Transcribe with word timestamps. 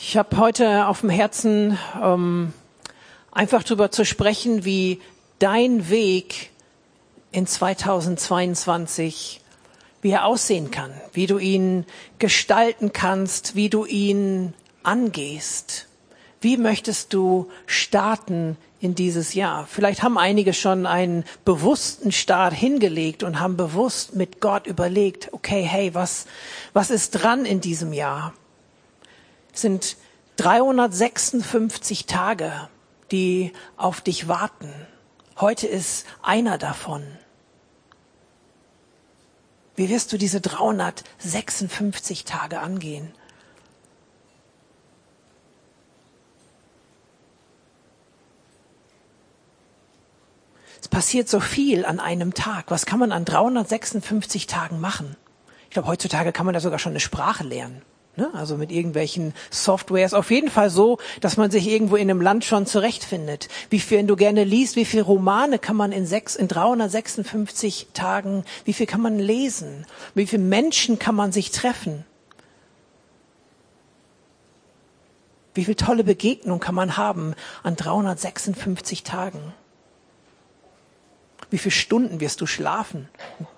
Ich 0.00 0.16
habe 0.16 0.36
heute 0.36 0.86
auf 0.86 1.00
dem 1.00 1.10
Herzen, 1.10 1.76
ähm, 2.00 2.52
einfach 3.32 3.64
darüber 3.64 3.90
zu 3.90 4.04
sprechen, 4.04 4.64
wie 4.64 5.00
dein 5.40 5.90
Weg 5.90 6.50
in 7.32 7.48
2022, 7.48 9.40
wie 10.00 10.10
er 10.10 10.24
aussehen 10.24 10.70
kann, 10.70 10.92
wie 11.12 11.26
du 11.26 11.38
ihn 11.38 11.84
gestalten 12.20 12.92
kannst, 12.92 13.56
wie 13.56 13.68
du 13.68 13.86
ihn 13.86 14.54
angehst. 14.84 15.88
Wie 16.40 16.56
möchtest 16.56 17.12
du 17.12 17.50
starten 17.66 18.56
in 18.80 18.94
dieses 18.94 19.34
Jahr? 19.34 19.66
Vielleicht 19.66 20.04
haben 20.04 20.16
einige 20.16 20.54
schon 20.54 20.86
einen 20.86 21.24
bewussten 21.44 22.12
Start 22.12 22.54
hingelegt 22.54 23.24
und 23.24 23.40
haben 23.40 23.56
bewusst 23.56 24.14
mit 24.14 24.40
Gott 24.40 24.68
überlegt, 24.68 25.32
okay, 25.32 25.62
hey, 25.62 25.92
was, 25.92 26.26
was 26.72 26.90
ist 26.90 27.10
dran 27.10 27.44
in 27.44 27.60
diesem 27.60 27.92
Jahr? 27.92 28.32
Sind 29.58 29.96
356 30.36 32.06
Tage, 32.06 32.68
die 33.10 33.52
auf 33.76 34.00
dich 34.00 34.28
warten. 34.28 34.72
Heute 35.40 35.66
ist 35.66 36.06
einer 36.22 36.58
davon. 36.58 37.02
Wie 39.74 39.88
wirst 39.88 40.12
du 40.12 40.16
diese 40.16 40.40
356 40.40 42.24
Tage 42.24 42.60
angehen? 42.60 43.12
Es 50.80 50.86
passiert 50.86 51.28
so 51.28 51.40
viel 51.40 51.84
an 51.84 51.98
einem 51.98 52.32
Tag. 52.32 52.70
Was 52.70 52.86
kann 52.86 53.00
man 53.00 53.10
an 53.10 53.24
356 53.24 54.46
Tagen 54.46 54.78
machen? 54.78 55.16
Ich 55.64 55.70
glaube, 55.70 55.88
heutzutage 55.88 56.30
kann 56.30 56.46
man 56.46 56.52
da 56.52 56.60
sogar 56.60 56.78
schon 56.78 56.92
eine 56.92 57.00
Sprache 57.00 57.42
lernen. 57.42 57.82
Ne? 58.18 58.30
Also 58.32 58.56
mit 58.56 58.72
irgendwelchen 58.72 59.32
Softwares. 59.48 60.12
Auf 60.12 60.32
jeden 60.32 60.50
Fall 60.50 60.70
so, 60.70 60.98
dass 61.20 61.36
man 61.36 61.52
sich 61.52 61.68
irgendwo 61.68 61.94
in 61.94 62.10
einem 62.10 62.20
Land 62.20 62.44
schon 62.44 62.66
zurechtfindet. 62.66 63.48
Wie 63.70 63.78
viel 63.78 64.02
du 64.02 64.16
gerne 64.16 64.42
liest, 64.42 64.74
wie 64.74 64.84
viele 64.84 65.04
Romane 65.04 65.60
kann 65.60 65.76
man 65.76 65.92
in, 65.92 66.04
sechs, 66.04 66.34
in 66.34 66.48
356 66.48 67.90
Tagen, 67.94 68.44
wie 68.64 68.72
viel 68.72 68.86
kann 68.86 69.00
man 69.00 69.20
lesen? 69.20 69.86
Wie 70.16 70.26
viele 70.26 70.42
Menschen 70.42 70.98
kann 70.98 71.14
man 71.14 71.30
sich 71.30 71.52
treffen? 71.52 72.04
Wie 75.54 75.64
viele 75.64 75.76
tolle 75.76 76.02
Begegnungen 76.02 76.58
kann 76.58 76.74
man 76.74 76.96
haben 76.96 77.36
an 77.62 77.76
356 77.76 79.04
Tagen? 79.04 79.52
Wie 81.50 81.58
viele 81.58 81.72
Stunden 81.72 82.20
wirst 82.20 82.40
du 82.40 82.46
schlafen? 82.46 83.08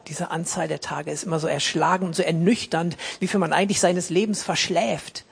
Diese 0.06 0.30
Anzahl 0.30 0.68
der 0.68 0.80
Tage 0.80 1.10
ist 1.10 1.24
immer 1.24 1.40
so 1.40 1.48
erschlagend 1.48 2.08
und 2.08 2.14
so 2.14 2.22
ernüchternd, 2.22 2.96
wie 3.18 3.26
viel 3.26 3.40
man 3.40 3.52
eigentlich 3.52 3.80
seines 3.80 4.10
Lebens 4.10 4.42
verschläft. 4.42 5.24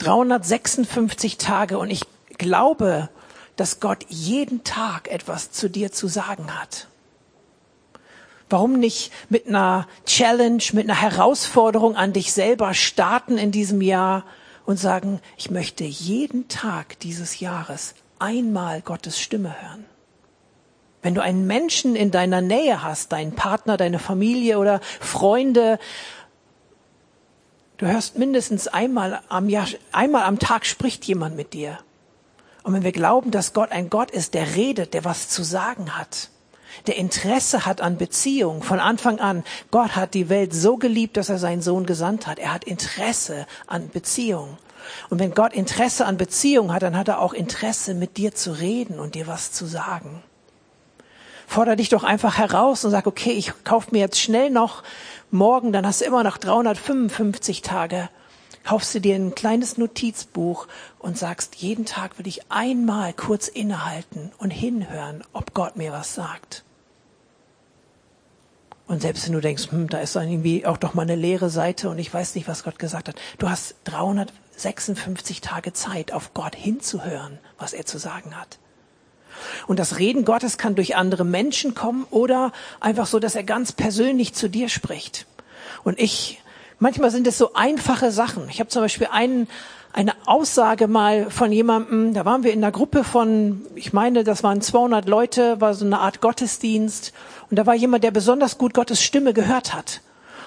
»356 0.00 1.38
Tage 1.38 1.78
und 1.78 1.90
ich 1.90 2.02
glaube, 2.36 3.08
dass 3.56 3.80
Gott 3.80 4.04
jeden 4.08 4.64
Tag 4.64 5.08
etwas 5.08 5.50
zu 5.50 5.70
dir 5.70 5.92
zu 5.92 6.08
sagen 6.08 6.58
hat. 6.60 6.88
Warum 8.50 8.78
nicht 8.78 9.12
mit 9.30 9.46
einer 9.46 9.88
Challenge, 10.04 10.62
mit 10.72 10.88
einer 10.88 11.00
Herausforderung 11.00 11.96
an 11.96 12.12
dich 12.12 12.32
selber 12.32 12.74
starten 12.74 13.38
in 13.38 13.50
diesem 13.50 13.80
Jahr 13.80 14.24
und 14.66 14.78
sagen, 14.78 15.20
ich 15.36 15.50
möchte 15.50 15.84
jeden 15.84 16.48
Tag 16.48 16.98
dieses 17.00 17.40
Jahres 17.40 17.94
einmal 18.18 18.80
Gottes 18.80 19.20
Stimme 19.20 19.60
hören. 19.60 19.84
Wenn 21.02 21.14
du 21.14 21.22
einen 21.22 21.46
Menschen 21.46 21.96
in 21.96 22.10
deiner 22.10 22.40
Nähe 22.40 22.82
hast, 22.82 23.12
deinen 23.12 23.34
Partner, 23.34 23.76
deine 23.76 23.98
Familie 23.98 24.58
oder 24.58 24.80
Freunde, 25.00 25.78
du 27.76 27.86
hörst 27.86 28.16
mindestens 28.16 28.68
einmal 28.68 29.20
am 29.28 29.50
Jahr, 29.50 29.66
einmal 29.92 30.22
am 30.22 30.38
Tag 30.38 30.64
spricht 30.64 31.04
jemand 31.04 31.36
mit 31.36 31.52
dir. 31.52 31.78
Und 32.62 32.72
wenn 32.72 32.84
wir 32.84 32.92
glauben, 32.92 33.30
dass 33.30 33.52
Gott 33.52 33.70
ein 33.70 33.90
Gott 33.90 34.10
ist, 34.10 34.32
der 34.32 34.56
redet, 34.56 34.94
der 34.94 35.04
was 35.04 35.28
zu 35.28 35.42
sagen 35.42 35.98
hat, 35.98 36.30
der 36.86 36.96
Interesse 36.96 37.66
hat 37.66 37.80
an 37.80 37.96
Beziehung 37.96 38.62
von 38.62 38.80
Anfang 38.80 39.20
an. 39.20 39.44
Gott 39.70 39.96
hat 39.96 40.14
die 40.14 40.28
Welt 40.28 40.54
so 40.54 40.76
geliebt, 40.76 41.16
dass 41.16 41.28
er 41.28 41.38
seinen 41.38 41.62
Sohn 41.62 41.86
gesandt 41.86 42.26
hat. 42.26 42.38
Er 42.38 42.52
hat 42.52 42.64
Interesse 42.64 43.46
an 43.66 43.88
Beziehung. 43.88 44.58
Und 45.08 45.18
wenn 45.18 45.34
Gott 45.34 45.52
Interesse 45.54 46.06
an 46.06 46.16
Beziehung 46.16 46.72
hat, 46.72 46.82
dann 46.82 46.96
hat 46.96 47.08
er 47.08 47.20
auch 47.20 47.32
Interesse, 47.32 47.94
mit 47.94 48.16
dir 48.16 48.34
zu 48.34 48.52
reden 48.52 48.98
und 48.98 49.14
dir 49.14 49.26
was 49.26 49.52
zu 49.52 49.66
sagen. 49.66 50.22
Forder 51.46 51.76
dich 51.76 51.88
doch 51.88 52.04
einfach 52.04 52.38
heraus 52.38 52.84
und 52.84 52.90
sag, 52.90 53.06
okay, 53.06 53.32
ich 53.32 53.52
kauf 53.64 53.92
mir 53.92 54.00
jetzt 54.00 54.20
schnell 54.20 54.50
noch 54.50 54.82
morgen, 55.30 55.72
dann 55.72 55.86
hast 55.86 56.00
du 56.00 56.06
immer 56.06 56.24
noch 56.24 56.38
355 56.38 57.62
Tage, 57.62 58.08
kaufst 58.64 58.94
du 58.94 59.00
dir 59.00 59.14
ein 59.14 59.34
kleines 59.34 59.76
Notizbuch 59.76 60.66
und 60.98 61.18
sagst, 61.18 61.56
jeden 61.56 61.84
Tag 61.84 62.18
will 62.18 62.26
ich 62.26 62.50
einmal 62.50 63.12
kurz 63.12 63.48
innehalten 63.48 64.32
und 64.38 64.50
hinhören, 64.50 65.22
ob 65.32 65.54
Gott 65.54 65.76
mir 65.76 65.92
was 65.92 66.14
sagt. 66.14 66.63
Und 68.94 69.00
selbst 69.00 69.26
wenn 69.26 69.32
du 69.32 69.40
denkst, 69.40 69.72
hm, 69.72 69.88
da 69.88 69.98
ist 69.98 70.14
dann 70.14 70.28
irgendwie 70.28 70.64
auch 70.66 70.76
doch 70.76 70.94
mal 70.94 71.02
eine 71.02 71.16
leere 71.16 71.50
Seite 71.50 71.88
und 71.88 71.98
ich 71.98 72.14
weiß 72.14 72.36
nicht, 72.36 72.46
was 72.46 72.62
Gott 72.62 72.78
gesagt 72.78 73.08
hat. 73.08 73.16
Du 73.38 73.50
hast 73.50 73.74
356 73.86 75.40
Tage 75.40 75.72
Zeit, 75.72 76.12
auf 76.12 76.32
Gott 76.32 76.54
hinzuhören, 76.54 77.40
was 77.58 77.72
er 77.72 77.86
zu 77.86 77.98
sagen 77.98 78.36
hat. 78.36 78.60
Und 79.66 79.80
das 79.80 79.98
Reden 79.98 80.24
Gottes 80.24 80.58
kann 80.58 80.76
durch 80.76 80.94
andere 80.94 81.24
Menschen 81.24 81.74
kommen 81.74 82.06
oder 82.10 82.52
einfach 82.78 83.08
so, 83.08 83.18
dass 83.18 83.34
er 83.34 83.42
ganz 83.42 83.72
persönlich 83.72 84.32
zu 84.32 84.48
dir 84.48 84.68
spricht. 84.68 85.26
Und 85.82 85.98
ich, 85.98 86.40
manchmal 86.78 87.10
sind 87.10 87.26
es 87.26 87.36
so 87.36 87.54
einfache 87.54 88.12
Sachen. 88.12 88.48
Ich 88.48 88.60
habe 88.60 88.70
zum 88.70 88.82
Beispiel 88.82 89.08
einen, 89.10 89.48
eine 89.94 90.12
Aussage 90.26 90.88
mal 90.88 91.30
von 91.30 91.52
jemandem, 91.52 92.14
da 92.14 92.24
waren 92.24 92.42
wir 92.42 92.52
in 92.52 92.64
einer 92.64 92.72
Gruppe 92.72 93.04
von, 93.04 93.64
ich 93.76 93.92
meine, 93.92 94.24
das 94.24 94.42
waren 94.42 94.60
200 94.60 95.08
Leute, 95.08 95.60
war 95.60 95.72
so 95.74 95.86
eine 95.86 96.00
Art 96.00 96.20
Gottesdienst 96.20 97.12
und 97.48 97.56
da 97.58 97.64
war 97.64 97.74
jemand, 97.74 98.02
der 98.02 98.10
besonders 98.10 98.58
gut 98.58 98.74
Gottes 98.74 99.00
Stimme 99.00 99.32
gehört 99.32 99.72
hat. 99.72 100.00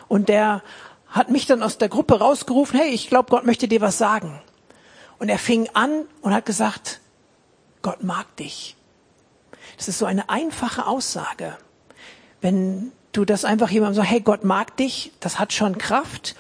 Und 0.09 0.27
der 0.27 0.63
hat 1.07 1.29
mich 1.29 1.45
dann 1.45 1.63
aus 1.63 1.77
der 1.77 1.87
Gruppe 1.87 2.19
rausgerufen, 2.19 2.77
hey, 2.77 2.89
ich 2.89 3.07
glaube, 3.07 3.29
Gott 3.29 3.45
möchte 3.45 3.69
dir 3.69 3.79
was 3.79 3.97
sagen. 3.97 4.41
Und 5.17 5.29
er 5.29 5.39
fing 5.39 5.69
an 5.73 6.03
und 6.21 6.33
hat 6.33 6.45
gesagt, 6.45 6.99
Gott 7.81 8.03
mag 8.03 8.35
dich. 8.35 8.75
Das 9.77 9.87
ist 9.87 9.97
so 9.97 10.05
eine 10.05 10.29
einfache 10.29 10.85
Aussage. 10.85 11.55
Wenn 12.41 12.91
du 13.13 13.23
das 13.23 13.45
einfach 13.45 13.69
jemandem 13.69 13.95
sagst, 13.95 14.11
hey, 14.11 14.19
Gott 14.19 14.43
mag 14.43 14.75
dich, 14.75 15.13
das 15.21 15.39
hat 15.39 15.53
schon 15.53 15.77
Kraft. 15.77 16.35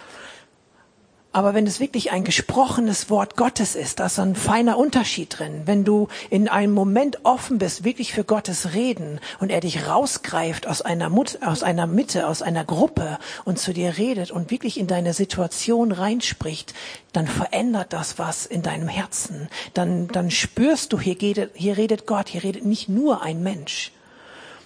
Aber 1.37 1.53
wenn 1.53 1.67
es 1.67 1.79
wirklich 1.79 2.11
ein 2.11 2.23
gesprochenes 2.23 3.11
Wort 3.11 3.37
Gottes 3.37 3.75
ist, 3.75 3.99
da 3.99 4.07
ist 4.07 4.17
ein 4.17 4.33
feiner 4.33 4.75
Unterschied 4.75 5.37
drin. 5.37 5.61
Wenn 5.65 5.83
du 5.83 6.07
in 6.31 6.47
einem 6.47 6.73
Moment 6.73 7.25
offen 7.25 7.59
bist, 7.59 7.83
wirklich 7.83 8.11
für 8.11 8.23
Gottes 8.23 8.73
Reden 8.73 9.19
und 9.39 9.51
er 9.51 9.59
dich 9.59 9.85
rausgreift 9.85 10.65
aus 10.65 10.81
einer, 10.81 11.11
Mut, 11.11 11.37
aus 11.45 11.61
einer 11.61 11.85
Mitte, 11.85 12.27
aus 12.27 12.41
einer 12.41 12.65
Gruppe 12.65 13.19
und 13.45 13.59
zu 13.59 13.71
dir 13.71 13.99
redet 13.99 14.31
und 14.31 14.49
wirklich 14.49 14.79
in 14.79 14.87
deine 14.87 15.13
Situation 15.13 15.91
reinspricht, 15.91 16.73
dann 17.13 17.27
verändert 17.27 17.93
das 17.93 18.17
was 18.17 18.47
in 18.47 18.63
deinem 18.63 18.87
Herzen. 18.87 19.47
Dann, 19.75 20.07
dann 20.07 20.31
spürst 20.31 20.91
du, 20.91 20.99
hier, 20.99 21.13
geht, 21.13 21.51
hier 21.53 21.77
redet 21.77 22.07
Gott, 22.07 22.29
hier 22.29 22.41
redet 22.41 22.65
nicht 22.65 22.89
nur 22.89 23.21
ein 23.21 23.43
Mensch. 23.43 23.91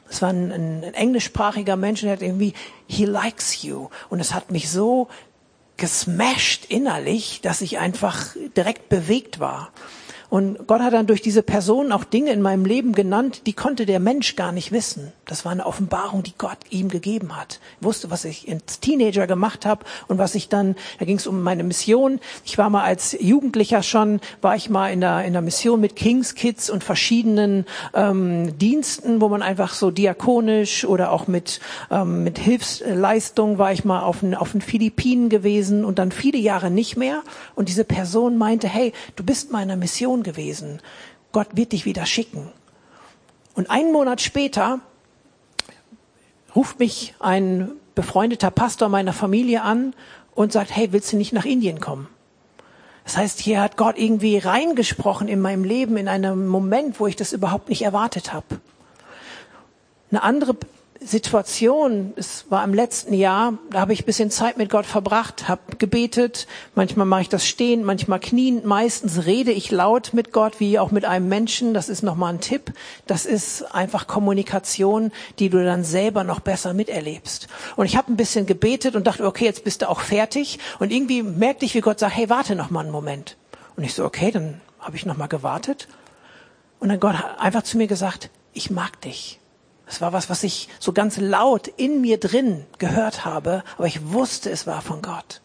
Es 0.10 0.22
war 0.22 0.30
ein, 0.30 0.54
ein, 0.54 0.84
ein 0.86 0.94
englischsprachiger 0.94 1.76
Mensch, 1.76 2.00
der 2.00 2.14
hat 2.14 2.22
irgendwie, 2.22 2.54
he 2.88 3.04
likes 3.04 3.62
you. 3.62 3.90
Und 4.10 4.22
es 4.22 4.34
hat 4.34 4.52
mich 4.52 4.70
so 4.70 5.10
gesmashed 5.82 6.66
innerlich, 6.66 7.42
dass 7.42 7.60
ich 7.60 7.80
einfach 7.80 8.36
direkt 8.56 8.88
bewegt 8.88 9.40
war. 9.40 9.72
Und 10.32 10.66
Gott 10.66 10.80
hat 10.80 10.94
dann 10.94 11.08
durch 11.08 11.22
diese 11.22 11.44
Person 11.44 11.92
auch 11.92 12.06
Dinge 12.06 12.32
in 12.32 12.42
meinem 12.42 12.64
Leben 12.64 12.94
genannt, 12.94 13.42
die 13.48 13.52
konnte 13.54 13.86
der 13.86 14.00
Mensch 14.00 14.38
gar 14.38 14.54
nicht 14.54 14.72
wissen. 14.72 15.12
Das 15.26 15.44
war 15.44 15.52
eine 15.52 15.66
Offenbarung, 15.66 16.24
die 16.24 16.34
Gott 16.38 16.58
ihm 16.70 16.88
gegeben 16.88 17.36
hat. 17.36 17.60
Ich 17.82 17.86
wusste, 17.86 18.10
was 18.12 18.24
ich 18.24 18.50
als 18.50 18.80
Teenager 18.80 19.28
gemacht 19.28 19.66
habe 19.66 19.84
und 20.08 20.20
was 20.20 20.34
ich 20.34 20.48
dann, 20.48 20.78
da 21.00 21.06
ging 21.06 21.18
es 21.18 21.28
um 21.28 21.44
meine 21.44 21.64
Mission. 21.66 22.22
Ich 22.46 22.58
war 22.58 22.70
mal 22.70 22.86
als 22.86 23.12
Jugendlicher 23.20 23.84
schon, 23.84 24.22
war 24.42 24.56
ich 24.56 24.70
mal 24.70 24.88
in 24.94 25.02
der, 25.02 25.26
in 25.26 25.34
der 25.34 25.42
Mission 25.42 25.82
mit 25.82 25.98
Kings 25.98 26.34
Kids 26.34 26.70
und 26.70 26.82
verschiedenen 26.82 27.66
ähm, 27.94 28.58
Diensten, 28.58 29.20
wo 29.20 29.28
man 29.28 29.42
einfach 29.42 29.74
so 29.74 29.92
diakonisch 29.92 30.86
oder 30.86 31.12
auch 31.12 31.28
mit, 31.28 31.60
ähm, 31.90 32.24
mit 32.24 32.40
Hilfsleistung 32.40 33.58
war 33.58 33.74
ich 33.74 33.84
mal 33.84 34.02
auf 34.02 34.22
den, 34.22 34.34
auf 34.34 34.54
den 34.54 34.62
Philippinen 34.62 35.28
gewesen 35.28 35.84
und 35.84 36.00
dann 36.00 36.14
viele 36.14 36.38
Jahre 36.38 36.72
nicht 36.72 36.96
mehr. 36.96 37.22
Und 37.54 37.68
diese 37.68 37.84
Person 37.84 38.38
meinte, 38.38 38.70
hey, 38.70 38.94
du 39.18 39.26
bist 39.26 39.52
meiner 39.52 39.76
Mission 39.76 40.21
gewesen. 40.24 40.82
Gott 41.32 41.48
wird 41.54 41.72
dich 41.72 41.86
wieder 41.86 42.06
schicken. 42.06 42.52
Und 43.54 43.70
einen 43.70 43.92
Monat 43.92 44.22
später 44.22 44.80
ruft 46.56 46.80
mich 46.80 47.16
ein 47.20 47.72
befreundeter 47.96 48.52
Pastor 48.52 48.90
meiner 48.90 49.14
Familie 49.14 49.62
an 49.62 49.94
und 50.36 50.52
sagt, 50.52 50.76
hey, 50.76 50.92
willst 50.92 51.12
du 51.12 51.18
nicht 51.18 51.34
nach 51.34 51.46
Indien 51.46 51.80
kommen? 51.80 52.08
Das 53.04 53.18
heißt, 53.18 53.40
hier 53.40 53.62
hat 53.62 53.78
Gott 53.78 53.98
irgendwie 53.98 54.38
reingesprochen 54.38 55.28
in 55.28 55.42
meinem 55.42 55.64
Leben 55.64 55.98
in 55.98 56.08
einem 56.08 56.48
Moment, 56.48 57.00
wo 57.00 57.08
ich 57.08 57.16
das 57.16 57.34
überhaupt 57.34 57.70
nicht 57.70 57.82
erwartet 57.82 58.32
habe. 58.32 58.62
Eine 60.12 60.24
andere 60.24 60.56
Situation, 61.04 62.14
es 62.16 62.46
war 62.50 62.64
im 62.64 62.76
letzten 62.76 63.16
Jahr, 63.16 63.58
da 63.72 63.80
habe 63.82 63.92
ich 63.92 64.04
ein 64.04 64.06
bisschen 64.06 64.30
Zeit 64.30 64.60
mit 64.60 64.70
Gott 64.70 64.86
verbracht, 64.86 65.48
habe 65.50 65.76
gebetet, 65.80 66.46
manchmal 66.76 67.08
mache 67.08 67.22
ich 67.22 67.30
das 67.30 67.48
stehend, 67.48 67.84
manchmal 67.84 68.20
knien, 68.20 68.62
meistens 68.66 69.26
rede 69.26 69.52
ich 69.52 69.72
laut 69.72 70.14
mit 70.14 70.32
Gott, 70.32 70.60
wie 70.60 70.78
auch 70.78 70.92
mit 70.92 71.04
einem 71.04 71.28
Menschen, 71.28 71.74
das 71.74 71.90
ist 71.90 72.04
nochmal 72.04 72.34
ein 72.34 72.40
Tipp, 72.40 72.72
das 73.08 73.26
ist 73.26 73.64
einfach 73.74 74.06
Kommunikation, 74.06 75.12
die 75.40 75.50
du 75.50 75.66
dann 75.66 75.84
selber 75.84 76.24
noch 76.24 76.40
besser 76.40 76.76
miterlebst. 76.76 77.48
Und 77.78 77.88
ich 77.88 77.98
habe 77.98 78.14
ein 78.14 78.18
bisschen 78.18 78.46
gebetet 78.46 78.96
und 78.96 79.08
dachte, 79.08 79.26
okay, 79.26 79.46
jetzt 79.46 79.64
bist 79.64 79.82
du 79.82 79.90
auch 79.90 80.02
fertig 80.02 80.60
und 80.78 80.92
irgendwie 80.92 81.24
merkte 81.24 81.66
ich, 81.66 81.74
wie 81.74 81.82
Gott 81.82 81.98
sagt, 81.98 82.16
hey, 82.16 82.30
warte 82.30 82.56
noch 82.56 82.70
mal 82.70 82.82
einen 82.82 82.92
Moment. 82.92 83.38
Und 83.76 83.84
ich 83.84 83.96
so, 83.96 84.06
okay, 84.06 84.30
dann 84.30 84.62
habe 84.80 84.98
ich 84.98 85.08
noch 85.08 85.18
mal 85.18 85.28
gewartet 85.28 85.88
und 86.80 86.90
dann 86.90 87.00
Gott 87.00 87.16
hat 87.16 87.40
einfach 87.40 87.64
zu 87.64 87.78
mir 87.78 87.88
gesagt, 87.88 88.30
ich 88.54 88.70
mag 88.70 89.02
dich. 89.02 89.41
Es 89.92 90.00
war 90.00 90.14
was, 90.14 90.30
was 90.30 90.44
ich 90.44 90.70
so 90.80 90.94
ganz 90.94 91.18
laut 91.18 91.68
in 91.68 92.00
mir 92.00 92.18
drin 92.18 92.66
gehört 92.78 93.26
habe, 93.26 93.62
aber 93.78 93.88
ich 93.88 94.14
wusste, 94.14 94.50
es 94.50 94.66
war 94.66 94.82
von 94.82 95.02
Gott. 95.02 95.42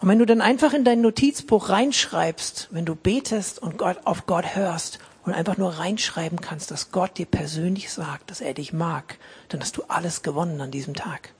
Und 0.00 0.08
wenn 0.08 0.18
du 0.18 0.24
dann 0.24 0.40
einfach 0.40 0.72
in 0.72 0.82
dein 0.82 1.02
Notizbuch 1.02 1.68
reinschreibst, 1.68 2.68
wenn 2.70 2.86
du 2.86 2.94
betest 2.94 3.60
und 3.60 3.76
Gott, 3.76 3.98
auf 4.04 4.24
Gott 4.24 4.56
hörst 4.56 5.00
und 5.26 5.34
einfach 5.34 5.58
nur 5.58 5.78
reinschreiben 5.78 6.40
kannst, 6.40 6.70
dass 6.70 6.92
Gott 6.92 7.18
dir 7.18 7.26
persönlich 7.26 7.92
sagt, 7.92 8.30
dass 8.30 8.40
er 8.40 8.54
dich 8.54 8.72
mag, 8.72 9.18
dann 9.50 9.60
hast 9.60 9.76
du 9.76 9.82
alles 9.88 10.22
gewonnen 10.22 10.58
an 10.62 10.70
diesem 10.70 10.94
Tag. 10.94 11.34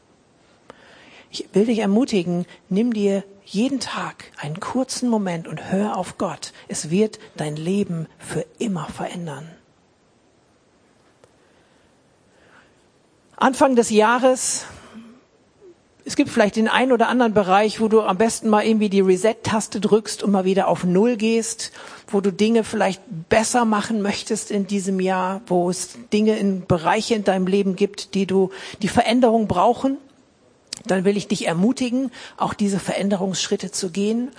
Ich 1.31 1.49
will 1.55 1.64
dich 1.64 1.79
ermutigen, 1.79 2.44
nimm 2.69 2.93
dir 2.93 3.25
jeden 3.46 3.81
Tag 3.81 4.26
einen 4.37 4.61
kurzen 4.61 5.08
Moment 5.08 5.49
und 5.49 5.73
hör 5.73 5.96
auf 5.96 6.19
Gott. 6.19 6.52
Es 6.69 6.90
wird 6.90 7.19
dein 7.38 7.56
Leben 7.56 8.06
für 8.19 8.44
immer 8.58 8.87
verändern. 8.88 9.49
Anfang 13.42 13.74
des 13.74 13.90
Jahres, 13.90 14.66
es 16.04 16.14
gibt 16.14 16.30
vielleicht 16.30 16.54
den 16.54 16.68
einen 16.68 16.92
oder 16.92 17.08
anderen 17.08 17.34
Bereich, 17.34 17.80
wo 17.80 17.88
du 17.88 18.00
am 18.00 18.16
besten 18.16 18.48
mal 18.48 18.64
irgendwie 18.64 18.88
die 18.88 19.00
Reset-Taste 19.00 19.80
drückst 19.80 20.22
und 20.22 20.30
mal 20.30 20.44
wieder 20.44 20.68
auf 20.68 20.84
Null 20.84 21.16
gehst, 21.16 21.72
wo 22.06 22.20
du 22.20 22.32
Dinge 22.32 22.62
vielleicht 22.62 23.02
besser 23.28 23.64
machen 23.64 24.00
möchtest 24.00 24.52
in 24.52 24.68
diesem 24.68 25.00
Jahr, 25.00 25.40
wo 25.48 25.70
es 25.70 25.98
Dinge 26.12 26.38
in 26.38 26.66
Bereiche 26.66 27.16
in 27.16 27.24
deinem 27.24 27.48
Leben 27.48 27.74
gibt, 27.74 28.14
die 28.14 28.28
du, 28.28 28.50
die 28.80 28.86
Veränderung 28.86 29.48
brauchen. 29.48 29.98
Dann 30.86 31.04
will 31.04 31.16
ich 31.16 31.26
dich 31.26 31.48
ermutigen, 31.48 32.12
auch 32.36 32.54
diese 32.54 32.78
Veränderungsschritte 32.78 33.72
zu 33.72 33.90
gehen. 33.90 34.30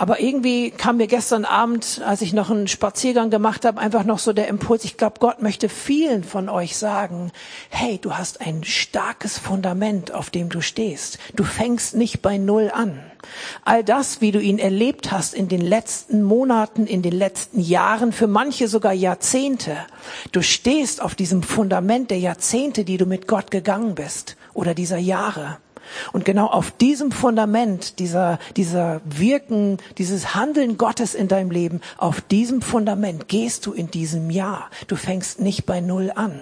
Aber 0.00 0.20
irgendwie 0.20 0.70
kam 0.70 0.98
mir 0.98 1.08
gestern 1.08 1.44
Abend, 1.44 2.00
als 2.06 2.22
ich 2.22 2.32
noch 2.32 2.50
einen 2.50 2.68
Spaziergang 2.68 3.30
gemacht 3.30 3.64
habe, 3.64 3.80
einfach 3.80 4.04
noch 4.04 4.20
so 4.20 4.32
der 4.32 4.46
Impuls, 4.46 4.84
ich 4.84 4.96
glaube, 4.96 5.16
Gott 5.18 5.42
möchte 5.42 5.68
vielen 5.68 6.22
von 6.22 6.48
euch 6.48 6.76
sagen, 6.76 7.32
hey, 7.68 7.98
du 8.00 8.14
hast 8.14 8.40
ein 8.40 8.62
starkes 8.62 9.38
Fundament, 9.38 10.14
auf 10.14 10.30
dem 10.30 10.50
du 10.50 10.60
stehst. 10.60 11.18
Du 11.34 11.42
fängst 11.42 11.96
nicht 11.96 12.22
bei 12.22 12.38
Null 12.38 12.70
an. 12.72 13.00
All 13.64 13.82
das, 13.82 14.20
wie 14.20 14.30
du 14.30 14.40
ihn 14.40 14.60
erlebt 14.60 15.10
hast 15.10 15.34
in 15.34 15.48
den 15.48 15.62
letzten 15.62 16.22
Monaten, 16.22 16.86
in 16.86 17.02
den 17.02 17.12
letzten 17.12 17.58
Jahren, 17.58 18.12
für 18.12 18.28
manche 18.28 18.68
sogar 18.68 18.92
Jahrzehnte, 18.92 19.78
du 20.30 20.42
stehst 20.42 21.02
auf 21.02 21.16
diesem 21.16 21.42
Fundament 21.42 22.12
der 22.12 22.20
Jahrzehnte, 22.20 22.84
die 22.84 22.98
du 22.98 23.04
mit 23.04 23.26
Gott 23.26 23.50
gegangen 23.50 23.96
bist 23.96 24.36
oder 24.54 24.74
dieser 24.74 24.98
Jahre. 24.98 25.58
Und 26.12 26.24
genau 26.24 26.46
auf 26.46 26.70
diesem 26.70 27.12
Fundament, 27.12 27.98
dieser, 27.98 28.38
dieser 28.56 29.00
Wirken, 29.04 29.78
dieses 29.98 30.34
Handeln 30.34 30.78
Gottes 30.78 31.14
in 31.14 31.28
deinem 31.28 31.50
Leben, 31.50 31.80
auf 31.96 32.20
diesem 32.20 32.62
Fundament 32.62 33.28
gehst 33.28 33.66
du 33.66 33.72
in 33.72 33.90
diesem 33.90 34.30
Jahr. 34.30 34.70
Du 34.86 34.96
fängst 34.96 35.40
nicht 35.40 35.66
bei 35.66 35.80
Null 35.80 36.12
an 36.14 36.40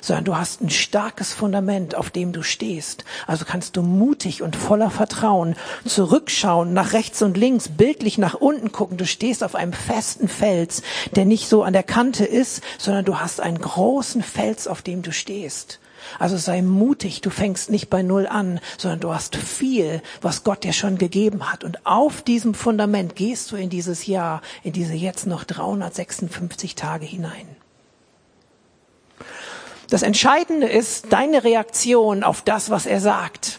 sondern 0.00 0.24
du 0.24 0.36
hast 0.36 0.60
ein 0.60 0.70
starkes 0.70 1.32
Fundament, 1.32 1.94
auf 1.94 2.10
dem 2.10 2.32
du 2.32 2.42
stehst. 2.42 3.04
Also 3.26 3.44
kannst 3.44 3.76
du 3.76 3.82
mutig 3.82 4.42
und 4.42 4.56
voller 4.56 4.90
Vertrauen 4.90 5.56
zurückschauen, 5.84 6.72
nach 6.72 6.92
rechts 6.92 7.22
und 7.22 7.36
links, 7.36 7.68
bildlich 7.68 8.18
nach 8.18 8.34
unten 8.34 8.72
gucken. 8.72 8.96
Du 8.96 9.06
stehst 9.06 9.42
auf 9.42 9.54
einem 9.54 9.72
festen 9.72 10.28
Fels, 10.28 10.82
der 11.16 11.24
nicht 11.24 11.48
so 11.48 11.62
an 11.62 11.72
der 11.72 11.82
Kante 11.82 12.24
ist, 12.24 12.62
sondern 12.78 13.04
du 13.04 13.18
hast 13.18 13.40
einen 13.40 13.60
großen 13.60 14.22
Fels, 14.22 14.66
auf 14.66 14.82
dem 14.82 15.02
du 15.02 15.12
stehst. 15.12 15.80
Also 16.18 16.36
sei 16.36 16.62
mutig, 16.62 17.20
du 17.20 17.30
fängst 17.30 17.70
nicht 17.70 17.90
bei 17.90 18.02
Null 18.02 18.26
an, 18.26 18.60
sondern 18.76 19.00
du 19.00 19.14
hast 19.14 19.36
viel, 19.36 20.02
was 20.20 20.44
Gott 20.44 20.64
dir 20.64 20.72
schon 20.72 20.98
gegeben 20.98 21.52
hat. 21.52 21.64
Und 21.64 21.86
auf 21.86 22.22
diesem 22.22 22.54
Fundament 22.54 23.16
gehst 23.16 23.50
du 23.52 23.56
in 23.56 23.70
dieses 23.70 24.06
Jahr, 24.06 24.42
in 24.62 24.72
diese 24.72 24.94
jetzt 24.94 25.26
noch 25.26 25.44
356 25.44 26.74
Tage 26.74 27.06
hinein. 27.06 27.48
Das 29.90 30.02
Entscheidende 30.02 30.66
ist 30.66 31.12
deine 31.12 31.44
Reaktion 31.44 32.22
auf 32.22 32.42
das, 32.42 32.70
was 32.70 32.84
er 32.84 33.00
sagt. 33.00 33.58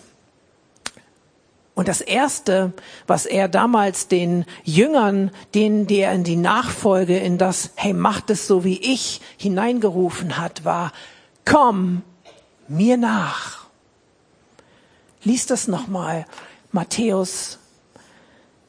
Und 1.80 1.88
das 1.88 2.02
Erste, 2.02 2.74
was 3.08 3.26
er 3.26 3.48
damals 3.48 4.10
den 4.10 4.44
Jüngern, 4.66 5.32
denen 5.56 5.88
der 5.88 6.12
in 6.12 6.26
die 6.26 6.36
Nachfolge, 6.36 7.18
in 7.18 7.38
das, 7.38 7.72
hey, 7.76 7.94
macht 7.94 8.30
es 8.30 8.48
so 8.48 8.66
wie 8.66 8.78
ich, 8.80 9.22
hineingerufen 9.38 10.38
hat, 10.38 10.66
war, 10.66 10.92
komm 11.46 12.04
mir 12.70 12.98
nach. 12.98 13.68
Lies 15.24 15.46
das 15.46 15.68
nochmal. 15.68 16.26
Matthäus, 16.72 17.60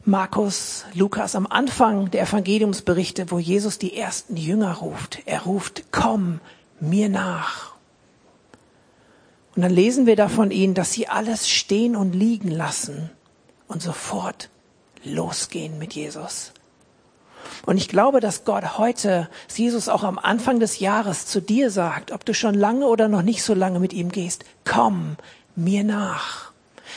Markus, 0.05 0.87
Lukas 0.94 1.37
am 1.37 1.47
Anfang 1.47 2.11
der 2.11 2.23
Evangeliumsberichte, 2.23 3.31
wo 3.31 3.38
Jesus 3.38 3.79
die 3.79 3.97
ersten 3.97 4.37
Jünger 4.37 4.75
ruft. 4.75 5.20
Er 5.26 5.43
ruft, 5.43 5.85
komm 5.93 6.41
mir 6.81 7.08
nach. 7.08 7.75
Und 9.55 9.62
dann 9.62 9.73
lesen 9.73 10.06
wir 10.06 10.17
da 10.17 10.29
von 10.29 10.50
ihnen, 10.50 10.75
dass 10.75 10.93
sie 10.93 11.08
alles 11.08 11.49
stehen 11.49 11.97
und 11.97 12.14
liegen 12.14 12.50
lassen 12.50 13.11
und 13.69 13.82
sofort 13.82 14.49
losgehen 15.05 15.79
mit 15.79 15.93
Jesus. 15.94 16.52
Und 17.66 17.76
ich 17.76 17.88
glaube, 17.88 18.20
dass 18.20 18.44
Gott 18.44 18.78
heute, 18.78 19.28
Jesus 19.54 19.88
auch 19.88 20.02
am 20.02 20.19
Anfang 20.19 20.60
des 20.60 20.78
Jahres 20.78 21.26
zu 21.26 21.40
dir 21.40 21.70
sagt, 21.70 22.12
ob 22.12 22.25
du 22.25 22.34
schon 22.34 22.54
lange 22.54 22.87
oder 22.87 23.08
noch 23.08 23.22
nicht 23.22 23.42
so 23.42 23.54
lange 23.54 23.81
mit 23.81 23.92
ihm 23.92 24.10
gehst, 24.10 24.44
komm 24.64 25.16
mir 25.56 25.84
nach. 25.84 26.50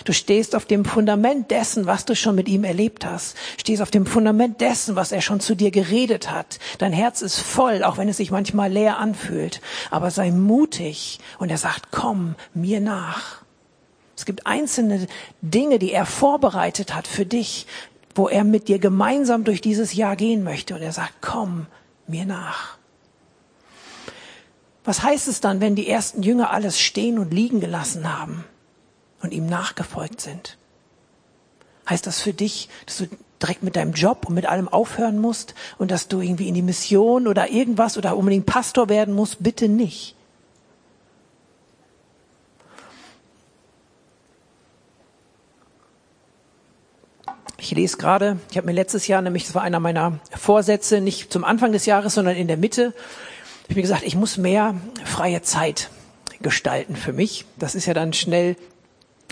Du 0.06 0.14
stehst 0.14 0.56
auf 0.56 0.66
dem 0.66 0.86
Fundament 0.86 1.52
dessen, 1.52 1.86
was 1.86 2.06
du 2.06 2.16
schon 2.16 2.36
mit 2.36 2.50
ihm 2.50 2.64
erlebt 2.64 3.06
hast. 3.06 3.38
Stehst 3.58 3.82
auf 3.82 3.92
dem 3.92 4.06
Fundament 4.06 4.60
dessen, 4.60 4.96
was 4.96 5.12
er 5.12 5.22
schon 5.22 5.40
zu 5.40 5.56
dir 5.56 5.72
geredet 5.72 6.32
hat. 6.32 6.60
Dein 6.80 6.94
Herz 6.94 7.22
ist 7.22 7.40
voll, 7.40 7.84
auch 7.84 7.98
wenn 7.98 8.10
es 8.10 8.18
sich 8.18 8.32
manchmal 8.32 8.72
leer 8.72 8.98
anfühlt. 8.98 9.62
Aber 9.92 10.12
sei 10.12 10.32
mutig. 10.32 11.20
Und 11.38 11.50
er 11.50 11.58
sagt, 11.58 11.90
komm 11.92 12.36
mir 12.54 12.80
nach. 12.80 13.44
Es 14.16 14.26
gibt 14.26 14.46
einzelne 14.46 15.08
Dinge, 15.42 15.80
die 15.80 15.92
er 15.92 16.06
vorbereitet 16.06 16.96
hat 16.96 17.08
für 17.08 17.26
dich, 17.26 17.66
wo 18.16 18.28
er 18.28 18.44
mit 18.44 18.68
dir 18.68 18.80
gemeinsam 18.80 19.44
durch 19.44 19.62
dieses 19.62 19.94
Jahr 19.94 20.16
gehen 20.16 20.44
möchte. 20.44 20.76
Und 20.76 20.82
er 20.82 20.92
sagt, 20.92 21.14
komm 21.22 21.68
mir 22.08 22.26
nach. 22.26 22.78
Was 24.84 25.02
heißt 25.02 25.28
es 25.28 25.40
dann, 25.40 25.62
wenn 25.62 25.76
die 25.76 25.88
ersten 25.88 26.24
Jünger 26.24 26.52
alles 26.52 26.80
stehen 26.80 27.18
und 27.18 27.34
liegen 27.34 27.60
gelassen 27.60 28.18
haben 28.18 28.44
und 29.22 29.34
ihm 29.34 29.46
nachgefolgt 29.46 30.20
sind? 30.22 30.58
Heißt 31.90 32.06
das 32.06 32.22
für 32.22 32.34
dich, 32.34 32.70
dass 32.86 32.98
du 32.98 33.08
direkt 33.42 33.64
mit 33.64 33.76
deinem 33.76 33.94
Job 33.94 34.26
und 34.28 34.36
mit 34.36 34.46
allem 34.46 34.68
aufhören 34.68 35.20
musst 35.20 35.54
und 35.78 35.92
dass 35.92 36.08
du 36.08 36.22
irgendwie 36.22 36.48
in 36.48 36.54
die 36.54 36.62
Mission 36.62 37.28
oder 37.28 37.50
irgendwas 37.50 37.98
oder 37.98 38.16
unbedingt 38.16 38.46
Pastor 38.46 38.90
werden 38.90 39.14
musst? 39.14 39.44
Bitte 39.44 39.68
nicht. 39.68 40.16
Ich 47.64 47.72
lese 47.72 47.96
gerade, 47.96 48.40
ich 48.52 48.58
habe 48.58 48.68
mir 48.68 48.74
letztes 48.74 49.08
Jahr, 49.08 49.22
nämlich 49.22 49.46
das 49.46 49.56
war 49.56 49.62
einer 49.62 49.80
meiner 49.80 50.20
Vorsätze, 50.36 51.00
nicht 51.00 51.32
zum 51.32 51.46
Anfang 51.46 51.72
des 51.72 51.86
Jahres, 51.86 52.14
sondern 52.14 52.36
in 52.36 52.50
der 52.50 52.58
Mitte, 52.58 52.94
ich 52.94 53.70
habe 53.70 53.76
mir 53.76 53.84
gesagt, 53.84 54.04
ich 54.04 54.18
muss 54.18 54.36
mehr 54.36 54.76
freie 55.06 55.42
Zeit 55.44 55.90
gestalten 56.42 56.98
für 56.98 57.14
mich. 57.14 57.46
Das 57.58 57.74
ist 57.74 57.86
ja 57.86 57.94
dann 57.94 58.12
schnell, 58.12 58.58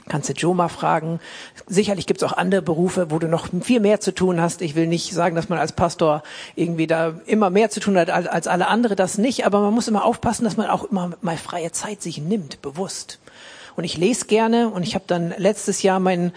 kannst 0.07 0.29
du 0.29 0.33
Joe 0.33 0.55
mal 0.55 0.69
fragen. 0.69 1.19
Sicherlich 1.67 2.07
gibt 2.07 2.21
es 2.21 2.27
auch 2.29 2.37
andere 2.37 2.61
Berufe, 2.61 3.11
wo 3.11 3.19
du 3.19 3.27
noch 3.27 3.49
viel 3.63 3.81
mehr 3.81 3.99
zu 3.99 4.13
tun 4.13 4.39
hast. 4.39 4.61
Ich 4.61 4.75
will 4.75 4.87
nicht 4.87 5.11
sagen, 5.11 5.35
dass 5.35 5.49
man 5.49 5.59
als 5.59 5.73
Pastor 5.73 6.23
irgendwie 6.55 6.87
da 6.87 7.15
immer 7.25 7.49
mehr 7.49 7.69
zu 7.69 7.81
tun 7.81 7.97
hat 7.97 8.09
als, 8.09 8.27
als 8.27 8.47
alle 8.47 8.67
andere, 8.67 8.95
das 8.95 9.17
nicht. 9.17 9.45
Aber 9.45 9.59
man 9.59 9.73
muss 9.73 9.89
immer 9.89 10.05
aufpassen, 10.05 10.45
dass 10.45 10.55
man 10.55 10.67
auch 10.67 10.85
immer 10.85 11.11
mal 11.21 11.35
freie 11.35 11.73
Zeit 11.73 12.01
sich 12.01 12.19
nimmt, 12.19 12.61
bewusst 12.61 13.19
und 13.75 13.83
ich 13.83 13.97
lese 13.97 14.25
gerne 14.25 14.69
und 14.69 14.83
ich 14.83 14.95
habe 14.95 15.05
dann 15.07 15.33
letztes 15.37 15.81
Jahr 15.81 15.99
mein 15.99 16.31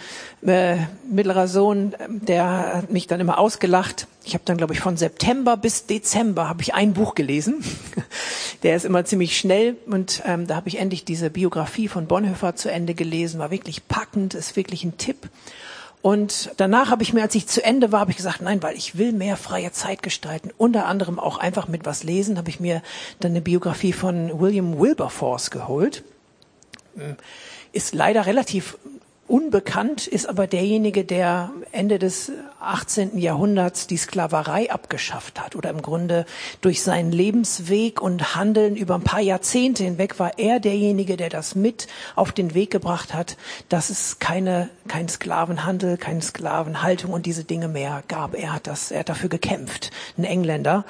äh, 0.47 0.77
mittlerer 1.11 1.49
Sohn, 1.49 1.95
der 2.09 2.77
hat 2.77 2.91
mich 2.91 3.07
dann 3.07 3.21
immer 3.21 3.39
ausgelacht. 3.39 4.07
Ich 4.25 4.35
habe 4.35 4.45
dann 4.45 4.57
glaube 4.57 4.73
ich 4.73 4.81
von 4.81 4.97
September 4.97 5.57
bis 5.57 5.87
Dezember 5.87 6.49
habe 6.49 6.63
ich 6.63 6.75
ein 6.75 6.95
Buch 6.95 7.15
gelesen. 7.15 7.65
der 8.63 8.77
ist 8.77 8.85
immer 8.85 9.05
ziemlich 9.05 9.39
schnell 9.39 9.77
und 9.87 10.23
ähm, 10.27 10.47
da 10.47 10.57
habe 10.57 10.69
ich 10.69 10.79
endlich 10.79 11.05
diese 11.05 11.31
Biografie 11.31 11.89
von 11.89 12.07
Bonhoeffer 12.07 12.57
zu 12.57 12.71
Ende 12.71 12.95
gelesen. 12.95 13.41
War 13.41 13.51
wirklich 13.51 13.87
packend, 13.89 14.35
ist 14.35 14.57
wirklich 14.57 14.85
ein 14.85 14.97
Tipp. 14.97 15.29
Und 16.05 16.51
danach 16.59 16.91
habe 16.91 17.03
ich 17.03 17.15
mir, 17.15 17.23
als 17.23 17.35
ich 17.35 17.47
zu 17.47 17.65
Ende 17.65 17.91
war, 17.91 18.01
habe 18.01 18.11
ich 18.11 18.19
gesagt, 18.19 18.43
nein, 18.43 18.63
weil 18.63 18.77
ich 18.77 18.99
will 18.99 19.13
mehr 19.13 19.39
freie 19.39 19.73
Zeit 19.73 20.03
gestalten. 20.03 20.51
Unter 20.59 20.85
anderem 20.85 21.19
auch 21.19 21.39
einfach 21.39 21.67
mit 21.67 21.87
was 21.87 22.05
lesen, 22.05 22.37
habe 22.37 22.51
ich 22.51 22.61
mir 22.61 22.83
dann 23.21 23.31
eine 23.31 23.41
Biografie 23.41 23.95
von 23.95 24.39
William 24.39 24.79
Wilberforce 24.79 25.51
geholt. 25.51 26.05
Ist 27.73 27.95
leider 27.95 28.27
relativ 28.27 28.77
Unbekannt 29.27 30.07
ist 30.07 30.29
aber 30.29 30.47
derjenige, 30.47 31.03
der 31.03 31.51
Ende 31.73 31.99
des 31.99 32.31
18. 32.61 33.17
Jahrhunderts 33.17 33.87
die 33.87 33.97
Sklaverei 33.97 34.71
abgeschafft 34.71 35.41
hat 35.41 35.57
oder 35.57 35.71
im 35.71 35.81
Grunde 35.81 36.27
durch 36.61 36.83
seinen 36.83 37.11
Lebensweg 37.11 38.03
und 38.03 38.37
Handeln 38.37 38.77
über 38.77 38.97
ein 38.97 39.03
paar 39.03 39.21
Jahrzehnte 39.21 39.83
hinweg 39.83 40.19
war 40.19 40.39
er 40.39 40.61
derjenige, 40.61 41.17
der 41.17 41.31
das 41.31 41.55
mit 41.55 41.87
auf 42.17 42.33
den 42.33 42.53
Weg 42.53 42.71
gebracht 42.71 43.15
hat, 43.15 43.39
dass 43.71 43.89
es 43.89 44.19
keine, 44.19 44.69
kein 44.89 45.09
Sklavenhandel, 45.09 45.97
keine 45.97 46.21
Sklavenhaltung 46.21 47.11
und 47.11 47.25
diese 47.25 47.45
Dinge 47.45 47.69
mehr 47.69 48.03
gab. 48.09 48.35
Er 48.35 48.53
hat 48.53 48.67
das, 48.67 48.91
er 48.91 49.01
hat 49.01 49.09
dafür 49.09 49.31
gekämpft, 49.31 49.91
ein 50.19 50.25
Engländer. 50.25 50.85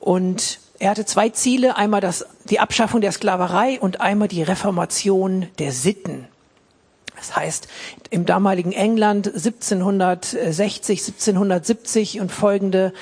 Und 0.00 0.60
er 0.84 0.90
hatte 0.90 1.06
zwei 1.06 1.30
Ziele, 1.30 1.78
einmal 1.78 2.02
das, 2.02 2.26
die 2.44 2.60
Abschaffung 2.60 3.00
der 3.00 3.10
Sklaverei 3.10 3.80
und 3.80 4.02
einmal 4.02 4.28
die 4.28 4.42
Reformation 4.42 5.46
der 5.58 5.72
Sitten. 5.72 6.28
Das 7.16 7.34
heißt, 7.34 7.68
im 8.10 8.26
damaligen 8.26 8.72
England 8.72 9.28
1760, 9.28 11.00
1770 11.00 12.20
und 12.20 12.30
folgende, 12.30 12.92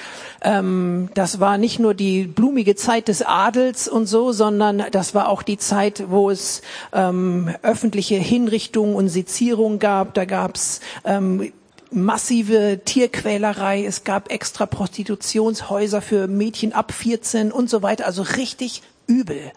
ähm, 0.42 1.08
das 1.14 1.40
war 1.40 1.58
nicht 1.58 1.80
nur 1.80 1.94
die 1.94 2.28
blumige 2.28 2.76
Zeit 2.76 3.08
des 3.08 3.22
Adels 3.22 3.88
und 3.88 4.06
so, 4.06 4.30
sondern 4.30 4.84
das 4.92 5.16
war 5.16 5.28
auch 5.28 5.42
die 5.42 5.58
Zeit, 5.58 6.04
wo 6.06 6.30
es 6.30 6.62
ähm, 6.92 7.52
öffentliche 7.62 8.14
Hinrichtungen 8.14 8.94
und 8.94 9.08
Sezierungen 9.08 9.80
gab. 9.80 10.14
Da 10.14 10.24
gab's 10.24 10.78
ähm, 11.04 11.52
massive 11.92 12.80
Tierquälerei, 12.84 13.84
es 13.84 14.04
gab 14.04 14.30
extra 14.30 14.66
Prostitutionshäuser 14.66 16.02
für 16.02 16.26
Mädchen 16.26 16.72
ab 16.72 16.92
14 16.92 17.52
und 17.52 17.70
so 17.70 17.82
weiter, 17.82 18.06
also 18.06 18.22
richtig 18.22 18.82
übel. 19.06 19.52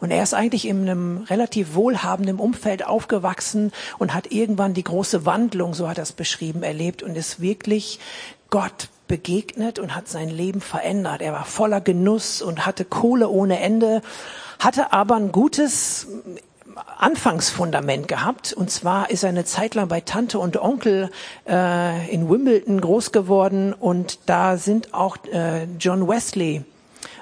Und 0.00 0.10
er 0.10 0.22
ist 0.22 0.34
eigentlich 0.34 0.66
in 0.66 0.82
einem 0.82 1.18
relativ 1.24 1.74
wohlhabenden 1.74 2.38
Umfeld 2.38 2.86
aufgewachsen 2.86 3.72
und 3.98 4.14
hat 4.14 4.30
irgendwann 4.30 4.74
die 4.74 4.84
große 4.84 5.26
Wandlung, 5.26 5.74
so 5.74 5.88
hat 5.88 5.98
er 5.98 6.04
es 6.04 6.12
beschrieben, 6.12 6.62
erlebt 6.62 7.02
und 7.02 7.16
ist 7.16 7.40
wirklich 7.40 7.98
Gott 8.50 8.88
begegnet 9.08 9.78
und 9.78 9.96
hat 9.96 10.06
sein 10.06 10.28
Leben 10.28 10.60
verändert. 10.60 11.22
Er 11.22 11.32
war 11.32 11.44
voller 11.44 11.80
Genuss 11.80 12.42
und 12.42 12.66
hatte 12.66 12.84
Kohle 12.84 13.28
ohne 13.28 13.58
Ende, 13.58 14.02
hatte 14.58 14.92
aber 14.92 15.16
ein 15.16 15.32
gutes 15.32 16.06
Anfangsfundament 16.98 18.08
gehabt. 18.08 18.52
Und 18.52 18.70
zwar 18.70 19.10
ist 19.10 19.22
er 19.22 19.30
eine 19.30 19.44
Zeit 19.44 19.74
lang 19.74 19.88
bei 19.88 20.00
Tante 20.00 20.38
und 20.38 20.60
Onkel 20.60 21.10
äh, 21.48 22.12
in 22.12 22.28
Wimbledon 22.28 22.80
groß 22.80 23.12
geworden 23.12 23.72
und 23.72 24.20
da 24.26 24.56
sind 24.56 24.94
auch 24.94 25.16
äh, 25.32 25.64
John 25.78 26.08
Wesley 26.08 26.64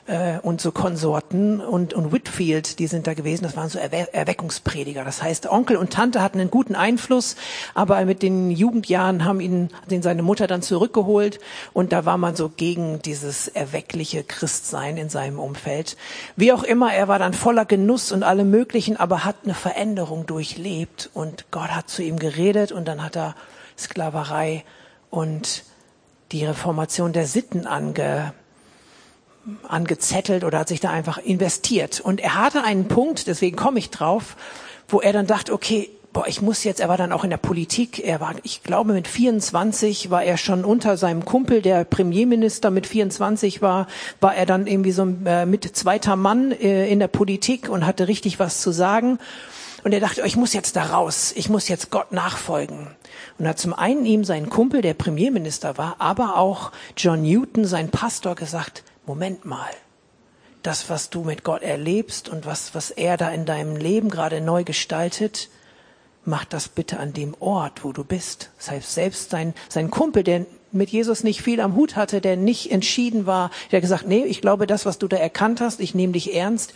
äh, 0.07 0.39
und 0.43 0.61
so 0.61 0.73
Konsorten 0.73 1.61
und, 1.61 1.95
und 1.95 2.13
Whitfield, 2.13 2.79
die 2.79 2.87
sind 2.87 3.07
da 3.07 3.15
gewesen, 3.15 3.45
das 3.45 3.57
waren 3.57 3.69
so 3.69 3.79
Erwe 3.79 4.13
Erweckungsprediger. 4.13 5.05
Das 5.05 5.23
heißt, 5.23 5.49
Onkel 5.49 5.77
und 5.77 5.93
Tante 5.93 6.23
hatten 6.23 6.41
einen 6.41 6.51
guten 6.51 6.75
Einfluss, 6.75 7.37
aber 7.75 8.05
mit 8.05 8.23
den 8.23 8.51
Jugendjahren 8.51 9.25
haben 9.25 9.41
ihn, 9.41 9.71
den 9.91 10.03
seine 10.03 10.23
Mutter 10.23 10.47
dann 10.47 10.63
zurückgeholt 10.63 11.39
und 11.73 11.93
da 11.93 12.05
war 12.05 12.19
man 12.19 12.37
so 12.37 12.49
gegen 12.49 13.03
dieses 13.03 13.49
erweckliche 13.49 14.25
Christsein 14.25 14.97
in 14.97 15.09
seinem 15.09 15.39
Umfeld. 15.39 15.97
Wie 16.37 16.53
auch 16.53 16.63
immer, 16.63 16.93
er 16.93 17.09
war 17.09 17.19
dann 17.19 17.35
voller 17.35 17.65
Genuss 17.65 18.13
und 18.13 18.23
allem 18.23 18.51
möglichen, 18.51 18.97
aber 18.97 19.25
hat 19.25 19.37
eine 19.45 19.55
Veränderung 19.55 20.27
durchlebt 20.27 21.11
und 21.15 21.51
Gott 21.51 21.71
hat 21.71 21.89
zu 21.89 22.03
ihm 22.03 22.19
geredet 22.19 22.73
und 22.73 22.87
dann 22.87 23.03
hat 23.03 23.17
er 23.17 23.35
Sklaverei 23.79 24.65
und 25.11 25.65
die 26.33 26.45
Reformation 26.45 27.13
der 27.13 27.27
Sitten 27.27 27.67
ange, 27.67 28.33
angezettelt 29.69 30.45
oder 30.45 30.61
hat 30.61 30.69
sich 30.69 30.81
da 30.81 30.91
einfach 30.91 31.19
investiert. 31.19 32.01
Und 32.01 32.21
er 32.21 32.35
hatte 32.35 32.65
einen 32.65 32.89
Punkt, 32.89 33.27
deswegen 33.27 33.57
komme 33.57 33.79
ich 33.79 33.91
drauf, 33.91 34.37
wo 34.89 35.01
er 35.01 35.13
dann 35.13 35.27
dachte, 35.27 35.53
okay, 35.53 35.91
boah, 36.17 36.27
ich 36.27 36.41
muss 36.41 36.65
jetzt, 36.65 36.81
er 36.81 36.89
war 36.89 36.97
dann 36.97 37.13
auch 37.13 37.25
in 37.25 37.31
der 37.31 37.37
Politik, 37.37 38.03
er 38.03 38.21
war, 38.21 38.35
ich 38.43 38.63
glaube, 38.63 38.95
mit 38.95 39.07
24 39.07 40.11
war 40.11 40.25
er 40.25 40.39
schon 40.39 40.65
unter 40.65 40.97
seinem 40.97 41.27
Kumpel, 41.27 41.61
der 41.61 41.85
Premierminister 41.85 42.71
mit 42.71 42.87
24 42.87 43.61
war, 43.61 43.87
war 44.21 44.35
er 44.35 44.47
dann 44.47 44.67
irgendwie 44.67 44.93
so 44.93 45.07
äh, 45.27 45.45
mit 45.45 45.77
zweiter 45.77 46.17
Mann 46.17 46.53
äh, 46.53 46.89
in 46.89 47.01
der 47.01 47.09
Politik 47.09 47.69
und 47.69 47.85
hatte 47.85 48.09
richtig 48.09 48.39
was 48.39 48.63
zu 48.63 48.71
sagen. 48.71 49.19
Und 49.85 49.93
er 49.93 50.01
dachte, 50.01 50.23
oh, 50.23 50.27
ich 50.27 50.37
muss 50.37 50.55
jetzt 50.55 50.75
da 50.75 50.85
raus, 50.87 51.35
ich 51.37 51.51
muss 51.51 51.69
jetzt 51.69 51.91
Gott 51.91 52.13
nachfolgen. 52.13 52.89
Und 53.39 53.47
hat 53.47 53.59
zum 53.59 53.75
einen 53.75 54.07
ihm 54.07 54.25
seinen 54.25 54.49
Kumpel, 54.49 54.81
der 54.81 54.95
Premierminister 54.95 55.77
war, 55.77 55.97
aber 55.99 56.39
auch 56.39 56.73
John 56.97 57.23
Newton, 57.23 57.67
sein 57.67 57.91
Pastor, 57.91 58.35
gesagt, 58.35 58.85
Moment 59.07 59.45
mal, 59.45 59.71
das, 60.63 60.91
was 60.91 61.11
du 61.11 61.23
mit 61.23 61.45
Gott 61.45 61.63
erlebst 61.63 62.29
und 62.29 62.45
was, 62.45 62.75
was 62.75 62.91
er 62.91 63.17
da 63.17 63.31
in 63.31 63.47
deinem 63.47 63.77
Leben 63.77 64.11
gerade 64.11 64.41
neu 64.41 64.65
gestaltet, 64.65 65.49
mach 66.25 66.45
das 66.45 66.69
bitte 66.69 66.99
an 66.99 67.13
dem 67.13 67.35
Ort, 67.39 67.85
wo 67.85 67.93
du 67.93 68.03
bist. 68.03 68.51
Das 68.59 68.73
heißt, 68.73 68.93
selbst 68.93 69.31
sein, 69.31 69.55
sein 69.69 69.91
Kumpel, 69.91 70.25
der 70.25 70.45
mit 70.73 70.91
Jesus 70.91 71.23
nicht 71.23 71.41
viel 71.41 71.61
am 71.61 71.77
Hut 71.77 71.95
hatte, 71.95 72.21
der 72.21 72.37
nicht 72.37 72.73
entschieden 72.73 73.27
war, 73.27 73.51
der 73.71 73.81
gesagt, 73.81 74.09
nee, 74.09 74.25
ich 74.25 74.41
glaube, 74.41 74.67
das, 74.67 74.85
was 74.85 74.99
du 74.99 75.07
da 75.07 75.17
erkannt 75.17 75.61
hast, 75.61 75.81
ich 75.81 75.95
nehme 75.95 76.13
dich 76.13 76.35
ernst, 76.35 76.75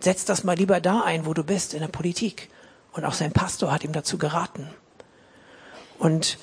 setz 0.00 0.24
das 0.24 0.42
mal 0.42 0.56
lieber 0.56 0.80
da 0.80 1.02
ein, 1.02 1.24
wo 1.24 1.34
du 1.34 1.44
bist, 1.44 1.72
in 1.72 1.80
der 1.80 1.88
Politik. 1.88 2.50
Und 2.92 3.04
auch 3.04 3.14
sein 3.14 3.32
Pastor 3.32 3.72
hat 3.72 3.84
ihm 3.84 3.92
dazu 3.92 4.18
geraten. 4.18 4.68
Und 5.98 6.38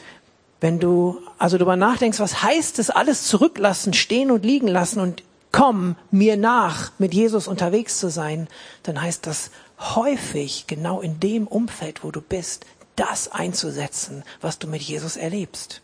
wenn 0.61 0.79
du 0.79 1.19
also 1.39 1.57
darüber 1.57 1.75
nachdenkst, 1.75 2.19
was 2.19 2.43
heißt 2.43 2.79
es, 2.79 2.91
alles 2.91 3.23
zurücklassen, 3.23 3.93
stehen 3.93 4.29
und 4.29 4.45
liegen 4.45 4.67
lassen 4.67 4.99
und 4.99 5.23
komm 5.51 5.95
mir 6.11 6.37
nach, 6.37 6.91
mit 6.99 7.13
Jesus 7.13 7.47
unterwegs 7.47 7.99
zu 7.99 8.09
sein, 8.09 8.47
dann 8.83 9.01
heißt 9.01 9.25
das 9.27 9.49
häufig 9.79 10.67
genau 10.67 11.01
in 11.01 11.19
dem 11.19 11.47
Umfeld, 11.47 12.03
wo 12.03 12.11
du 12.11 12.21
bist, 12.21 12.65
das 12.95 13.31
einzusetzen, 13.31 14.23
was 14.39 14.59
du 14.59 14.67
mit 14.67 14.83
Jesus 14.83 15.17
erlebst. 15.17 15.81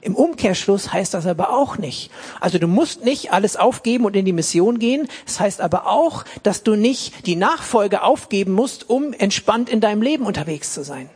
Im 0.00 0.14
Umkehrschluss 0.14 0.92
heißt 0.92 1.12
das 1.14 1.26
aber 1.26 1.52
auch 1.52 1.76
nicht. 1.76 2.12
Also 2.38 2.58
du 2.58 2.68
musst 2.68 3.04
nicht 3.04 3.32
alles 3.32 3.56
aufgeben 3.56 4.04
und 4.04 4.14
in 4.14 4.24
die 4.24 4.32
Mission 4.32 4.78
gehen. 4.78 5.08
Es 5.26 5.34
das 5.34 5.40
heißt 5.40 5.60
aber 5.60 5.88
auch, 5.88 6.24
dass 6.44 6.62
du 6.62 6.76
nicht 6.76 7.26
die 7.26 7.34
Nachfolge 7.34 8.02
aufgeben 8.02 8.52
musst, 8.52 8.88
um 8.88 9.12
entspannt 9.12 9.68
in 9.68 9.80
deinem 9.80 10.00
Leben 10.00 10.24
unterwegs 10.24 10.72
zu 10.72 10.84
sein. 10.84 11.10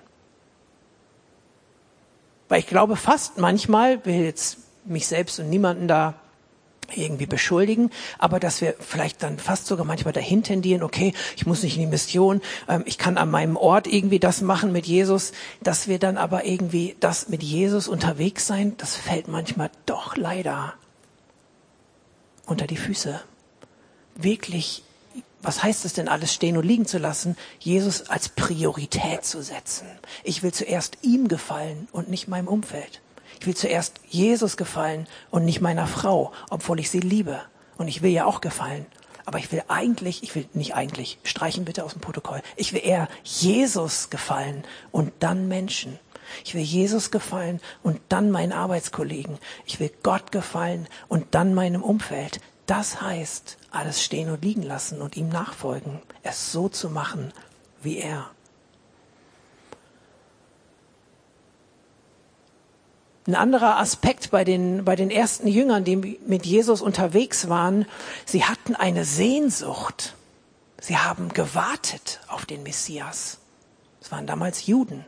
Weil 2.52 2.58
ich 2.58 2.66
glaube 2.66 2.96
fast 2.96 3.38
manchmal, 3.38 4.04
will 4.04 4.24
jetzt 4.24 4.58
mich 4.84 5.06
selbst 5.06 5.40
und 5.40 5.48
niemanden 5.48 5.88
da 5.88 6.12
irgendwie 6.94 7.24
beschuldigen, 7.24 7.90
aber 8.18 8.40
dass 8.40 8.60
wir 8.60 8.74
vielleicht 8.78 9.22
dann 9.22 9.38
fast 9.38 9.66
sogar 9.66 9.86
manchmal 9.86 10.12
dahin 10.12 10.42
tendieren, 10.42 10.82
okay, 10.82 11.14
ich 11.34 11.46
muss 11.46 11.62
nicht 11.62 11.76
in 11.76 11.80
die 11.80 11.86
Mission, 11.86 12.42
ähm, 12.68 12.82
ich 12.84 12.98
kann 12.98 13.16
an 13.16 13.30
meinem 13.30 13.56
Ort 13.56 13.86
irgendwie 13.86 14.18
das 14.18 14.42
machen 14.42 14.70
mit 14.70 14.84
Jesus, 14.84 15.32
dass 15.62 15.88
wir 15.88 15.98
dann 15.98 16.18
aber 16.18 16.44
irgendwie 16.44 16.94
das 17.00 17.30
mit 17.30 17.42
Jesus 17.42 17.88
unterwegs 17.88 18.46
sein, 18.46 18.74
das 18.76 18.96
fällt 18.96 19.28
manchmal 19.28 19.70
doch 19.86 20.18
leider 20.18 20.74
unter 22.44 22.66
die 22.66 22.76
Füße. 22.76 23.18
Wirklich 24.14 24.82
was 25.42 25.62
heißt 25.62 25.84
es 25.84 25.92
denn 25.92 26.08
alles 26.08 26.32
stehen 26.32 26.56
und 26.56 26.64
liegen 26.64 26.86
zu 26.86 26.98
lassen? 26.98 27.36
Jesus 27.58 28.08
als 28.08 28.28
Priorität 28.28 29.24
zu 29.24 29.42
setzen. 29.42 29.86
Ich 30.22 30.42
will 30.42 30.52
zuerst 30.52 30.98
ihm 31.02 31.28
gefallen 31.28 31.88
und 31.92 32.08
nicht 32.08 32.28
meinem 32.28 32.48
Umfeld. 32.48 33.00
Ich 33.40 33.46
will 33.46 33.56
zuerst 33.56 34.00
Jesus 34.08 34.56
gefallen 34.56 35.08
und 35.30 35.44
nicht 35.44 35.60
meiner 35.60 35.88
Frau, 35.88 36.32
obwohl 36.48 36.78
ich 36.78 36.90
sie 36.90 37.00
liebe. 37.00 37.40
Und 37.76 37.88
ich 37.88 38.02
will 38.02 38.12
ja 38.12 38.24
auch 38.24 38.40
gefallen. 38.40 38.86
Aber 39.24 39.38
ich 39.38 39.50
will 39.50 39.62
eigentlich, 39.66 40.22
ich 40.22 40.34
will 40.34 40.46
nicht 40.52 40.74
eigentlich, 40.74 41.18
streichen 41.24 41.64
bitte 41.64 41.84
aus 41.84 41.92
dem 41.92 42.00
Protokoll. 42.00 42.42
Ich 42.56 42.72
will 42.72 42.82
eher 42.84 43.08
Jesus 43.24 44.10
gefallen 44.10 44.64
und 44.92 45.12
dann 45.20 45.48
Menschen. 45.48 45.98
Ich 46.44 46.54
will 46.54 46.62
Jesus 46.62 47.10
gefallen 47.10 47.60
und 47.82 48.00
dann 48.08 48.30
meinen 48.30 48.52
Arbeitskollegen. 48.52 49.38
Ich 49.66 49.80
will 49.80 49.90
Gott 50.02 50.32
gefallen 50.32 50.88
und 51.08 51.34
dann 51.34 51.54
meinem 51.54 51.82
Umfeld. 51.82 52.40
Das 52.66 53.00
heißt, 53.00 53.58
alles 53.72 54.02
stehen 54.02 54.30
und 54.30 54.44
liegen 54.44 54.62
lassen 54.62 55.00
und 55.00 55.16
ihm 55.16 55.28
nachfolgen, 55.28 56.00
es 56.22 56.52
so 56.52 56.68
zu 56.68 56.90
machen 56.90 57.32
wie 57.82 57.98
er. 57.98 58.30
Ein 63.26 63.36
anderer 63.36 63.78
Aspekt 63.78 64.30
bei 64.30 64.42
den, 64.44 64.84
bei 64.84 64.96
den 64.96 65.10
ersten 65.10 65.46
Jüngern, 65.46 65.84
die 65.84 65.96
mit 65.96 66.44
Jesus 66.44 66.82
unterwegs 66.82 67.48
waren, 67.48 67.86
sie 68.26 68.44
hatten 68.44 68.74
eine 68.74 69.04
Sehnsucht. 69.04 70.14
Sie 70.80 70.98
haben 70.98 71.28
gewartet 71.28 72.20
auf 72.26 72.46
den 72.46 72.64
Messias. 72.64 73.38
Es 74.00 74.10
waren 74.10 74.26
damals 74.26 74.66
Juden. 74.66 75.04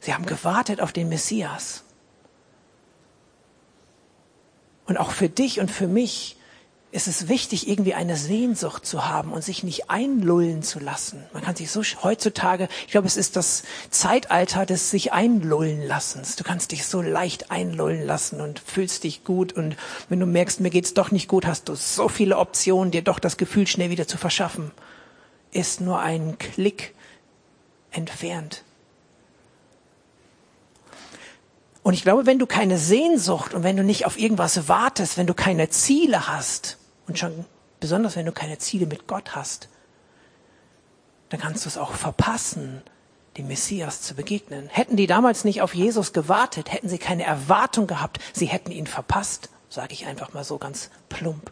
Sie 0.00 0.14
haben 0.14 0.24
gewartet 0.24 0.80
auf 0.80 0.92
den 0.92 1.10
Messias. 1.10 1.84
Und 4.86 4.96
auch 4.96 5.10
für 5.10 5.28
dich 5.28 5.60
und 5.60 5.70
für 5.70 5.86
mich 5.86 6.38
ist 6.92 7.08
es 7.08 7.28
wichtig, 7.28 7.68
irgendwie 7.68 7.94
eine 7.94 8.16
Sehnsucht 8.16 8.84
zu 8.84 9.06
haben 9.06 9.32
und 9.32 9.42
sich 9.42 9.64
nicht 9.64 9.88
einlullen 9.88 10.62
zu 10.62 10.78
lassen. 10.78 11.24
Man 11.32 11.42
kann 11.42 11.56
sich 11.56 11.70
so 11.70 11.82
heutzutage, 12.02 12.68
ich 12.86 12.92
glaube, 12.92 13.06
es 13.06 13.16
ist 13.16 13.34
das 13.34 13.62
Zeitalter 13.88 14.66
des 14.66 14.90
sich 14.90 15.10
einlullen 15.10 15.82
lassens. 15.82 16.36
Du 16.36 16.44
kannst 16.44 16.70
dich 16.70 16.84
so 16.84 17.00
leicht 17.00 17.50
einlullen 17.50 18.04
lassen 18.04 18.42
und 18.42 18.60
fühlst 18.60 19.04
dich 19.04 19.24
gut 19.24 19.54
und 19.54 19.76
wenn 20.10 20.20
du 20.20 20.26
merkst, 20.26 20.60
mir 20.60 20.68
geht's 20.68 20.92
doch 20.92 21.10
nicht 21.10 21.28
gut, 21.28 21.46
hast 21.46 21.70
du 21.70 21.74
so 21.74 22.08
viele 22.08 22.36
Optionen, 22.36 22.90
dir 22.90 23.02
doch 23.02 23.18
das 23.18 23.38
Gefühl 23.38 23.66
schnell 23.66 23.88
wieder 23.88 24.06
zu 24.06 24.18
verschaffen. 24.18 24.70
Ist 25.50 25.80
nur 25.80 25.98
ein 25.98 26.36
Klick 26.38 26.94
entfernt. 27.90 28.64
Und 31.82 31.94
ich 31.94 32.02
glaube, 32.02 32.26
wenn 32.26 32.38
du 32.38 32.46
keine 32.46 32.76
Sehnsucht 32.76 33.54
und 33.54 33.62
wenn 33.62 33.78
du 33.78 33.82
nicht 33.82 34.04
auf 34.04 34.18
irgendwas 34.18 34.68
wartest, 34.68 35.16
wenn 35.16 35.26
du 35.26 35.34
keine 35.34 35.70
Ziele 35.70 36.28
hast, 36.28 36.76
und 37.06 37.18
schon 37.18 37.44
besonders 37.80 38.16
wenn 38.16 38.26
du 38.26 38.32
keine 38.32 38.58
Ziele 38.58 38.86
mit 38.86 39.06
Gott 39.06 39.34
hast, 39.34 39.68
dann 41.28 41.40
kannst 41.40 41.64
du 41.64 41.68
es 41.68 41.78
auch 41.78 41.92
verpassen, 41.92 42.82
dem 43.36 43.48
Messias 43.48 44.02
zu 44.02 44.14
begegnen. 44.14 44.68
Hätten 44.68 44.96
die 44.96 45.06
damals 45.06 45.44
nicht 45.44 45.62
auf 45.62 45.74
Jesus 45.74 46.12
gewartet, 46.12 46.72
hätten 46.72 46.88
sie 46.88 46.98
keine 46.98 47.24
Erwartung 47.24 47.86
gehabt, 47.86 48.20
sie 48.32 48.46
hätten 48.46 48.70
ihn 48.70 48.86
verpasst, 48.86 49.48
sage 49.68 49.94
ich 49.94 50.06
einfach 50.06 50.32
mal 50.32 50.44
so 50.44 50.58
ganz 50.58 50.90
plump. 51.08 51.50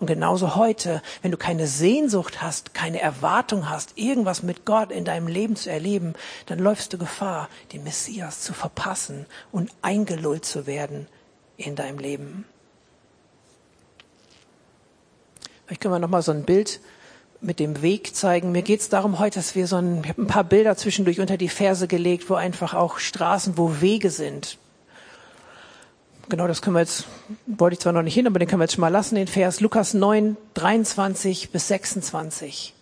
Und 0.00 0.06
genauso 0.06 0.56
heute, 0.56 1.02
wenn 1.20 1.30
du 1.30 1.36
keine 1.36 1.66
Sehnsucht 1.66 2.40
hast, 2.40 2.72
keine 2.72 3.00
Erwartung 3.00 3.68
hast, 3.68 3.98
irgendwas 3.98 4.42
mit 4.42 4.64
Gott 4.64 4.90
in 4.90 5.04
deinem 5.04 5.28
Leben 5.28 5.56
zu 5.56 5.70
erleben, 5.70 6.14
dann 6.46 6.58
läufst 6.58 6.92
du 6.92 6.98
Gefahr, 6.98 7.50
den 7.72 7.84
Messias 7.84 8.40
zu 8.40 8.54
verpassen 8.54 9.26
und 9.52 9.70
eingelullt 9.82 10.46
zu 10.46 10.66
werden 10.66 11.06
in 11.58 11.76
deinem 11.76 11.98
Leben. 11.98 12.46
Vielleicht 15.70 15.82
können 15.82 15.94
wir 15.94 16.00
noch 16.00 16.08
mal 16.08 16.20
so 16.20 16.32
ein 16.32 16.42
Bild 16.42 16.80
mit 17.40 17.60
dem 17.60 17.80
Weg 17.80 18.16
zeigen. 18.16 18.50
Mir 18.50 18.62
geht 18.62 18.80
es 18.80 18.88
darum 18.88 19.20
heute, 19.20 19.38
dass 19.38 19.54
wir 19.54 19.68
so 19.68 19.76
ein, 19.76 20.02
ich 20.02 20.08
habe 20.08 20.22
ein 20.22 20.26
paar 20.26 20.42
Bilder 20.42 20.76
zwischendurch 20.76 21.20
unter 21.20 21.36
die 21.36 21.48
Verse 21.48 21.86
gelegt, 21.86 22.28
wo 22.28 22.34
einfach 22.34 22.74
auch 22.74 22.98
Straßen, 22.98 23.56
wo 23.56 23.80
Wege 23.80 24.10
sind. 24.10 24.58
Genau, 26.28 26.48
das 26.48 26.60
können 26.60 26.74
wir 26.74 26.80
jetzt, 26.80 27.04
wollte 27.46 27.74
ich 27.74 27.78
zwar 27.78 27.92
noch 27.92 28.02
nicht 28.02 28.14
hin, 28.14 28.26
aber 28.26 28.40
den 28.40 28.48
können 28.48 28.58
wir 28.58 28.64
jetzt 28.64 28.74
schon 28.74 28.80
mal 28.80 28.88
lassen, 28.88 29.14
den 29.14 29.28
Vers 29.28 29.60
Lukas 29.60 29.94
9, 29.94 30.36
23 30.54 31.52
bis 31.52 31.68
26. 31.68 32.74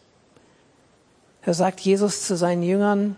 Da 1.45 1.53
sagt 1.53 1.81
Jesus 1.81 2.27
zu 2.27 2.39
seinen 2.39 2.63
Jüngern, 2.63 3.17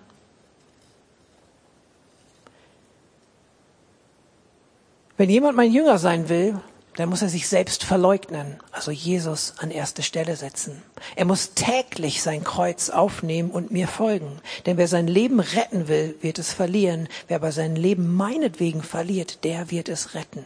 wenn 5.17 5.31
jemand 5.31 5.57
mein 5.57 5.71
Jünger 5.71 5.99
sein 5.99 6.29
will, 6.29 6.59
dann 6.97 7.09
muss 7.09 7.23
er 7.23 7.29
sich 7.29 7.49
selbst 7.49 7.85
verleugnen, 7.85 8.59
also 8.73 8.91
Jesus 8.91 9.55
an 9.59 9.71
erste 9.71 10.03
Stelle 10.03 10.37
setzen. 10.37 10.83
Er 11.17 11.25
muss 11.25 11.55
täglich 11.55 12.23
sein 12.23 12.45
Kreuz 12.45 12.91
aufnehmen 12.91 13.51
und 13.51 13.71
mir 13.71 13.89
folgen. 13.89 14.41
Denn 14.67 14.77
wer 14.77 14.89
sein 14.89 15.07
Leben 15.07 15.41
retten 15.41 15.89
will, 15.89 16.17
wird 16.21 16.39
es 16.39 16.53
verlieren. 16.53 17.09
Wer 17.29 17.37
aber 17.37 17.53
sein 17.53 17.77
Leben 17.77 18.13
meinetwegen 18.15 18.83
verliert, 18.83 19.45
der 19.45 19.71
wird 19.71 19.89
es 19.89 20.15
retten. 20.15 20.45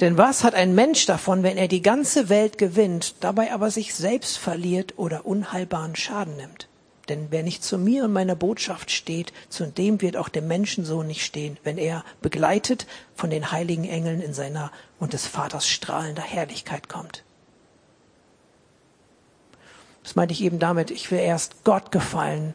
Denn 0.00 0.16
was 0.18 0.42
hat 0.42 0.54
ein 0.54 0.74
Mensch 0.74 1.06
davon, 1.06 1.42
wenn 1.42 1.56
er 1.56 1.68
die 1.68 1.82
ganze 1.82 2.28
Welt 2.28 2.58
gewinnt, 2.58 3.14
dabei 3.20 3.52
aber 3.52 3.70
sich 3.70 3.94
selbst 3.94 4.38
verliert 4.38 4.94
oder 4.98 5.26
unheilbaren 5.26 5.96
Schaden 5.96 6.36
nimmt? 6.36 6.68
Denn 7.08 7.26
wer 7.30 7.42
nicht 7.42 7.64
zu 7.64 7.76
mir 7.76 8.04
und 8.04 8.12
meiner 8.12 8.36
Botschaft 8.36 8.90
steht, 8.90 9.32
zu 9.48 9.66
dem 9.66 10.00
wird 10.00 10.16
auch 10.16 10.28
der 10.28 10.42
Menschensohn 10.42 11.06
nicht 11.06 11.24
stehen, 11.24 11.56
wenn 11.64 11.76
er 11.76 12.04
begleitet 12.22 12.86
von 13.16 13.30
den 13.30 13.50
heiligen 13.50 13.84
Engeln 13.84 14.20
in 14.20 14.32
seiner 14.32 14.70
und 15.00 15.14
des 15.14 15.26
Vaters 15.26 15.66
strahlender 15.66 16.22
Herrlichkeit 16.22 16.88
kommt. 16.88 17.24
Das 20.04 20.14
meinte 20.14 20.32
ich 20.32 20.42
eben 20.42 20.58
damit, 20.58 20.90
ich 20.90 21.10
will 21.10 21.18
erst 21.18 21.64
Gott 21.64 21.90
gefallen 21.90 22.54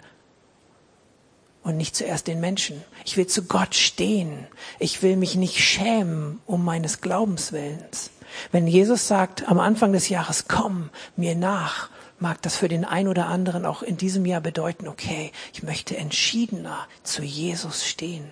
und 1.64 1.78
nicht 1.78 1.96
zuerst 1.96 2.28
den 2.28 2.40
Menschen. 2.40 2.84
Ich 3.06 3.18
will 3.18 3.28
zu 3.28 3.44
Gott 3.46 3.76
stehen. 3.76 4.48
Ich 4.80 5.02
will 5.02 5.18
mich 5.18 5.36
nicht 5.36 5.60
schämen 5.60 6.40
um 6.46 6.64
meines 6.64 7.02
Glaubenswillens. 7.02 8.12
Wenn 8.52 8.68
Jesus 8.68 9.08
sagt 9.08 9.48
am 9.48 9.60
Anfang 9.60 9.92
des 9.92 10.10
Jahres, 10.10 10.48
komm 10.48 10.90
mir 11.16 11.36
nach, 11.36 11.90
mag 12.20 12.42
das 12.42 12.56
für 12.56 12.68
den 12.68 12.86
einen 12.86 13.08
oder 13.08 13.28
anderen 13.28 13.66
auch 13.66 13.84
in 13.84 13.98
diesem 13.98 14.26
Jahr 14.26 14.42
bedeuten, 14.42 14.88
okay, 14.88 15.32
ich 15.54 15.64
möchte 15.64 15.98
entschiedener 15.98 16.88
zu 17.04 17.24
Jesus 17.24 17.86
stehen. 17.86 18.32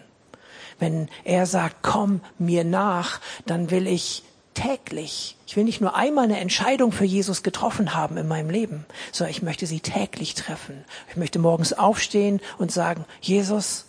Wenn 0.84 1.08
er 1.24 1.46
sagt, 1.46 1.78
komm 1.82 2.20
mir 2.38 2.66
nach, 2.66 3.22
dann 3.46 3.72
will 3.72 3.88
ich 3.88 4.22
täglich, 4.54 5.38
ich 5.48 5.56
will 5.56 5.64
nicht 5.64 5.80
nur 5.80 5.96
einmal 5.96 6.26
eine 6.26 6.42
Entscheidung 6.42 6.92
für 6.92 7.06
Jesus 7.06 7.42
getroffen 7.42 7.96
haben 7.96 8.18
in 8.18 8.28
meinem 8.28 8.50
Leben, 8.50 8.86
sondern 9.14 9.32
ich 9.32 9.42
möchte 9.42 9.66
sie 9.66 9.80
täglich 9.80 10.36
treffen. 10.36 10.84
Ich 11.10 11.16
möchte 11.16 11.40
morgens 11.40 11.72
aufstehen 11.72 12.42
und 12.58 12.74
sagen, 12.74 13.06
Jesus, 13.22 13.86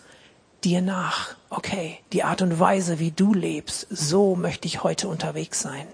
dir 0.62 0.83
nach. 0.83 1.35
Okay, 1.50 1.98
die 2.12 2.22
Art 2.22 2.42
und 2.42 2.61
Weise, 2.61 3.00
wie 3.00 3.11
du 3.11 3.35
lebst, 3.35 3.88
so 3.90 4.37
möchte 4.37 4.68
ich 4.68 4.85
heute 4.85 5.09
unterwegs 5.09 5.61
sein 5.61 5.88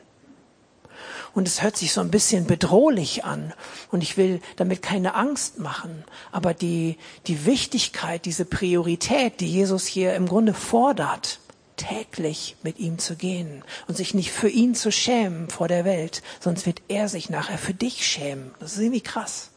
und 1.34 1.46
es 1.46 1.62
hört 1.62 1.76
sich 1.76 1.92
so 1.92 2.00
ein 2.00 2.10
bisschen 2.10 2.46
bedrohlich 2.46 3.24
an 3.24 3.52
und 3.90 4.02
ich 4.02 4.16
will 4.16 4.40
damit 4.56 4.82
keine 4.82 5.14
Angst 5.14 5.58
machen, 5.58 6.04
aber 6.32 6.54
die, 6.54 6.98
die 7.26 7.46
Wichtigkeit, 7.46 8.24
diese 8.24 8.44
Priorität, 8.44 9.40
die 9.40 9.50
Jesus 9.50 9.86
hier 9.86 10.14
im 10.14 10.26
Grunde 10.26 10.54
fordert, 10.54 11.40
täglich 11.76 12.56
mit 12.62 12.78
ihm 12.78 12.98
zu 12.98 13.16
gehen 13.16 13.64
und 13.88 13.96
sich 13.96 14.12
nicht 14.12 14.30
für 14.30 14.48
ihn 14.48 14.74
zu 14.74 14.92
schämen 14.92 15.48
vor 15.48 15.66
der 15.66 15.84
Welt, 15.84 16.22
sonst 16.38 16.66
wird 16.66 16.82
er 16.88 17.08
sich 17.08 17.30
nachher 17.30 17.58
für 17.58 17.74
dich 17.74 18.06
schämen. 18.06 18.54
Das 18.60 18.72
ist 18.72 18.80
irgendwie 18.80 19.00
krass. 19.00 19.50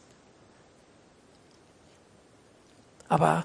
Aber 3.08 3.44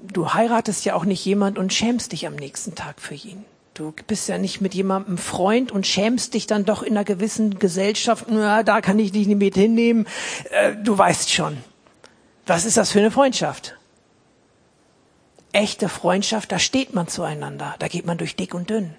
du 0.00 0.32
heiratest 0.32 0.84
ja 0.84 0.94
auch 0.94 1.04
nicht 1.04 1.24
jemand 1.24 1.58
und 1.58 1.72
schämst 1.72 2.12
dich 2.12 2.26
am 2.26 2.34
nächsten 2.34 2.74
Tag 2.74 3.00
für 3.00 3.14
ihn. 3.14 3.44
Du 3.74 3.92
bist 4.06 4.28
ja 4.28 4.38
nicht 4.38 4.60
mit 4.60 4.72
jemandem 4.72 5.18
Freund 5.18 5.72
und 5.72 5.84
schämst 5.84 6.34
dich 6.34 6.46
dann 6.46 6.64
doch 6.64 6.84
in 6.84 6.92
einer 6.92 7.04
gewissen 7.04 7.58
Gesellschaft, 7.58 8.26
na, 8.28 8.62
da 8.62 8.80
kann 8.80 9.00
ich 9.00 9.10
dich 9.10 9.26
nicht 9.26 9.38
mit 9.38 9.54
hinnehmen. 9.56 10.06
Äh, 10.50 10.76
du 10.76 10.96
weißt 10.96 11.32
schon. 11.32 11.58
Was 12.46 12.64
ist 12.64 12.76
das 12.76 12.92
für 12.92 13.00
eine 13.00 13.10
Freundschaft? 13.10 13.76
Echte 15.50 15.88
Freundschaft, 15.88 16.52
da 16.52 16.60
steht 16.60 16.94
man 16.94 17.08
zueinander, 17.08 17.74
da 17.80 17.88
geht 17.88 18.06
man 18.06 18.16
durch 18.16 18.36
dick 18.36 18.54
und 18.54 18.70
dünn. 18.70 18.94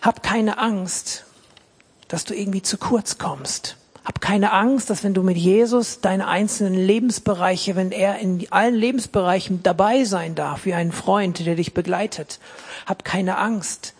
Hab 0.00 0.22
keine 0.22 0.58
Angst, 0.58 1.24
dass 2.06 2.24
du 2.24 2.34
irgendwie 2.34 2.62
zu 2.62 2.78
kurz 2.78 3.18
kommst. 3.18 3.76
Hab 4.04 4.20
keine 4.20 4.52
Angst, 4.52 4.90
dass 4.90 5.04
wenn 5.04 5.14
du 5.14 5.22
mit 5.22 5.36
Jesus 5.36 6.00
deine 6.00 6.26
einzelnen 6.26 6.74
Lebensbereiche, 6.74 7.76
wenn 7.76 7.92
er 7.92 8.18
in 8.18 8.44
allen 8.50 8.74
Lebensbereichen 8.74 9.62
dabei 9.62 10.04
sein 10.04 10.34
darf, 10.34 10.64
wie 10.64 10.74
ein 10.74 10.90
Freund, 10.90 11.44
der 11.46 11.54
dich 11.54 11.72
begleitet, 11.72 12.40
hab 12.86 13.04
keine 13.04 13.38
Angst, 13.38 13.94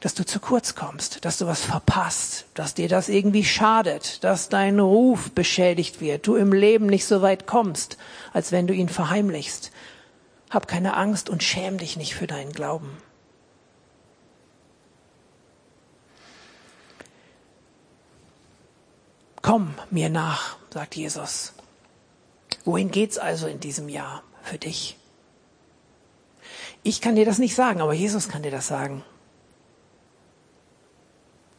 dass 0.00 0.14
du 0.14 0.24
zu 0.24 0.40
kurz 0.40 0.74
kommst, 0.74 1.24
dass 1.24 1.38
du 1.38 1.46
was 1.46 1.60
verpasst, 1.60 2.46
dass 2.54 2.74
dir 2.74 2.88
das 2.88 3.08
irgendwie 3.08 3.44
schadet, 3.44 4.22
dass 4.24 4.48
dein 4.48 4.78
Ruf 4.78 5.32
beschädigt 5.32 6.00
wird, 6.00 6.26
du 6.26 6.36
im 6.36 6.52
Leben 6.52 6.86
nicht 6.86 7.04
so 7.04 7.22
weit 7.22 7.46
kommst, 7.46 7.98
als 8.32 8.52
wenn 8.52 8.66
du 8.66 8.74
ihn 8.74 8.88
verheimlichst. 8.88 9.72
Hab 10.50 10.66
keine 10.66 10.96
Angst 10.96 11.28
und 11.28 11.42
schäm 11.42 11.78
dich 11.78 11.96
nicht 11.96 12.14
für 12.14 12.26
deinen 12.26 12.52
Glauben. 12.52 12.96
Komm 19.48 19.74
mir 19.90 20.10
nach, 20.10 20.58
sagt 20.68 20.94
Jesus. 20.94 21.54
Wohin 22.66 22.90
geht's 22.90 23.16
also 23.16 23.46
in 23.46 23.60
diesem 23.60 23.88
Jahr 23.88 24.22
für 24.42 24.58
dich? 24.58 24.98
Ich 26.82 27.00
kann 27.00 27.16
dir 27.16 27.24
das 27.24 27.38
nicht 27.38 27.54
sagen, 27.54 27.80
aber 27.80 27.94
Jesus 27.94 28.28
kann 28.28 28.42
dir 28.42 28.50
das 28.50 28.66
sagen. 28.66 29.02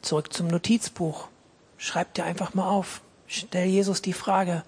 Zurück 0.03 0.31
zum 0.31 0.49
Notizbuch. 0.49 1.29
Schreib 1.79 2.13
dir 2.13 2.25
einfach 2.25 2.53
mal 2.53 2.69
auf. 2.69 3.01
Stell 3.25 3.65
Jesus 3.65 4.03
die 4.03 4.13
Frage, 4.13 4.63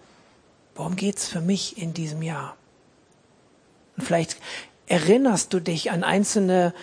worum 0.73 0.95
geht's 0.95 1.27
für 1.27 1.41
mich 1.41 1.77
in 1.77 1.93
diesem 1.93 2.23
Jahr? 2.23 2.57
Und 3.97 4.05
vielleicht 4.05 4.37
erinnerst 4.87 5.53
du 5.53 5.59
dich 5.59 5.91
an 5.91 6.03
einzelne 6.03 6.73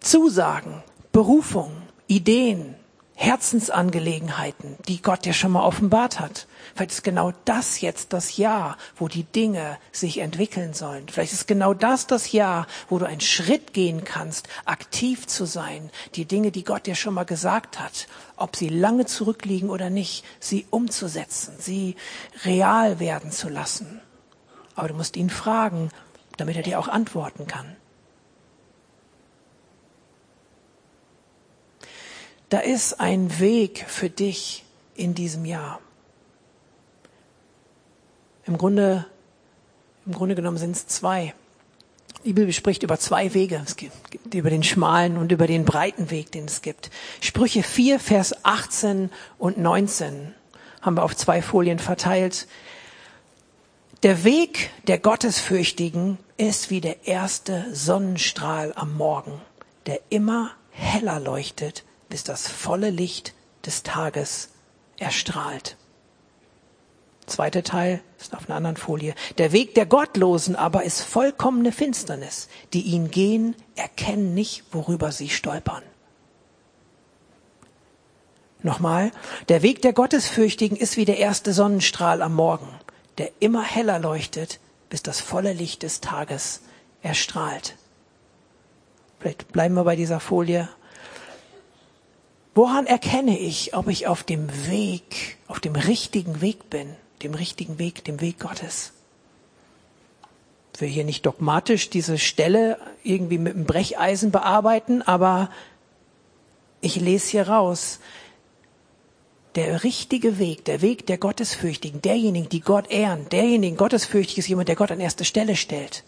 Zusagen, 0.00 0.82
Berufungen, 1.10 1.84
Ideen, 2.06 2.76
Herzensangelegenheiten, 3.18 4.76
die 4.88 5.00
Gott 5.00 5.24
dir 5.24 5.32
schon 5.32 5.52
mal 5.52 5.64
offenbart 5.64 6.20
hat. 6.20 6.46
Vielleicht 6.74 6.90
ist 6.90 7.02
genau 7.02 7.32
das 7.46 7.80
jetzt 7.80 8.12
das 8.12 8.36
Jahr, 8.36 8.76
wo 8.94 9.08
die 9.08 9.24
Dinge 9.24 9.78
sich 9.90 10.18
entwickeln 10.18 10.74
sollen. 10.74 11.08
Vielleicht 11.08 11.32
ist 11.32 11.48
genau 11.48 11.72
das 11.72 12.06
das 12.06 12.32
Jahr, 12.32 12.66
wo 12.90 12.98
du 12.98 13.06
einen 13.06 13.22
Schritt 13.22 13.72
gehen 13.72 14.04
kannst, 14.04 14.48
aktiv 14.66 15.26
zu 15.26 15.46
sein, 15.46 15.90
die 16.14 16.26
Dinge, 16.26 16.50
die 16.50 16.62
Gott 16.62 16.86
dir 16.86 16.94
schon 16.94 17.14
mal 17.14 17.24
gesagt 17.24 17.80
hat, 17.80 18.06
ob 18.36 18.54
sie 18.54 18.68
lange 18.68 19.06
zurückliegen 19.06 19.70
oder 19.70 19.88
nicht, 19.88 20.22
sie 20.38 20.66
umzusetzen, 20.68 21.54
sie 21.58 21.96
real 22.44 23.00
werden 23.00 23.32
zu 23.32 23.48
lassen. 23.48 24.02
Aber 24.74 24.88
du 24.88 24.94
musst 24.94 25.16
ihn 25.16 25.30
fragen, 25.30 25.88
damit 26.36 26.56
er 26.56 26.62
dir 26.62 26.78
auch 26.78 26.88
antworten 26.88 27.46
kann. 27.46 27.76
Da 32.48 32.60
ist 32.60 33.00
ein 33.00 33.40
Weg 33.40 33.84
für 33.88 34.08
dich 34.08 34.64
in 34.94 35.14
diesem 35.14 35.44
Jahr. 35.44 35.80
Im 38.44 38.56
Grunde, 38.56 39.06
im 40.06 40.12
Grunde 40.12 40.36
genommen 40.36 40.58
sind 40.58 40.76
es 40.76 40.86
zwei. 40.86 41.34
Die 42.24 42.32
Bibel 42.32 42.52
spricht 42.52 42.84
über 42.84 42.98
zwei 42.98 43.34
Wege. 43.34 43.60
Es 43.64 43.76
gibt 43.76 44.32
über 44.32 44.50
den 44.50 44.62
schmalen 44.62 45.16
und 45.16 45.32
über 45.32 45.48
den 45.48 45.64
breiten 45.64 46.10
Weg, 46.10 46.30
den 46.30 46.44
es 46.44 46.62
gibt. 46.62 46.90
Sprüche 47.20 47.64
4, 47.64 47.98
Vers 47.98 48.44
18 48.44 49.10
und 49.38 49.58
19 49.58 50.32
haben 50.82 50.96
wir 50.96 51.02
auf 51.02 51.16
zwei 51.16 51.42
Folien 51.42 51.80
verteilt. 51.80 52.46
Der 54.04 54.22
Weg 54.22 54.70
der 54.86 54.98
Gottesfürchtigen 54.98 56.18
ist 56.36 56.70
wie 56.70 56.80
der 56.80 57.08
erste 57.08 57.66
Sonnenstrahl 57.74 58.72
am 58.76 58.96
Morgen, 58.96 59.40
der 59.86 60.00
immer 60.10 60.52
heller 60.70 61.18
leuchtet 61.18 61.84
bis 62.08 62.24
das 62.24 62.48
volle 62.48 62.90
Licht 62.90 63.34
des 63.64 63.82
Tages 63.82 64.50
erstrahlt. 64.98 65.76
Zweiter 67.26 67.64
Teil 67.64 68.00
ist 68.20 68.34
auf 68.36 68.48
einer 68.48 68.56
anderen 68.56 68.76
Folie. 68.76 69.14
Der 69.38 69.50
Weg 69.50 69.74
der 69.74 69.86
Gottlosen 69.86 70.54
aber 70.54 70.84
ist 70.84 71.00
vollkommene 71.00 71.72
Finsternis. 71.72 72.48
Die 72.72 72.82
ihn 72.82 73.10
gehen, 73.10 73.56
erkennen 73.74 74.32
nicht, 74.32 74.64
worüber 74.70 75.10
sie 75.10 75.28
stolpern. 75.28 75.82
Nochmal, 78.62 79.10
der 79.48 79.62
Weg 79.62 79.82
der 79.82 79.92
Gottesfürchtigen 79.92 80.76
ist 80.76 80.96
wie 80.96 81.04
der 81.04 81.18
erste 81.18 81.52
Sonnenstrahl 81.52 82.22
am 82.22 82.34
Morgen, 82.34 82.68
der 83.18 83.30
immer 83.40 83.62
heller 83.62 83.98
leuchtet, 83.98 84.60
bis 84.88 85.02
das 85.02 85.20
volle 85.20 85.52
Licht 85.52 85.82
des 85.82 86.00
Tages 86.00 86.62
erstrahlt. 87.02 87.76
Vielleicht 89.18 89.52
bleiben 89.52 89.74
wir 89.74 89.84
bei 89.84 89.96
dieser 89.96 90.20
Folie. 90.20 90.68
Woran 92.56 92.86
erkenne 92.86 93.38
ich, 93.38 93.76
ob 93.76 93.86
ich 93.86 94.06
auf 94.06 94.24
dem 94.24 94.48
Weg, 94.66 95.36
auf 95.46 95.60
dem 95.60 95.76
richtigen 95.76 96.40
Weg 96.40 96.70
bin, 96.70 96.88
dem 97.22 97.34
richtigen 97.34 97.78
Weg, 97.78 98.02
dem 98.04 98.22
Weg 98.22 98.40
Gottes? 98.40 98.94
Ich 100.72 100.80
will 100.80 100.88
hier 100.88 101.04
nicht 101.04 101.26
dogmatisch 101.26 101.90
diese 101.90 102.16
Stelle 102.16 102.78
irgendwie 103.04 103.36
mit 103.36 103.52
dem 103.52 103.66
Brecheisen 103.66 104.30
bearbeiten, 104.30 105.02
aber 105.02 105.50
ich 106.80 106.96
lese 106.96 107.32
hier 107.32 107.46
raus, 107.46 108.00
der 109.54 109.84
richtige 109.84 110.38
Weg, 110.38 110.64
der 110.64 110.80
Weg 110.80 111.06
der 111.06 111.18
Gottesfürchtigen, 111.18 112.00
derjenigen, 112.00 112.48
die 112.48 112.62
Gott 112.62 112.90
ehren, 112.90 113.28
derjenigen, 113.28 113.76
Gottesfürchtig 113.76 114.38
ist 114.38 114.48
jemand, 114.48 114.70
der 114.70 114.76
Gott 114.76 114.90
an 114.90 115.00
erste 115.00 115.26
Stelle 115.26 115.56
stellt. 115.56 116.04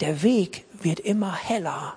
Der 0.00 0.24
Weg 0.24 0.64
wird 0.82 0.98
immer 0.98 1.36
heller 1.36 1.96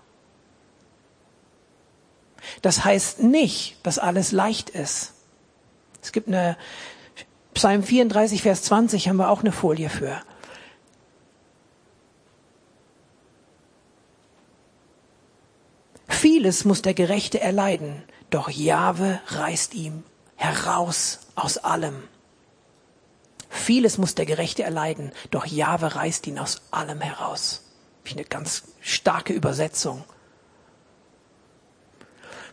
das 2.61 2.83
heißt 2.83 3.21
nicht, 3.21 3.77
dass 3.83 3.99
alles 3.99 4.31
leicht 4.31 4.69
ist. 4.69 5.13
Es 6.01 6.11
gibt 6.11 6.27
eine 6.27 6.57
Psalm 7.53 7.83
34, 7.83 8.41
Vers 8.41 8.63
20 8.63 9.09
haben 9.09 9.17
wir 9.17 9.29
auch 9.29 9.41
eine 9.41 9.51
Folie 9.51 9.89
für. 9.89 10.21
Vieles 16.07 16.65
muss 16.65 16.81
der 16.81 16.93
Gerechte 16.93 17.39
erleiden, 17.39 18.03
doch 18.29 18.49
Jahwe 18.49 19.19
reißt 19.27 19.73
ihm 19.73 20.03
heraus 20.35 21.19
aus 21.35 21.57
allem. 21.57 22.03
Vieles 23.49 23.97
muss 23.97 24.15
der 24.15 24.25
Gerechte 24.25 24.63
erleiden, 24.63 25.11
doch 25.29 25.45
Jahwe 25.45 25.95
reißt 25.95 26.25
ihn 26.27 26.39
aus 26.39 26.61
allem 26.71 27.01
heraus. 27.01 27.63
Eine 28.09 28.23
ganz 28.23 28.63
starke 28.81 29.33
Übersetzung. 29.33 30.03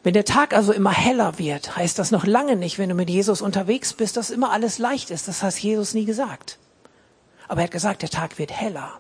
Wenn 0.09 0.15
der 0.15 0.25
Tag 0.25 0.55
also 0.55 0.73
immer 0.73 0.95
heller 0.95 1.39
wird, 1.39 1.77
heißt 1.77 1.99
das 1.99 2.13
noch 2.13 2.25
lange 2.25 2.57
nicht, 2.57 2.79
wenn 2.79 2.89
du 2.89 2.95
mit 2.95 3.11
Jesus 3.11 3.43
unterwegs 3.43 3.93
bist, 3.93 4.17
dass 4.17 4.31
immer 4.31 4.53
alles 4.53 4.79
leicht 4.79 5.11
ist. 5.11 5.29
Das 5.29 5.43
hat 5.43 5.59
Jesus 5.59 5.93
nie 5.93 6.07
gesagt. 6.07 6.57
Aber 7.47 7.61
er 7.61 7.65
hat 7.65 7.73
gesagt, 7.73 8.01
der 8.01 8.09
Tag 8.09 8.39
wird 8.39 8.51
heller. 8.51 8.91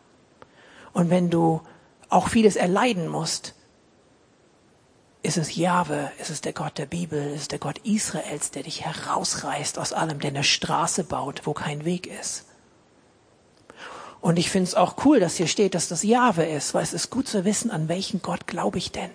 Und 0.92 1.08
wenn 1.08 1.30
du 1.30 1.62
auch 2.10 2.28
vieles 2.28 2.56
erleiden 2.56 3.08
musst, 3.08 3.54
ist 5.22 5.38
es 5.38 5.56
Jahwe, 5.56 6.12
ist 6.20 6.28
es 6.28 6.42
der 6.42 6.52
Gott 6.52 6.76
der 6.76 6.84
Bibel, 6.84 7.32
ist 7.32 7.40
es 7.40 7.48
der 7.48 7.58
Gott 7.58 7.78
Israels, 7.84 8.50
der 8.50 8.64
dich 8.64 8.84
herausreißt 8.84 9.78
aus 9.78 9.94
allem, 9.94 10.20
der 10.20 10.32
eine 10.32 10.44
Straße 10.44 11.04
baut, 11.04 11.46
wo 11.46 11.54
kein 11.54 11.86
Weg 11.86 12.06
ist. 12.06 12.44
Und 14.20 14.38
ich 14.38 14.50
finde 14.50 14.68
es 14.68 14.74
auch 14.74 15.06
cool, 15.06 15.20
dass 15.20 15.36
hier 15.36 15.48
steht, 15.48 15.74
dass 15.74 15.88
das 15.88 16.02
Jahwe 16.02 16.44
ist, 16.44 16.74
weil 16.74 16.82
es 16.82 16.92
ist 16.92 17.08
gut 17.08 17.28
zu 17.28 17.46
wissen, 17.46 17.70
an 17.70 17.88
welchen 17.88 18.20
Gott 18.20 18.46
glaube 18.46 18.76
ich 18.76 18.92
denn. 18.92 19.10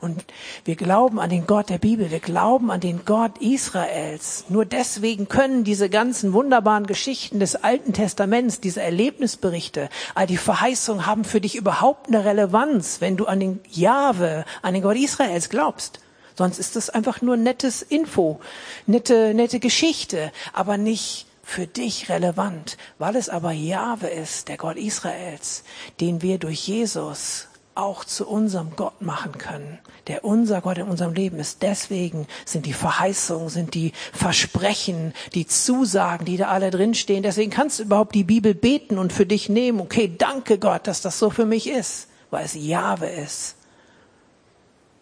Und 0.00 0.24
wir 0.64 0.76
glauben 0.76 1.18
an 1.18 1.28
den 1.28 1.46
Gott 1.46 1.70
der 1.70 1.78
Bibel, 1.78 2.10
wir 2.12 2.20
glauben 2.20 2.70
an 2.70 2.78
den 2.78 3.04
Gott 3.04 3.38
Israels. 3.38 4.44
Nur 4.48 4.64
deswegen 4.64 5.28
können 5.28 5.64
diese 5.64 5.90
ganzen 5.90 6.32
wunderbaren 6.32 6.86
Geschichten 6.86 7.40
des 7.40 7.56
Alten 7.56 7.92
Testaments, 7.92 8.60
diese 8.60 8.80
Erlebnisberichte, 8.80 9.88
all 10.14 10.28
die 10.28 10.36
Verheißungen 10.36 11.04
haben 11.04 11.24
für 11.24 11.40
dich 11.40 11.56
überhaupt 11.56 12.06
eine 12.06 12.24
Relevanz, 12.24 13.00
wenn 13.00 13.16
du 13.16 13.26
an 13.26 13.40
den 13.40 13.60
Jahwe, 13.70 14.44
an 14.62 14.74
den 14.74 14.84
Gott 14.84 14.96
Israels 14.96 15.48
glaubst. 15.48 15.98
Sonst 16.36 16.60
ist 16.60 16.76
das 16.76 16.90
einfach 16.90 17.20
nur 17.20 17.36
nettes 17.36 17.82
Info, 17.82 18.38
nette, 18.86 19.34
nette 19.34 19.58
Geschichte, 19.58 20.30
aber 20.52 20.76
nicht 20.76 21.26
für 21.42 21.66
dich 21.66 22.08
relevant, 22.08 22.76
weil 22.98 23.16
es 23.16 23.28
aber 23.28 23.50
Jahwe 23.50 24.06
ist, 24.06 24.46
der 24.46 24.58
Gott 24.58 24.76
Israels, 24.76 25.64
den 25.98 26.22
wir 26.22 26.38
durch 26.38 26.68
Jesus 26.68 27.47
auch 27.78 28.04
zu 28.04 28.26
unserem 28.26 28.74
Gott 28.74 29.00
machen 29.00 29.38
können, 29.38 29.78
der 30.08 30.24
unser 30.24 30.60
Gott 30.60 30.78
in 30.78 30.88
unserem 30.88 31.14
Leben 31.14 31.38
ist. 31.38 31.62
Deswegen 31.62 32.26
sind 32.44 32.66
die 32.66 32.72
Verheißungen, 32.72 33.48
sind 33.48 33.74
die 33.74 33.92
Versprechen, 34.12 35.14
die 35.34 35.46
Zusagen, 35.46 36.24
die 36.24 36.36
da 36.36 36.48
alle 36.48 36.70
drinstehen. 36.70 37.22
Deswegen 37.22 37.50
kannst 37.50 37.78
du 37.78 37.84
überhaupt 37.84 38.14
die 38.14 38.24
Bibel 38.24 38.54
beten 38.54 38.98
und 38.98 39.12
für 39.12 39.26
dich 39.26 39.48
nehmen. 39.48 39.80
Okay, 39.80 40.12
danke 40.18 40.58
Gott, 40.58 40.86
dass 40.86 41.02
das 41.02 41.18
so 41.18 41.30
für 41.30 41.46
mich 41.46 41.68
ist, 41.68 42.08
weil 42.30 42.44
es 42.44 42.54
Jahwe 42.54 43.06
ist, 43.06 43.54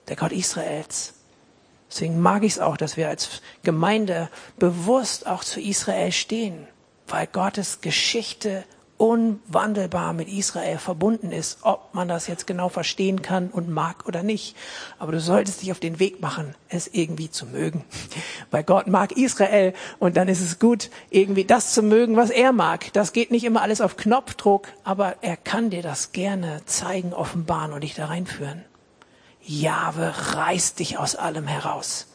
der 0.09 0.17
Gott 0.17 0.33
Israels. 0.33 1.15
Deswegen 1.89 2.21
mag 2.21 2.43
ich 2.43 2.53
es 2.53 2.59
auch, 2.59 2.77
dass 2.77 2.97
wir 2.99 3.09
als 3.09 3.41
Gemeinde 3.63 4.29
bewusst 4.59 5.27
auch 5.27 5.45
zu 5.45 5.61
Israel 5.61 6.13
stehen, 6.13 6.67
weil 7.09 7.27
Gottes 7.27 7.81
Geschichte 7.81 8.65
unwandelbar 8.99 10.13
mit 10.13 10.29
Israel 10.29 10.79
verbunden 10.79 11.31
ist, 11.31 11.59
ob 11.63 11.93
man 11.95 12.09
das 12.09 12.27
jetzt 12.27 12.47
genau 12.47 12.69
verstehen 12.69 13.23
kann 13.23 13.51
und 13.51 13.69
mag 13.69 14.07
oder 14.07 14.23
nicht. 14.23 14.57
Aber 14.99 15.13
du 15.13 15.21
solltest 15.21 15.63
dich 15.63 15.71
auf 15.71 15.81
den 15.81 15.99
Weg 15.99 16.21
machen, 16.21 16.55
es 16.69 16.89
irgendwie 16.89 17.31
zu 17.31 17.47
mögen. 17.47 17.85
Weil 18.51 18.65
Gott 18.65 18.87
mag 18.87 19.13
Israel 19.13 19.75
und 19.99 20.17
dann 20.17 20.29
ist 20.29 20.41
es 20.41 20.59
gut, 20.59 20.91
irgendwie 21.11 21.45
das 21.45 21.73
zu 21.73 21.83
mögen, 21.83 22.17
was 22.17 22.31
er 22.31 22.53
mag. 22.53 22.93
Das 22.95 23.13
geht 23.13 23.31
nicht 23.31 23.45
immer 23.45 23.63
alles 23.63 23.81
auf 23.81 23.97
Knopfdruck, 23.97 24.69
aber 24.85 25.17
er 25.21 25.37
kann 25.37 25.71
dir 25.71 25.83
das 25.83 26.13
gerne 26.13 26.63
zeigen, 26.65 27.13
offenbaren 27.13 27.73
und 27.73 27.83
dich 27.83 27.95
da 27.95 28.07
reinführen. 28.07 28.65
Jahwe 29.43 30.13
reißt 30.35 30.79
dich 30.79 30.99
aus 30.99 31.15
allem 31.15 31.47
heraus. 31.47 32.07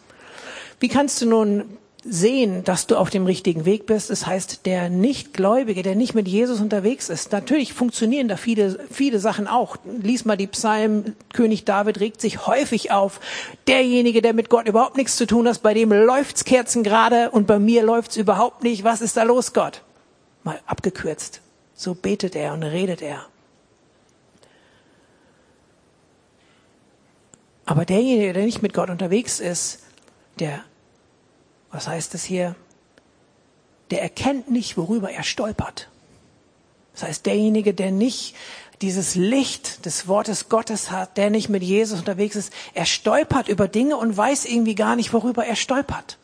Wie 0.79 0.89
kannst 0.89 1.21
du 1.21 1.27
nun 1.27 1.77
sehen, 2.03 2.63
dass 2.63 2.87
du 2.87 2.97
auf 2.97 3.09
dem 3.09 3.25
richtigen 3.25 3.65
Weg 3.65 3.85
bist. 3.85 4.09
Das 4.09 4.25
heißt, 4.25 4.65
der 4.65 4.89
Nichtgläubige, 4.89 5.83
der 5.83 5.95
nicht 5.95 6.15
mit 6.15 6.27
Jesus 6.27 6.59
unterwegs 6.59 7.09
ist, 7.09 7.31
natürlich 7.31 7.73
funktionieren 7.73 8.27
da 8.27 8.37
viele, 8.37 8.79
viele 8.89 9.19
Sachen 9.19 9.47
auch. 9.47 9.77
Lies 10.01 10.25
mal 10.25 10.37
die 10.37 10.47
Psalmen, 10.47 11.15
König 11.33 11.65
David 11.65 11.99
regt 11.99 12.19
sich 12.19 12.47
häufig 12.47 12.91
auf. 12.91 13.19
Derjenige, 13.67 14.21
der 14.21 14.33
mit 14.33 14.49
Gott 14.49 14.67
überhaupt 14.67 14.97
nichts 14.97 15.15
zu 15.15 15.27
tun 15.27 15.47
hat, 15.47 15.61
bei 15.61 15.73
dem 15.73 15.91
läuft's 15.91 16.43
Kerzen 16.43 16.83
gerade 16.83 17.29
und 17.29 17.45
bei 17.45 17.59
mir 17.59 17.83
läuft's 17.83 18.17
überhaupt 18.17 18.63
nicht. 18.63 18.83
Was 18.83 19.01
ist 19.01 19.17
da 19.17 19.23
los, 19.23 19.53
Gott? 19.53 19.83
Mal 20.43 20.59
abgekürzt. 20.65 21.41
So 21.75 21.93
betet 21.93 22.35
er 22.35 22.53
und 22.53 22.63
redet 22.63 23.01
er. 23.01 23.27
Aber 27.65 27.85
derjenige, 27.85 28.33
der 28.33 28.43
nicht 28.43 28.63
mit 28.63 28.73
Gott 28.73 28.89
unterwegs 28.89 29.39
ist, 29.39 29.83
der 30.39 30.63
was 31.71 31.87
heißt 31.87 32.13
es 32.15 32.23
hier? 32.23 32.55
Der 33.89 34.01
erkennt 34.01 34.49
nicht, 34.49 34.77
worüber 34.77 35.11
er 35.11 35.23
stolpert. 35.23 35.89
Das 36.93 37.03
heißt, 37.03 37.25
derjenige, 37.25 37.73
der 37.73 37.91
nicht 37.91 38.35
dieses 38.81 39.15
Licht 39.15 39.85
des 39.85 40.07
Wortes 40.07 40.49
Gottes 40.49 40.91
hat, 40.91 41.17
der 41.17 41.29
nicht 41.29 41.49
mit 41.49 41.63
Jesus 41.63 41.99
unterwegs 41.99 42.35
ist, 42.35 42.51
er 42.73 42.85
stolpert 42.85 43.47
über 43.47 43.67
Dinge 43.67 43.97
und 43.97 44.15
weiß 44.15 44.45
irgendwie 44.45 44.75
gar 44.75 44.95
nicht, 44.95 45.13
worüber 45.13 45.45
er 45.45 45.55
stolpert. 45.55 46.17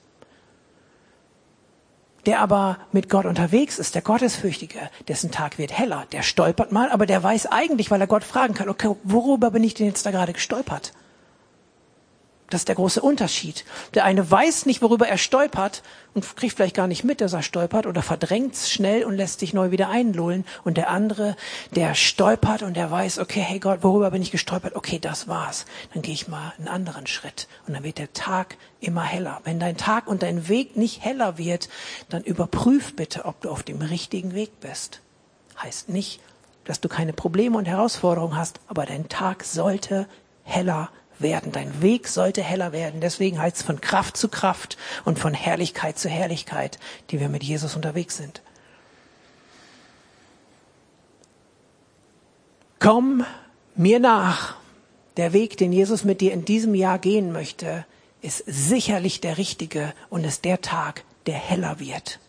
Der 2.25 2.41
aber 2.41 2.79
mit 2.91 3.09
Gott 3.09 3.25
unterwegs 3.25 3.79
ist, 3.79 3.95
der 3.95 4.01
Gottesfürchtige, 4.01 4.89
dessen 5.07 5.31
Tag 5.31 5.57
wird 5.57 5.71
heller, 5.71 6.07
der 6.11 6.23
stolpert 6.23 6.71
mal, 6.71 6.89
aber 6.89 7.05
der 7.05 7.23
weiß 7.23 7.45
eigentlich, 7.45 7.89
weil 7.91 8.01
er 8.01 8.07
Gott 8.07 8.23
fragen 8.23 8.53
kann, 8.53 8.69
okay, 8.69 8.95
worüber 9.03 9.51
bin 9.51 9.63
ich 9.63 9.75
denn 9.75 9.87
jetzt 9.87 10.05
da 10.05 10.11
gerade 10.11 10.33
gestolpert? 10.33 10.93
Das 12.49 12.61
ist 12.61 12.69
der 12.69 12.75
große 12.75 13.01
Unterschied. 13.01 13.65
Der 13.93 14.05
eine 14.05 14.29
weiß 14.29 14.67
nicht, 14.67 14.81
worüber 14.81 15.05
er 15.05 15.17
stolpert 15.17 15.83
und 16.13 16.37
kriegt 16.37 16.55
vielleicht 16.55 16.75
gar 16.77 16.87
nicht 16.87 17.03
mit, 17.03 17.19
dass 17.19 17.33
er 17.33 17.41
stolpert 17.41 17.85
oder 17.85 18.01
verdrängt 18.01 18.53
es 18.53 18.71
schnell 18.71 19.03
und 19.03 19.17
lässt 19.17 19.41
sich 19.41 19.53
neu 19.53 19.71
wieder 19.71 19.89
einlullen. 19.89 20.45
Und 20.63 20.77
der 20.77 20.89
andere, 20.89 21.35
der 21.75 21.93
stolpert 21.93 22.63
und 22.63 22.77
der 22.77 22.89
weiß, 22.89 23.19
okay, 23.19 23.41
hey 23.41 23.59
Gott, 23.59 23.79
worüber 23.83 24.11
bin 24.11 24.21
ich 24.21 24.31
gestolpert? 24.31 24.77
Okay, 24.77 24.97
das 24.97 25.27
war's. 25.27 25.65
Dann 25.93 26.01
gehe 26.01 26.13
ich 26.13 26.29
mal 26.29 26.53
einen 26.57 26.69
anderen 26.69 27.05
Schritt. 27.05 27.49
Und 27.67 27.73
dann 27.73 27.83
wird 27.83 27.97
der 27.97 28.13
Tag 28.13 28.55
immer 28.79 29.03
heller. 29.03 29.41
Wenn 29.43 29.59
dein 29.59 29.75
Tag 29.75 30.07
und 30.07 30.23
dein 30.23 30.47
Weg 30.47 30.77
nicht 30.77 31.03
heller 31.03 31.37
wird, 31.37 31.67
dann 32.07 32.23
überprüf 32.23 32.95
bitte, 32.95 33.25
ob 33.25 33.41
du 33.41 33.49
auf 33.49 33.63
dem 33.63 33.81
richtigen 33.81 34.33
Weg 34.33 34.61
bist. 34.61 35.01
Heißt 35.61 35.89
nicht, 35.89 36.21
dass 36.63 36.79
du 36.79 36.87
keine 36.87 37.11
Probleme 37.11 37.57
und 37.57 37.65
Herausforderungen 37.65 38.37
hast, 38.37 38.61
aber 38.67 38.85
dein 38.85 39.09
Tag 39.09 39.43
sollte 39.43 40.07
heller 40.43 40.89
werden. 41.19 41.51
Dein 41.51 41.81
Weg 41.81 42.07
sollte 42.07 42.43
heller 42.43 42.71
werden. 42.71 43.01
Deswegen 43.01 43.39
heißt 43.39 43.57
es 43.57 43.63
von 43.63 43.81
Kraft 43.81 44.17
zu 44.17 44.29
Kraft 44.29 44.77
und 45.05 45.19
von 45.19 45.33
Herrlichkeit 45.33 45.97
zu 45.97 46.09
Herrlichkeit, 46.09 46.79
die 47.09 47.19
wir 47.19 47.29
mit 47.29 47.43
Jesus 47.43 47.75
unterwegs 47.75 48.17
sind. 48.17 48.41
Komm 52.79 53.25
mir 53.75 53.99
nach. 53.99 54.55
Der 55.17 55.33
Weg, 55.33 55.57
den 55.57 55.73
Jesus 55.73 56.03
mit 56.03 56.21
dir 56.21 56.31
in 56.31 56.45
diesem 56.45 56.75
Jahr 56.75 56.99
gehen 56.99 57.31
möchte, 57.31 57.85
ist 58.21 58.43
sicherlich 58.45 59.19
der 59.19 59.37
richtige 59.37 59.93
und 60.09 60.23
ist 60.23 60.45
der 60.45 60.61
Tag, 60.61 61.03
der 61.25 61.35
heller 61.35 61.79
wird. 61.79 62.19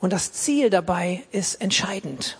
Und 0.00 0.12
das 0.12 0.32
Ziel 0.32 0.68
dabei 0.70 1.22
ist 1.30 1.60
entscheidend. 1.60 2.38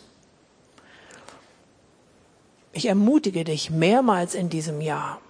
Ich 2.74 2.86
ermutige 2.86 3.44
dich 3.44 3.70
mehrmals 3.70 4.34
in 4.34 4.48
diesem 4.48 4.80
Jahr, 4.80 5.20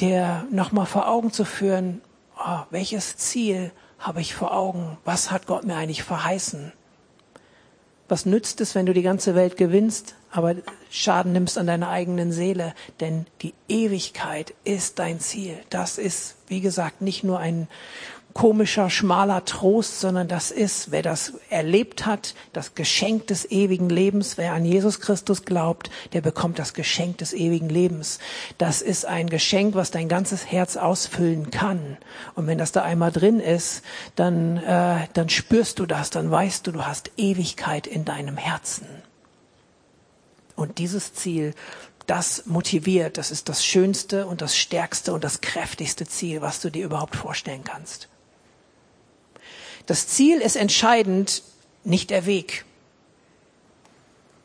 dir 0.00 0.46
nochmal 0.50 0.86
vor 0.86 1.06
Augen 1.06 1.32
zu 1.32 1.44
führen, 1.44 2.00
oh, 2.38 2.60
welches 2.70 3.18
Ziel 3.18 3.70
habe 3.98 4.22
ich 4.22 4.34
vor 4.34 4.56
Augen? 4.56 4.96
Was 5.04 5.30
hat 5.30 5.46
Gott 5.46 5.64
mir 5.64 5.76
eigentlich 5.76 6.02
verheißen? 6.02 6.72
Was 8.08 8.24
nützt 8.24 8.62
es, 8.62 8.74
wenn 8.74 8.86
du 8.86 8.94
die 8.94 9.02
ganze 9.02 9.34
Welt 9.34 9.58
gewinnst, 9.58 10.14
aber 10.30 10.54
Schaden 10.90 11.32
nimmst 11.32 11.58
an 11.58 11.66
deiner 11.66 11.90
eigenen 11.90 12.32
Seele? 12.32 12.74
Denn 13.00 13.26
die 13.42 13.52
Ewigkeit 13.68 14.54
ist 14.64 14.98
dein 14.98 15.20
Ziel. 15.20 15.58
Das 15.68 15.98
ist, 15.98 16.36
wie 16.48 16.62
gesagt, 16.62 17.02
nicht 17.02 17.22
nur 17.22 17.38
ein 17.38 17.68
komischer, 18.34 18.90
schmaler 18.90 19.44
Trost, 19.44 20.00
sondern 20.00 20.26
das 20.26 20.50
ist, 20.50 20.90
wer 20.90 21.02
das 21.02 21.34
erlebt 21.50 22.04
hat, 22.04 22.34
das 22.52 22.74
Geschenk 22.74 23.28
des 23.28 23.48
ewigen 23.50 23.88
Lebens, 23.88 24.36
wer 24.36 24.52
an 24.52 24.64
Jesus 24.64 25.00
Christus 25.00 25.44
glaubt, 25.44 25.88
der 26.12 26.20
bekommt 26.20 26.58
das 26.58 26.74
Geschenk 26.74 27.18
des 27.18 27.32
ewigen 27.32 27.68
Lebens. 27.68 28.18
Das 28.58 28.82
ist 28.82 29.06
ein 29.06 29.30
Geschenk, 29.30 29.76
was 29.76 29.92
dein 29.92 30.08
ganzes 30.08 30.50
Herz 30.50 30.76
ausfüllen 30.76 31.52
kann. 31.52 31.96
Und 32.34 32.48
wenn 32.48 32.58
das 32.58 32.72
da 32.72 32.82
einmal 32.82 33.12
drin 33.12 33.38
ist, 33.38 33.82
dann, 34.16 34.56
äh, 34.56 35.06
dann 35.12 35.28
spürst 35.28 35.78
du 35.78 35.86
das, 35.86 36.10
dann 36.10 36.28
weißt 36.28 36.66
du, 36.66 36.72
du 36.72 36.84
hast 36.84 37.12
Ewigkeit 37.16 37.86
in 37.86 38.04
deinem 38.04 38.36
Herzen. 38.36 38.86
Und 40.56 40.78
dieses 40.78 41.14
Ziel, 41.14 41.54
das 42.06 42.46
motiviert, 42.46 43.16
das 43.16 43.30
ist 43.30 43.48
das 43.48 43.64
schönste 43.64 44.26
und 44.26 44.42
das 44.42 44.56
stärkste 44.56 45.14
und 45.14 45.22
das 45.22 45.40
kräftigste 45.40 46.06
Ziel, 46.06 46.42
was 46.42 46.60
du 46.60 46.70
dir 46.70 46.84
überhaupt 46.84 47.14
vorstellen 47.16 47.62
kannst. 47.64 48.08
Das 49.86 50.08
Ziel 50.08 50.40
ist 50.40 50.56
entscheidend, 50.56 51.42
nicht 51.84 52.10
der 52.10 52.26
Weg. 52.26 52.64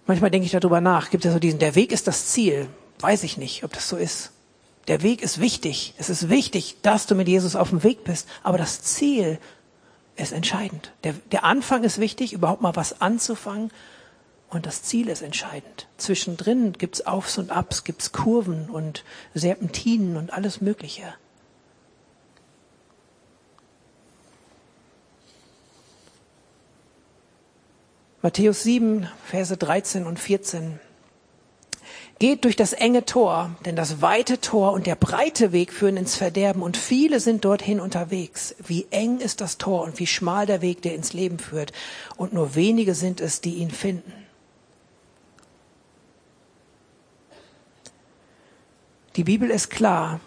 Manchmal 0.06 0.32
denke 0.32 0.46
ich 0.46 0.52
darüber 0.52 0.82
nach. 0.82 1.12
Gibt 1.12 1.26
es 1.26 1.34
so 1.34 1.40
diesen, 1.40 1.60
der 1.60 1.76
Weg 1.76 1.92
ist 1.92 2.08
das 2.08 2.28
Ziel. 2.28 2.68
Weiß 3.00 3.24
ich 3.24 3.38
nicht, 3.38 3.64
ob 3.64 3.74
das 3.74 3.88
so 3.88 3.96
ist. 3.96 4.32
Der 4.88 5.04
Weg 5.04 5.22
ist 5.22 5.40
wichtig. 5.40 5.94
Es 5.98 6.10
ist 6.10 6.30
wichtig, 6.30 6.78
dass 6.82 7.06
du 7.06 7.16
mit 7.16 7.28
Jesus 7.28 7.56
auf 7.56 7.70
dem 7.70 7.84
Weg 7.84 8.04
bist. 8.04 8.28
Aber 8.44 8.58
das 8.58 8.82
Ziel 8.82 9.38
ist 10.16 10.34
entscheidend. 10.34 10.92
Der, 11.04 11.14
der 11.32 11.44
Anfang 11.44 11.84
ist 11.84 12.00
wichtig, 12.00 12.34
überhaupt 12.34 12.62
mal 12.62 12.76
was 12.76 13.02
anzufangen. 13.02 13.72
Und 14.50 14.66
das 14.66 14.82
Ziel 14.82 15.10
ist 15.10 15.22
entscheidend. 15.22 15.88
Zwischendrin 15.98 16.74
gibt's 16.74 17.06
Aufs 17.06 17.38
und 17.38 17.52
Abs, 17.52 17.84
gibt's 17.84 18.12
Kurven 18.12 18.70
und 18.70 19.04
Serpentinen 19.36 20.18
und 20.18 20.34
alles 20.34 20.60
Mögliche. 20.60 21.04
Matthäus 28.22 28.64
7, 28.64 29.08
Verse 29.24 29.56
13 29.56 30.06
und 30.06 30.20
14. 30.20 30.78
Geht 32.20 32.44
durch 32.44 32.58
das 32.58 32.74
enge 32.74 33.06
Tor, 33.06 33.56
denn 33.64 33.78
das 33.78 34.02
weite 34.02 34.42
Tor 34.42 34.74
und 34.74 34.88
der 34.88 34.96
breite 34.96 35.54
Weg 35.54 35.72
führen 35.72 35.96
ins 35.96 36.18
Verderben 36.18 36.62
und 36.62 36.76
viele 36.76 37.22
sind 37.22 37.46
dorthin 37.46 37.80
unterwegs. 37.80 38.56
Wie 38.60 38.88
eng 38.90 39.20
ist 39.20 39.40
das 39.40 39.58
Tor 39.58 39.84
und 39.84 40.00
wie 40.00 40.08
schmal 40.08 40.46
der 40.46 40.62
Weg, 40.62 40.82
der 40.82 40.96
ins 40.96 41.14
Leben 41.14 41.40
führt 41.40 41.72
und 42.18 42.34
nur 42.34 42.56
wenige 42.56 42.94
sind 42.94 43.22
es, 43.22 43.40
die 43.40 43.54
ihn 43.54 43.72
finden. 43.72 44.12
Die 49.16 49.24
Bibel 49.24 49.50
ist 49.50 49.70
klar. 49.70 50.20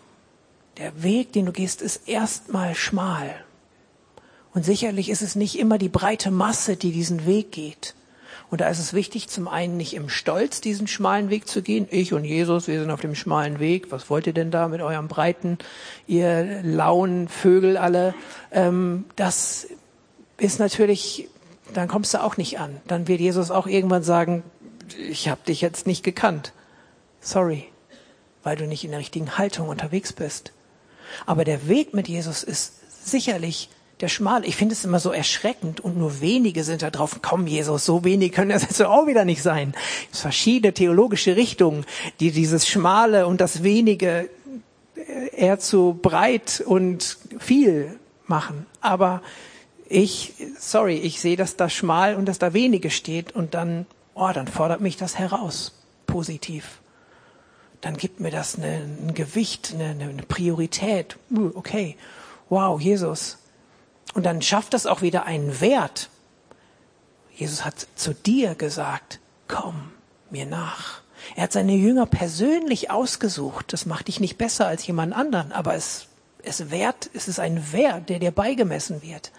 Der 0.78 1.02
Weg, 1.02 1.34
den 1.34 1.44
du 1.44 1.52
gehst, 1.52 1.82
ist 1.82 2.08
erstmal 2.08 2.74
schmal. 2.74 3.44
Und 4.54 4.64
sicherlich 4.64 5.08
ist 5.08 5.22
es 5.22 5.34
nicht 5.34 5.58
immer 5.58 5.78
die 5.78 5.88
breite 5.88 6.30
Masse, 6.30 6.76
die 6.76 6.92
diesen 6.92 7.26
Weg 7.26 7.52
geht. 7.52 7.94
Und 8.50 8.60
da 8.60 8.68
ist 8.68 8.80
es 8.80 8.92
wichtig, 8.92 9.28
zum 9.28 9.48
einen 9.48 9.78
nicht 9.78 9.94
im 9.94 10.10
Stolz 10.10 10.60
diesen 10.60 10.86
schmalen 10.86 11.30
Weg 11.30 11.48
zu 11.48 11.62
gehen. 11.62 11.88
Ich 11.90 12.12
und 12.12 12.24
Jesus, 12.24 12.68
wir 12.68 12.78
sind 12.78 12.90
auf 12.90 13.00
dem 13.00 13.14
schmalen 13.14 13.60
Weg. 13.60 13.90
Was 13.90 14.10
wollt 14.10 14.26
ihr 14.26 14.34
denn 14.34 14.50
da 14.50 14.68
mit 14.68 14.82
eurem 14.82 15.08
breiten, 15.08 15.56
ihr 16.06 16.62
lauen 16.62 17.28
Vögel 17.28 17.78
alle? 17.78 18.14
Ähm, 18.50 19.06
das 19.16 19.68
ist 20.36 20.58
natürlich, 20.58 21.28
dann 21.72 21.88
kommst 21.88 22.12
du 22.12 22.22
auch 22.22 22.36
nicht 22.36 22.58
an. 22.58 22.76
Dann 22.86 23.08
wird 23.08 23.20
Jesus 23.20 23.50
auch 23.50 23.66
irgendwann 23.66 24.02
sagen, 24.02 24.42
ich 24.98 25.30
habe 25.30 25.40
dich 25.46 25.62
jetzt 25.62 25.86
nicht 25.86 26.02
gekannt. 26.02 26.52
Sorry, 27.22 27.64
weil 28.42 28.56
du 28.56 28.66
nicht 28.66 28.84
in 28.84 28.90
der 28.90 29.00
richtigen 29.00 29.38
Haltung 29.38 29.70
unterwegs 29.70 30.12
bist. 30.12 30.52
Aber 31.24 31.44
der 31.44 31.68
Weg 31.68 31.94
mit 31.94 32.06
Jesus 32.06 32.42
ist 32.42 32.74
sicherlich 33.06 33.70
der 34.02 34.08
schmale. 34.08 34.44
Ich 34.46 34.56
finde 34.56 34.74
es 34.74 34.84
immer 34.84 34.98
so 34.98 35.12
erschreckend 35.12 35.80
und 35.80 35.96
nur 35.96 36.20
wenige 36.20 36.64
sind 36.64 36.82
da 36.82 36.90
drauf. 36.90 37.20
Komm, 37.22 37.46
Jesus, 37.46 37.86
so 37.86 38.04
wenig 38.04 38.32
können 38.32 38.50
das 38.50 38.62
jetzt 38.62 38.82
auch 38.82 39.06
wieder 39.06 39.24
nicht 39.24 39.42
sein. 39.42 39.74
Es 40.12 40.20
verschiedene 40.20 40.74
theologische 40.74 41.36
Richtungen, 41.36 41.86
die 42.20 42.32
dieses 42.32 42.68
Schmale 42.68 43.26
und 43.26 43.40
das 43.40 43.62
Wenige 43.62 44.28
äh, 44.96 45.36
eher 45.36 45.58
zu 45.60 45.98
breit 46.02 46.62
und 46.66 47.16
viel 47.38 47.98
machen. 48.26 48.66
Aber 48.80 49.22
ich, 49.88 50.34
sorry, 50.58 50.96
ich 50.96 51.20
sehe, 51.20 51.36
dass 51.36 51.56
da 51.56 51.68
schmal 51.68 52.16
und 52.16 52.26
dass 52.26 52.38
da 52.38 52.52
wenige 52.52 52.90
steht 52.90 53.32
und 53.32 53.54
dann, 53.54 53.86
oh, 54.14 54.30
dann 54.34 54.48
fordert 54.48 54.80
mich 54.80 54.96
das 54.96 55.18
heraus. 55.18 55.72
Positiv. 56.06 56.80
Dann 57.80 57.96
gibt 57.96 58.20
mir 58.20 58.30
das 58.30 58.58
ein 58.58 59.12
Gewicht, 59.14 59.74
eine, 59.74 60.08
eine 60.08 60.22
Priorität. 60.22 61.16
Uh, 61.30 61.50
okay. 61.54 61.96
Wow, 62.48 62.80
Jesus, 62.80 63.38
und 64.14 64.24
dann 64.24 64.42
schafft 64.42 64.74
das 64.74 64.86
auch 64.86 65.02
wieder 65.02 65.24
einen 65.24 65.60
Wert. 65.60 66.10
Jesus 67.34 67.64
hat 67.64 67.86
zu 67.94 68.14
dir 68.14 68.54
gesagt, 68.54 69.20
komm 69.48 69.90
mir 70.30 70.46
nach. 70.46 71.02
Er 71.36 71.44
hat 71.44 71.52
seine 71.52 71.74
Jünger 71.74 72.06
persönlich 72.06 72.90
ausgesucht. 72.90 73.72
Das 73.72 73.86
macht 73.86 74.08
dich 74.08 74.20
nicht 74.20 74.38
besser 74.38 74.66
als 74.66 74.86
jemand 74.86 75.14
anderen, 75.14 75.52
aber 75.52 75.74
es, 75.74 76.06
es 76.42 76.70
wert, 76.70 77.10
es 77.14 77.28
ist 77.28 77.40
ein 77.40 77.72
Wert, 77.72 78.08
der 78.08 78.18
dir 78.18 78.32
beigemessen 78.32 79.02
wird. 79.02 79.32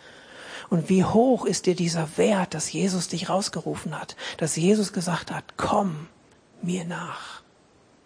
Und 0.69 0.89
wie 0.89 1.03
hoch 1.03 1.45
ist 1.45 1.65
dir 1.65 1.75
dieser 1.75 2.17
Wert, 2.17 2.53
dass 2.53 2.71
Jesus 2.71 3.07
dich 3.07 3.29
rausgerufen 3.29 3.99
hat, 3.99 4.15
dass 4.37 4.55
Jesus 4.55 4.93
gesagt 4.93 5.31
hat, 5.31 5.43
komm 5.57 6.07
mir 6.61 6.85
nach. 6.85 7.43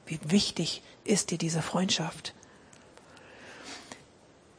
Wie 0.05 0.19
wichtig 0.25 0.81
ist 1.03 1.31
dir 1.31 1.37
diese 1.37 1.61
Freundschaft? 1.61 2.33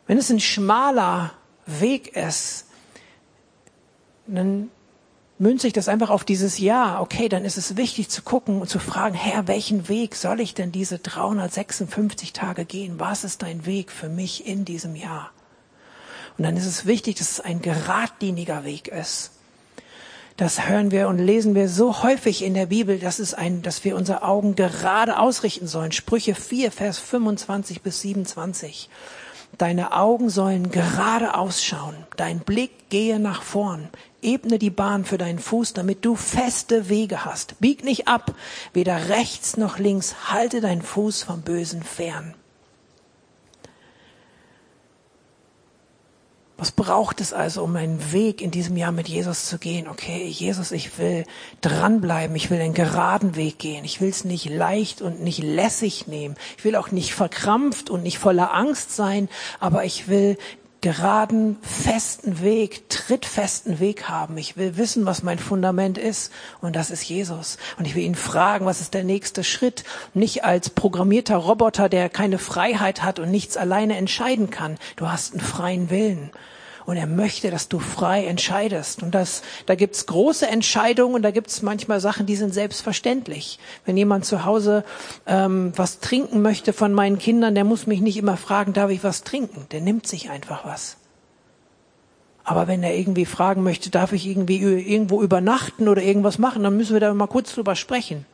Wenn 0.06 0.16
es 0.16 0.30
ein 0.30 0.40
schmaler 0.40 1.32
Weg 1.68 2.16
ist, 2.16 2.66
dann 4.26 4.70
münze 5.38 5.66
ich 5.66 5.72
das 5.72 5.88
einfach 5.88 6.10
auf 6.10 6.24
dieses 6.24 6.58
Jahr. 6.58 7.00
Okay, 7.00 7.28
dann 7.28 7.44
ist 7.44 7.58
es 7.58 7.76
wichtig 7.76 8.08
zu 8.08 8.22
gucken 8.22 8.60
und 8.60 8.68
zu 8.68 8.78
fragen, 8.78 9.14
Herr, 9.14 9.46
welchen 9.46 9.88
Weg 9.88 10.16
soll 10.16 10.40
ich 10.40 10.54
denn 10.54 10.72
diese 10.72 10.98
356 10.98 12.32
Tage 12.32 12.64
gehen? 12.64 12.98
Was 12.98 13.24
ist 13.24 13.42
dein 13.42 13.66
Weg 13.66 13.92
für 13.92 14.08
mich 14.08 14.46
in 14.46 14.64
diesem 14.64 14.96
Jahr? 14.96 15.30
Und 16.36 16.44
dann 16.44 16.56
ist 16.56 16.66
es 16.66 16.86
wichtig, 16.86 17.16
dass 17.16 17.32
es 17.32 17.40
ein 17.40 17.62
geradliniger 17.62 18.64
Weg 18.64 18.88
ist. 18.88 19.32
Das 20.36 20.68
hören 20.68 20.92
wir 20.92 21.08
und 21.08 21.18
lesen 21.18 21.56
wir 21.56 21.68
so 21.68 22.04
häufig 22.04 22.44
in 22.44 22.54
der 22.54 22.66
Bibel, 22.66 23.00
dass 23.00 23.18
es 23.18 23.34
ein, 23.34 23.62
dass 23.62 23.82
wir 23.82 23.96
unsere 23.96 24.22
Augen 24.22 24.54
gerade 24.54 25.18
ausrichten 25.18 25.66
sollen. 25.66 25.90
Sprüche 25.90 26.36
4, 26.36 26.70
Vers 26.70 26.98
25 27.00 27.82
bis 27.82 28.02
27. 28.02 28.88
Deine 29.56 29.92
Augen 29.92 30.30
sollen 30.30 30.70
gerade 30.70 31.34
ausschauen. 31.34 31.96
Dein 32.16 32.40
Blick 32.40 32.90
gehe 32.90 33.18
nach 33.18 33.42
vorn. 33.42 33.88
Ebne 34.22 34.58
die 34.58 34.70
Bahn 34.70 35.04
für 35.04 35.18
deinen 35.18 35.38
Fuß, 35.38 35.72
damit 35.72 36.04
du 36.04 36.14
feste 36.14 36.88
Wege 36.88 37.24
hast. 37.24 37.58
Bieg 37.60 37.84
nicht 37.84 38.08
ab, 38.08 38.34
weder 38.72 39.08
rechts 39.08 39.56
noch 39.56 39.78
links. 39.78 40.30
Halte 40.30 40.60
deinen 40.60 40.82
Fuß 40.82 41.22
vom 41.22 41.42
Bösen 41.42 41.82
fern. 41.82 42.34
Was 46.60 46.72
braucht 46.72 47.20
es 47.20 47.32
also, 47.32 47.62
um 47.62 47.76
einen 47.76 48.10
Weg 48.10 48.42
in 48.42 48.50
diesem 48.50 48.76
Jahr 48.76 48.90
mit 48.90 49.08
Jesus 49.08 49.46
zu 49.46 49.58
gehen? 49.58 49.86
Okay, 49.86 50.26
Jesus, 50.26 50.72
ich 50.72 50.98
will 50.98 51.24
dranbleiben, 51.60 52.34
ich 52.34 52.50
will 52.50 52.60
einen 52.60 52.74
geraden 52.74 53.36
Weg 53.36 53.60
gehen. 53.60 53.84
Ich 53.84 54.00
will 54.00 54.08
es 54.08 54.24
nicht 54.24 54.50
leicht 54.50 55.00
und 55.00 55.22
nicht 55.22 55.40
lässig 55.40 56.08
nehmen. 56.08 56.34
Ich 56.56 56.64
will 56.64 56.74
auch 56.74 56.90
nicht 56.90 57.14
verkrampft 57.14 57.90
und 57.90 58.02
nicht 58.02 58.18
voller 58.18 58.52
Angst 58.52 58.96
sein, 58.96 59.28
aber 59.60 59.84
ich 59.84 60.08
will 60.08 60.36
geraden, 60.80 61.56
festen 61.62 62.40
Weg, 62.40 62.88
trittfesten 62.88 63.80
Weg 63.80 64.08
haben. 64.08 64.38
Ich 64.38 64.56
will 64.56 64.76
wissen, 64.76 65.06
was 65.06 65.22
mein 65.22 65.38
Fundament 65.38 65.98
ist. 65.98 66.32
Und 66.60 66.76
das 66.76 66.90
ist 66.90 67.02
Jesus. 67.02 67.58
Und 67.78 67.86
ich 67.86 67.94
will 67.94 68.04
ihn 68.04 68.14
fragen, 68.14 68.66
was 68.66 68.80
ist 68.80 68.94
der 68.94 69.04
nächste 69.04 69.42
Schritt? 69.42 69.84
Nicht 70.14 70.44
als 70.44 70.70
programmierter 70.70 71.36
Roboter, 71.36 71.88
der 71.88 72.08
keine 72.08 72.38
Freiheit 72.38 73.02
hat 73.02 73.18
und 73.18 73.30
nichts 73.30 73.56
alleine 73.56 73.96
entscheiden 73.96 74.50
kann. 74.50 74.78
Du 74.96 75.10
hast 75.10 75.32
einen 75.32 75.40
freien 75.40 75.90
Willen 75.90 76.30
und 76.88 76.96
er 76.96 77.06
möchte, 77.06 77.50
dass 77.50 77.68
du 77.68 77.80
frei 77.80 78.24
entscheidest. 78.24 79.02
Und 79.02 79.14
das, 79.14 79.42
da 79.66 79.74
gibt's 79.74 80.06
große 80.06 80.46
Entscheidungen 80.46 81.16
und 81.16 81.20
da 81.20 81.32
gibt's 81.32 81.60
manchmal 81.60 82.00
Sachen, 82.00 82.24
die 82.24 82.34
sind 82.34 82.54
selbstverständlich. 82.54 83.58
Wenn 83.84 83.98
jemand 83.98 84.24
zu 84.24 84.46
Hause 84.46 84.84
ähm, 85.26 85.74
was 85.76 86.00
trinken 86.00 86.40
möchte 86.40 86.72
von 86.72 86.94
meinen 86.94 87.18
Kindern, 87.18 87.54
der 87.54 87.64
muss 87.64 87.86
mich 87.86 88.00
nicht 88.00 88.16
immer 88.16 88.38
fragen, 88.38 88.72
darf 88.72 88.90
ich 88.90 89.04
was 89.04 89.22
trinken? 89.22 89.66
Der 89.70 89.82
nimmt 89.82 90.06
sich 90.06 90.30
einfach 90.30 90.64
was. 90.64 90.96
Aber 92.42 92.68
wenn 92.68 92.82
er 92.82 92.96
irgendwie 92.96 93.26
fragen 93.26 93.62
möchte, 93.62 93.90
darf 93.90 94.14
ich 94.14 94.26
irgendwie 94.26 94.56
irgendwo 94.56 95.20
übernachten 95.20 95.88
oder 95.88 96.00
irgendwas 96.00 96.38
machen, 96.38 96.62
dann 96.62 96.78
müssen 96.78 96.94
wir 96.94 97.00
da 97.00 97.12
mal 97.12 97.26
kurz 97.26 97.52
drüber 97.52 97.76
sprechen. 97.76 98.24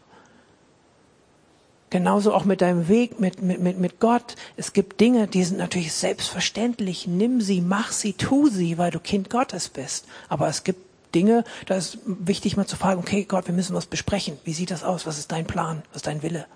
Genauso 1.94 2.34
auch 2.34 2.44
mit 2.44 2.60
deinem 2.60 2.88
Weg, 2.88 3.20
mit, 3.20 3.40
mit, 3.40 3.60
mit, 3.60 3.78
mit 3.78 4.00
Gott. 4.00 4.34
Es 4.56 4.72
gibt 4.72 5.00
Dinge, 5.00 5.28
die 5.28 5.44
sind 5.44 5.58
natürlich 5.58 5.92
selbstverständlich. 5.92 7.06
Nimm 7.06 7.40
sie, 7.40 7.60
mach 7.60 7.92
sie, 7.92 8.14
tu 8.14 8.48
sie, 8.48 8.78
weil 8.78 8.90
du 8.90 8.98
Kind 8.98 9.30
Gottes 9.30 9.68
bist. 9.68 10.08
Aber 10.28 10.48
es 10.48 10.64
gibt 10.64 10.80
Dinge, 11.14 11.44
da 11.66 11.76
ist 11.76 11.98
wichtig 12.04 12.56
mal 12.56 12.66
zu 12.66 12.74
fragen, 12.74 12.98
okay, 12.98 13.22
Gott, 13.22 13.46
wir 13.46 13.54
müssen 13.54 13.76
was 13.76 13.86
besprechen. 13.86 14.38
Wie 14.42 14.54
sieht 14.54 14.72
das 14.72 14.82
aus? 14.82 15.06
Was 15.06 15.20
ist 15.20 15.30
dein 15.30 15.46
Plan? 15.46 15.84
Was 15.90 15.98
ist 15.98 16.08
dein 16.08 16.24
Wille? 16.24 16.46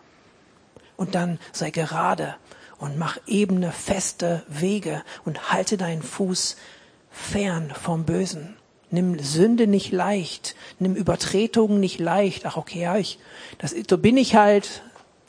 Und 0.97 1.15
dann 1.15 1.39
sei 1.53 1.71
gerade 1.71 2.35
und 2.79 2.99
mach 2.99 3.17
ebene, 3.29 3.71
feste 3.71 4.43
Wege 4.49 5.05
und 5.25 5.53
halte 5.53 5.77
deinen 5.77 6.03
Fuß 6.03 6.57
fern 7.13 7.73
vom 7.81 8.03
Bösen. 8.03 8.57
Nimm 8.91 9.21
Sünde 9.21 9.69
nicht 9.69 9.93
leicht, 9.93 10.57
nimm 10.81 10.97
Übertretungen 10.97 11.79
nicht 11.79 12.01
leicht. 12.01 12.45
Ach, 12.45 12.57
okay, 12.57 12.81
ja, 12.81 12.97
ich, 12.97 13.21
das, 13.59 13.73
so 13.89 13.99
bin 13.99 14.17
ich 14.17 14.35
halt, 14.35 14.83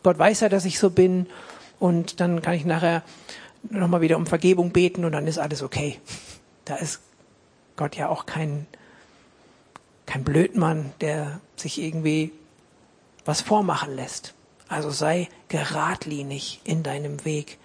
Gott 0.03 0.17
weiß 0.17 0.41
ja, 0.41 0.49
dass 0.49 0.65
ich 0.65 0.79
so 0.79 0.89
bin 0.89 1.27
und 1.79 2.19
dann 2.19 2.41
kann 2.41 2.53
ich 2.53 2.65
nachher 2.65 3.03
nochmal 3.63 4.01
wieder 4.01 4.17
um 4.17 4.25
Vergebung 4.25 4.71
beten 4.71 5.05
und 5.05 5.11
dann 5.11 5.27
ist 5.27 5.37
alles 5.37 5.61
okay. 5.61 5.99
Da 6.65 6.75
ist 6.75 7.01
Gott 7.75 7.95
ja 7.95 8.09
auch 8.09 8.25
kein, 8.25 8.67
kein 10.05 10.23
Blödmann, 10.23 10.91
der 11.01 11.41
sich 11.55 11.81
irgendwie 11.81 12.31
was 13.25 13.41
vormachen 13.41 13.95
lässt. 13.95 14.33
Also 14.67 14.89
sei 14.89 15.29
geradlinig 15.47 16.61
in 16.63 16.83
deinem 16.83 17.25
Weg 17.25 17.57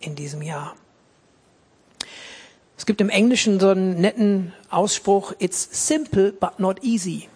in 0.00 0.14
diesem 0.14 0.42
Jahr. 0.42 0.74
Es 2.76 2.86
gibt 2.86 3.00
im 3.00 3.10
Englischen 3.10 3.60
so 3.60 3.68
einen 3.68 4.00
netten 4.00 4.52
Ausspruch, 4.68 5.34
it's 5.38 5.86
simple 5.86 6.32
but 6.32 6.58
not 6.58 6.82
easy 6.82 7.28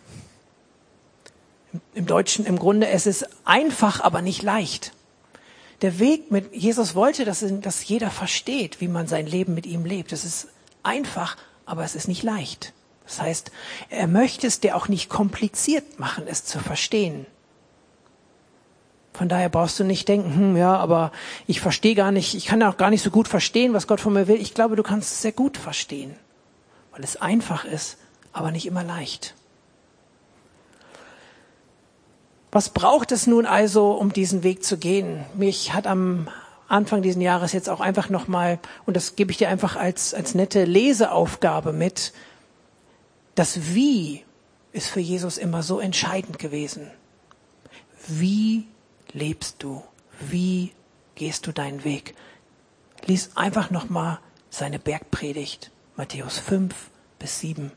im 1.94 2.06
Deutschen 2.06 2.46
im 2.46 2.58
Grunde, 2.58 2.88
es 2.88 3.06
ist 3.06 3.28
einfach, 3.44 4.00
aber 4.00 4.22
nicht 4.22 4.42
leicht. 4.42 4.92
Der 5.82 5.98
Weg 5.98 6.30
mit 6.30 6.54
Jesus 6.54 6.94
wollte, 6.94 7.24
dass, 7.24 7.44
dass 7.60 7.86
jeder 7.86 8.10
versteht, 8.10 8.80
wie 8.80 8.88
man 8.88 9.06
sein 9.06 9.26
Leben 9.26 9.54
mit 9.54 9.66
ihm 9.66 9.84
lebt. 9.84 10.12
Es 10.12 10.24
ist 10.24 10.48
einfach, 10.82 11.36
aber 11.66 11.84
es 11.84 11.94
ist 11.94 12.08
nicht 12.08 12.22
leicht. 12.22 12.72
Das 13.04 13.20
heißt, 13.20 13.52
er 13.90 14.06
möchte 14.06 14.46
es 14.46 14.60
dir 14.60 14.76
auch 14.76 14.88
nicht 14.88 15.08
kompliziert 15.08 15.98
machen, 15.98 16.24
es 16.26 16.44
zu 16.44 16.58
verstehen. 16.58 17.26
Von 19.12 19.28
daher 19.28 19.48
brauchst 19.48 19.78
du 19.78 19.84
nicht 19.84 20.08
denken, 20.08 20.34
hm, 20.34 20.56
ja, 20.56 20.76
aber 20.76 21.12
ich 21.46 21.60
verstehe 21.60 21.94
gar 21.94 22.12
nicht, 22.12 22.34
ich 22.34 22.46
kann 22.46 22.62
auch 22.62 22.76
gar 22.76 22.90
nicht 22.90 23.02
so 23.02 23.10
gut 23.10 23.28
verstehen, 23.28 23.72
was 23.72 23.86
Gott 23.86 24.00
von 24.00 24.12
mir 24.12 24.28
will. 24.28 24.40
Ich 24.40 24.54
glaube, 24.54 24.76
du 24.76 24.82
kannst 24.82 25.12
es 25.12 25.22
sehr 25.22 25.32
gut 25.32 25.56
verstehen, 25.56 26.14
weil 26.92 27.02
es 27.02 27.16
einfach 27.16 27.64
ist, 27.64 27.96
aber 28.32 28.50
nicht 28.50 28.66
immer 28.66 28.84
leicht. 28.84 29.34
Was 32.56 32.70
braucht 32.70 33.12
es 33.12 33.26
nun 33.26 33.44
also, 33.44 33.92
um 33.92 34.14
diesen 34.14 34.42
Weg 34.42 34.64
zu 34.64 34.78
gehen? 34.78 35.26
Mich 35.34 35.74
hat 35.74 35.86
am 35.86 36.28
Anfang 36.68 37.02
dieses 37.02 37.22
Jahres 37.22 37.52
jetzt 37.52 37.68
auch 37.68 37.80
einfach 37.80 38.08
nochmal, 38.08 38.58
und 38.86 38.96
das 38.96 39.14
gebe 39.14 39.30
ich 39.30 39.36
dir 39.36 39.50
einfach 39.50 39.76
als, 39.76 40.14
als 40.14 40.34
nette 40.34 40.64
Leseaufgabe 40.64 41.74
mit, 41.74 42.14
das 43.34 43.74
Wie 43.74 44.24
ist 44.72 44.88
für 44.88 45.00
Jesus 45.00 45.36
immer 45.36 45.62
so 45.62 45.80
entscheidend 45.80 46.38
gewesen. 46.38 46.90
Wie 48.08 48.66
lebst 49.12 49.56
du? 49.62 49.82
Wie 50.18 50.72
gehst 51.14 51.46
du 51.46 51.52
deinen 51.52 51.84
Weg? 51.84 52.14
Lies 53.04 53.32
einfach 53.34 53.70
nochmal 53.70 54.18
seine 54.48 54.78
Bergpredigt, 54.78 55.72
Matthäus 55.94 56.38
5 56.38 56.74
bis 57.18 57.38
7. 57.38 57.70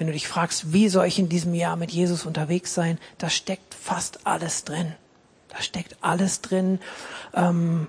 Wenn 0.00 0.06
du 0.06 0.14
dich 0.14 0.28
fragst, 0.28 0.72
wie 0.72 0.88
soll 0.88 1.04
ich 1.04 1.18
in 1.18 1.28
diesem 1.28 1.52
Jahr 1.52 1.76
mit 1.76 1.90
Jesus 1.90 2.24
unterwegs 2.24 2.72
sein, 2.72 2.98
da 3.18 3.28
steckt 3.28 3.74
fast 3.74 4.26
alles 4.26 4.64
drin. 4.64 4.94
Da 5.50 5.60
steckt 5.60 5.98
alles 6.00 6.40
drin. 6.40 6.80
Ähm, 7.34 7.86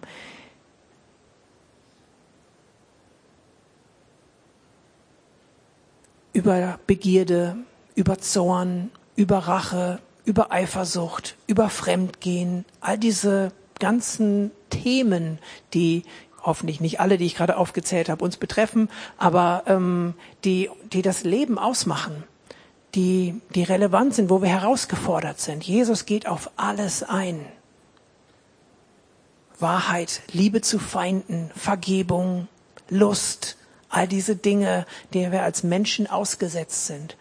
über 6.34 6.80
Begierde, 6.86 7.56
über 7.96 8.20
Zorn, 8.20 8.92
über 9.16 9.38
Rache, 9.38 10.00
über 10.26 10.52
Eifersucht, 10.52 11.38
über 11.48 11.70
Fremdgehen, 11.70 12.66
all 12.82 12.98
diese 12.98 13.54
ganzen 13.80 14.52
Themen, 14.70 15.40
die 15.74 16.04
hoffentlich 16.44 16.82
nicht 16.82 17.00
alle, 17.00 17.18
die 17.18 17.26
ich 17.26 17.36
gerade 17.36 17.58
aufgezählt 17.58 18.10
habe, 18.10 18.24
uns 18.24 18.38
betreffen, 18.38 18.90
aber 19.18 19.64
ähm, 19.68 20.14
die, 20.44 20.70
die 20.92 21.02
das 21.02 21.24
Leben 21.24 21.58
ausmachen, 21.58 22.24
die, 22.96 23.40
die 23.56 23.64
relevant 23.64 24.16
sind, 24.16 24.30
wo 24.30 24.42
wir 24.42 24.50
herausgefordert 24.50 25.40
sind. 25.40 25.64
Jesus 25.64 26.06
geht 26.06 26.28
auf 26.28 26.52
alles 26.58 27.04
ein. 27.04 27.46
Wahrheit, 29.60 30.22
Liebe 30.32 30.62
zu 30.62 30.80
Feinden, 30.80 31.52
Vergebung, 31.56 32.48
Lust, 32.90 33.58
all 33.90 34.08
diese 34.08 34.36
Dinge, 34.36 34.86
denen 35.14 35.32
wir 35.32 35.44
als 35.44 35.64
Menschen 35.64 36.08
ausgesetzt 36.08 36.88
sind. 36.88 37.16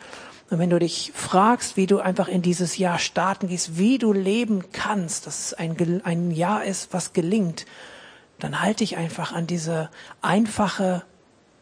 Und 0.50 0.58
wenn 0.58 0.70
du 0.70 0.78
dich 0.78 1.12
fragst, 1.14 1.76
wie 1.76 1.86
du 1.86 2.00
einfach 2.00 2.26
in 2.26 2.42
dieses 2.42 2.76
Jahr 2.76 2.98
starten 2.98 3.46
gehst, 3.46 3.78
wie 3.78 3.98
du 3.98 4.12
leben 4.12 4.64
kannst, 4.72 5.26
dass 5.26 5.46
es 5.46 5.54
ein, 5.54 6.02
ein 6.04 6.30
Jahr 6.32 6.64
ist, 6.64 6.92
was 6.92 7.12
gelingt, 7.12 7.66
dann 8.40 8.60
halte 8.60 8.84
ich 8.84 8.96
einfach 8.96 9.32
an 9.32 9.46
diese 9.46 9.90
einfache, 10.22 11.04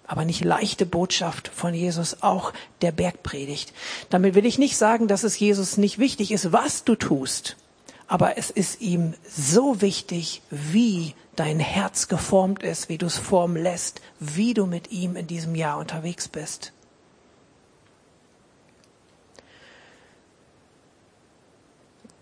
aber 0.07 0.25
nicht 0.25 0.45
leichte 0.45 0.87
Botschaft 0.87 1.49
von 1.49 1.75
Jesus, 1.75 2.23
auch 2.23 2.53
der 2.81 2.93
Bergpredigt. 2.93 3.75
Damit 4.09 4.35
will 4.35 4.47
ich 4.47 4.59
nicht 4.59 4.77
sagen, 4.77 5.07
dass 5.07 5.23
es 5.23 5.39
Jesus 5.39 5.77
nicht 5.77 5.99
wichtig 5.99 6.33
ist, 6.33 6.53
was 6.53 6.85
du 6.85 6.95
tust, 6.95 7.57
aber 8.07 8.39
es 8.39 8.51
ist 8.51 8.81
ihm 8.81 9.15
so 9.29 9.83
wichtig, 9.83 10.41
wie 10.51 11.15
dein 11.37 11.61
Herz 11.61 12.09
geformt 12.09 12.63
ist, 12.63 12.89
wie 12.89 12.97
du 12.97 13.07
es 13.07 13.19
formen 13.19 13.63
lässt, 13.63 14.01
wie 14.19 14.55
du 14.55 14.67
mit 14.67 14.91
ihm 14.91 15.15
in 15.15 15.27
diesem 15.27 15.55
Jahr 15.55 15.79
unterwegs 15.79 16.27
bist. 16.27 16.73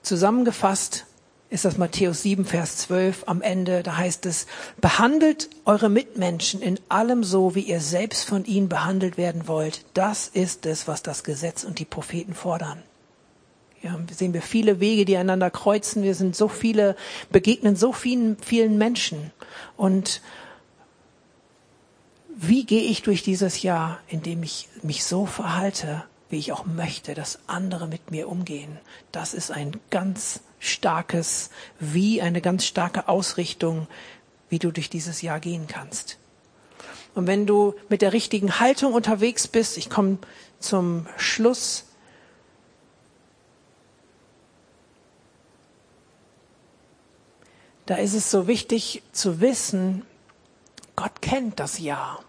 Zusammengefasst 0.02 1.06
ist 1.48 1.64
das 1.64 1.78
Matthäus 1.78 2.22
7, 2.22 2.44
Vers 2.44 2.76
12 2.78 3.24
am 3.26 3.40
Ende. 3.40 3.82
Da 3.82 3.96
heißt 3.96 4.26
es, 4.26 4.46
behandelt 4.80 5.48
eure 5.64 5.88
Mitmenschen 5.88 6.60
in 6.60 6.78
allem 6.88 7.22
so, 7.22 7.54
wie 7.54 7.60
ihr 7.60 7.80
selbst 7.80 8.24
von 8.24 8.44
ihnen 8.44 8.68
behandelt 8.68 9.16
werden 9.16 9.46
wollt. 9.46 9.84
Das 9.94 10.28
ist 10.28 10.66
es, 10.66 10.88
was 10.88 11.02
das 11.02 11.22
Gesetz 11.22 11.62
und 11.64 11.78
die 11.78 11.84
Propheten 11.84 12.34
fordern. 12.34 12.82
Ja, 13.82 13.96
sehen 14.10 14.34
wir 14.34 14.42
viele 14.42 14.80
Wege, 14.80 15.04
die 15.04 15.16
einander 15.16 15.50
kreuzen. 15.50 16.02
Wir 16.02 16.14
sind 16.16 16.34
so 16.34 16.48
viele, 16.48 16.96
begegnen 17.30 17.76
so 17.76 17.92
vielen, 17.92 18.36
vielen 18.38 18.78
Menschen. 18.78 19.30
Und 19.76 20.22
wie 22.34 22.64
gehe 22.64 22.82
ich 22.82 23.02
durch 23.02 23.22
dieses 23.22 23.62
Jahr, 23.62 24.00
indem 24.08 24.42
ich 24.42 24.68
mich 24.82 25.04
so 25.04 25.26
verhalte, 25.26 26.04
wie 26.28 26.38
ich 26.38 26.52
auch 26.52 26.64
möchte, 26.66 27.14
dass 27.14 27.38
andere 27.46 27.86
mit 27.86 28.10
mir 28.10 28.28
umgehen. 28.28 28.78
Das 29.12 29.34
ist 29.34 29.50
ein 29.50 29.78
ganz 29.90 30.40
starkes 30.58 31.50
Wie, 31.78 32.20
eine 32.20 32.40
ganz 32.40 32.64
starke 32.64 33.08
Ausrichtung, 33.08 33.86
wie 34.48 34.58
du 34.58 34.70
durch 34.70 34.90
dieses 34.90 35.22
Jahr 35.22 35.40
gehen 35.40 35.66
kannst. 35.68 36.18
Und 37.14 37.26
wenn 37.26 37.46
du 37.46 37.74
mit 37.88 38.02
der 38.02 38.12
richtigen 38.12 38.60
Haltung 38.60 38.92
unterwegs 38.92 39.48
bist, 39.48 39.78
ich 39.78 39.88
komme 39.88 40.18
zum 40.58 41.06
Schluss, 41.16 41.84
da 47.86 47.96
ist 47.96 48.14
es 48.14 48.30
so 48.30 48.46
wichtig 48.46 49.02
zu 49.12 49.40
wissen, 49.40 50.04
Gott 50.96 51.22
kennt 51.22 51.60
das 51.60 51.78
Jahr. 51.78 52.22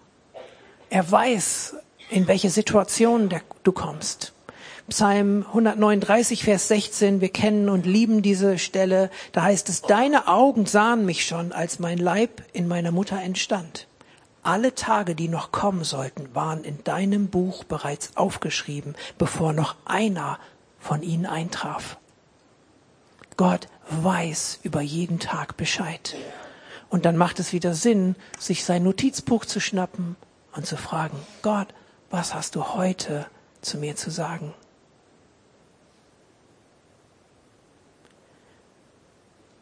Er 0.90 1.10
weiß, 1.10 1.76
in 2.10 2.28
welche 2.28 2.50
Situation 2.50 3.30
du 3.64 3.72
kommst. 3.72 4.34
Psalm 4.90 5.46
139, 5.48 6.44
Vers 6.46 6.70
16, 6.70 7.20
wir 7.20 7.28
kennen 7.30 7.68
und 7.68 7.86
lieben 7.86 8.22
diese 8.22 8.58
Stelle, 8.58 9.10
da 9.34 9.44
heißt 9.44 9.68
es, 9.68 9.82
deine 9.82 10.30
Augen 10.30 10.66
sahen 10.66 11.06
mich 11.06 11.26
schon, 11.26 11.52
als 11.52 11.80
mein 11.80 11.98
Leib 11.98 12.42
in 12.54 12.70
meiner 12.70 12.92
Mutter 12.92 13.22
entstand. 13.22 13.88
Alle 14.44 14.76
Tage, 14.76 15.14
die 15.14 15.28
noch 15.28 15.52
kommen 15.52 15.84
sollten, 15.84 16.34
waren 16.34 16.64
in 16.64 16.82
deinem 16.86 17.28
Buch 17.28 17.66
bereits 17.66 18.16
aufgeschrieben, 18.16 18.96
bevor 19.18 19.52
noch 19.52 19.76
einer 19.84 20.40
von 20.80 21.04
ihnen 21.04 21.26
eintraf. 21.26 21.98
Gott 23.36 23.68
weiß 23.90 24.60
über 24.64 24.80
jeden 24.80 25.20
Tag 25.20 25.58
Bescheid. 25.58 26.16
Und 26.88 27.04
dann 27.04 27.18
macht 27.18 27.40
es 27.40 27.52
wieder 27.52 27.74
Sinn, 27.74 28.16
sich 28.40 28.64
sein 28.64 28.84
Notizbuch 28.84 29.44
zu 29.44 29.60
schnappen 29.60 30.16
und 30.56 30.66
zu 30.66 30.78
fragen, 30.78 31.18
Gott, 31.42 31.68
was 32.10 32.34
hast 32.34 32.56
du 32.56 32.64
heute 32.76 33.28
zu 33.62 33.78
mir 33.78 33.96
zu 33.96 34.10
sagen? 34.10 34.54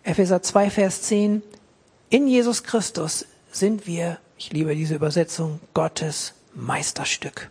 Epheser 0.04 0.44
2, 0.44 0.70
Vers 0.70 1.02
10. 1.04 1.42
In 2.10 2.28
Jesus 2.28 2.64
Christus 2.64 3.26
sind 3.52 3.88
wir, 3.88 4.20
ich 4.38 4.54
liebe 4.54 4.76
diese 4.76 4.96
Übersetzung, 4.96 5.60
Gottes 5.74 6.34
Meisterstück. 6.54 7.50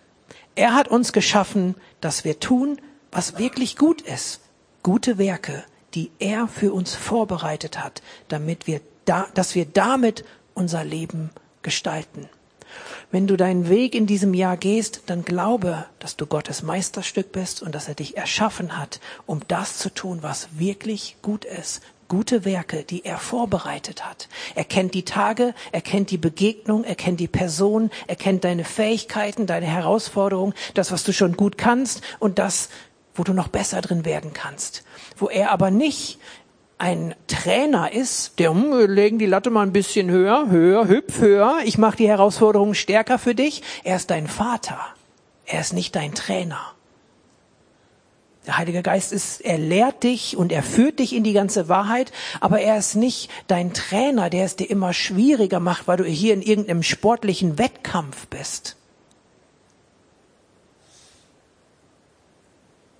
Er 0.54 0.74
hat 0.74 0.86
uns 0.86 1.12
geschaffen, 1.12 1.74
dass 2.00 2.24
wir 2.24 2.38
tun, 2.38 2.80
was 3.10 3.38
wirklich 3.38 3.76
gut 3.76 4.02
ist. 4.02 4.40
Gute 4.84 5.18
Werke, 5.18 5.64
die 5.94 6.12
er 6.20 6.46
für 6.46 6.72
uns 6.72 6.94
vorbereitet 6.94 7.82
hat, 7.82 8.02
damit 8.28 8.68
wir 8.68 8.80
da, 9.04 9.26
dass 9.34 9.56
wir 9.56 9.64
damit 9.64 10.24
unser 10.54 10.84
Leben 10.84 11.30
gestalten. 11.62 12.28
Wenn 13.10 13.26
du 13.26 13.36
deinen 13.36 13.68
Weg 13.68 13.94
in 13.94 14.06
diesem 14.06 14.34
Jahr 14.34 14.56
gehst, 14.56 15.02
dann 15.06 15.24
glaube, 15.24 15.86
dass 15.98 16.16
du 16.16 16.26
Gottes 16.26 16.62
Meisterstück 16.62 17.32
bist 17.32 17.62
und 17.62 17.74
dass 17.74 17.88
er 17.88 17.94
dich 17.94 18.16
erschaffen 18.16 18.78
hat, 18.78 19.00
um 19.26 19.40
das 19.48 19.78
zu 19.78 19.92
tun, 19.92 20.18
was 20.22 20.48
wirklich 20.58 21.16
gut 21.22 21.44
ist. 21.44 21.82
Gute 22.08 22.44
Werke, 22.44 22.84
die 22.84 23.04
er 23.04 23.16
vorbereitet 23.18 24.04
hat. 24.04 24.28
Er 24.54 24.64
kennt 24.64 24.94
die 24.94 25.04
Tage, 25.04 25.54
er 25.72 25.80
kennt 25.80 26.10
die 26.10 26.18
Begegnung, 26.18 26.84
er 26.84 26.96
kennt 26.96 27.18
die 27.18 27.28
Person, 27.28 27.90
er 28.06 28.16
kennt 28.16 28.44
deine 28.44 28.64
Fähigkeiten, 28.64 29.46
deine 29.46 29.66
Herausforderungen, 29.66 30.54
das, 30.74 30.92
was 30.92 31.04
du 31.04 31.12
schon 31.12 31.36
gut 31.36 31.56
kannst 31.56 32.02
und 32.18 32.38
das, 32.38 32.68
wo 33.14 33.24
du 33.24 33.32
noch 33.32 33.48
besser 33.48 33.80
drin 33.80 34.04
werden 34.04 34.32
kannst. 34.32 34.84
Wo 35.16 35.28
er 35.28 35.50
aber 35.50 35.70
nicht 35.70 36.18
ein 36.78 37.14
Trainer 37.28 37.92
ist, 37.92 38.38
der 38.38 38.50
hm, 38.50 38.70
wir 38.70 38.88
legen 38.88 39.18
die 39.18 39.26
Latte 39.26 39.50
mal 39.50 39.62
ein 39.62 39.72
bisschen 39.72 40.10
höher, 40.10 40.50
höher, 40.50 40.88
hüpf, 40.88 41.20
höher, 41.20 41.58
ich 41.64 41.78
mache 41.78 41.96
die 41.96 42.08
Herausforderungen 42.08 42.74
stärker 42.74 43.18
für 43.18 43.34
dich. 43.34 43.62
Er 43.84 43.96
ist 43.96 44.10
dein 44.10 44.26
Vater. 44.26 44.78
Er 45.46 45.60
ist 45.60 45.72
nicht 45.72 45.94
dein 45.94 46.14
Trainer. 46.14 46.74
Der 48.46 48.58
Heilige 48.58 48.82
Geist 48.82 49.12
ist, 49.12 49.40
er 49.40 49.56
lehrt 49.56 50.02
dich 50.02 50.36
und 50.36 50.52
er 50.52 50.62
führt 50.62 50.98
dich 50.98 51.14
in 51.14 51.24
die 51.24 51.32
ganze 51.32 51.68
Wahrheit, 51.68 52.12
aber 52.40 52.60
er 52.60 52.76
ist 52.76 52.94
nicht 52.94 53.30
dein 53.46 53.72
Trainer, 53.72 54.28
der 54.28 54.44
es 54.44 54.56
dir 54.56 54.68
immer 54.68 54.92
schwieriger 54.92 55.60
macht, 55.60 55.88
weil 55.88 55.96
du 55.96 56.04
hier 56.04 56.34
in 56.34 56.42
irgendeinem 56.42 56.82
sportlichen 56.82 57.58
Wettkampf 57.58 58.26
bist. 58.26 58.76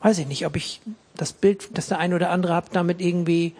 Weiß 0.00 0.18
ich 0.18 0.26
nicht, 0.26 0.46
ob 0.46 0.56
ich 0.56 0.80
das 1.14 1.32
Bild, 1.32 1.76
das 1.76 1.88
der 1.88 1.98
eine 1.98 2.14
oder 2.14 2.30
andere 2.30 2.54
habt, 2.54 2.74
damit 2.74 3.00
irgendwie, 3.00 3.54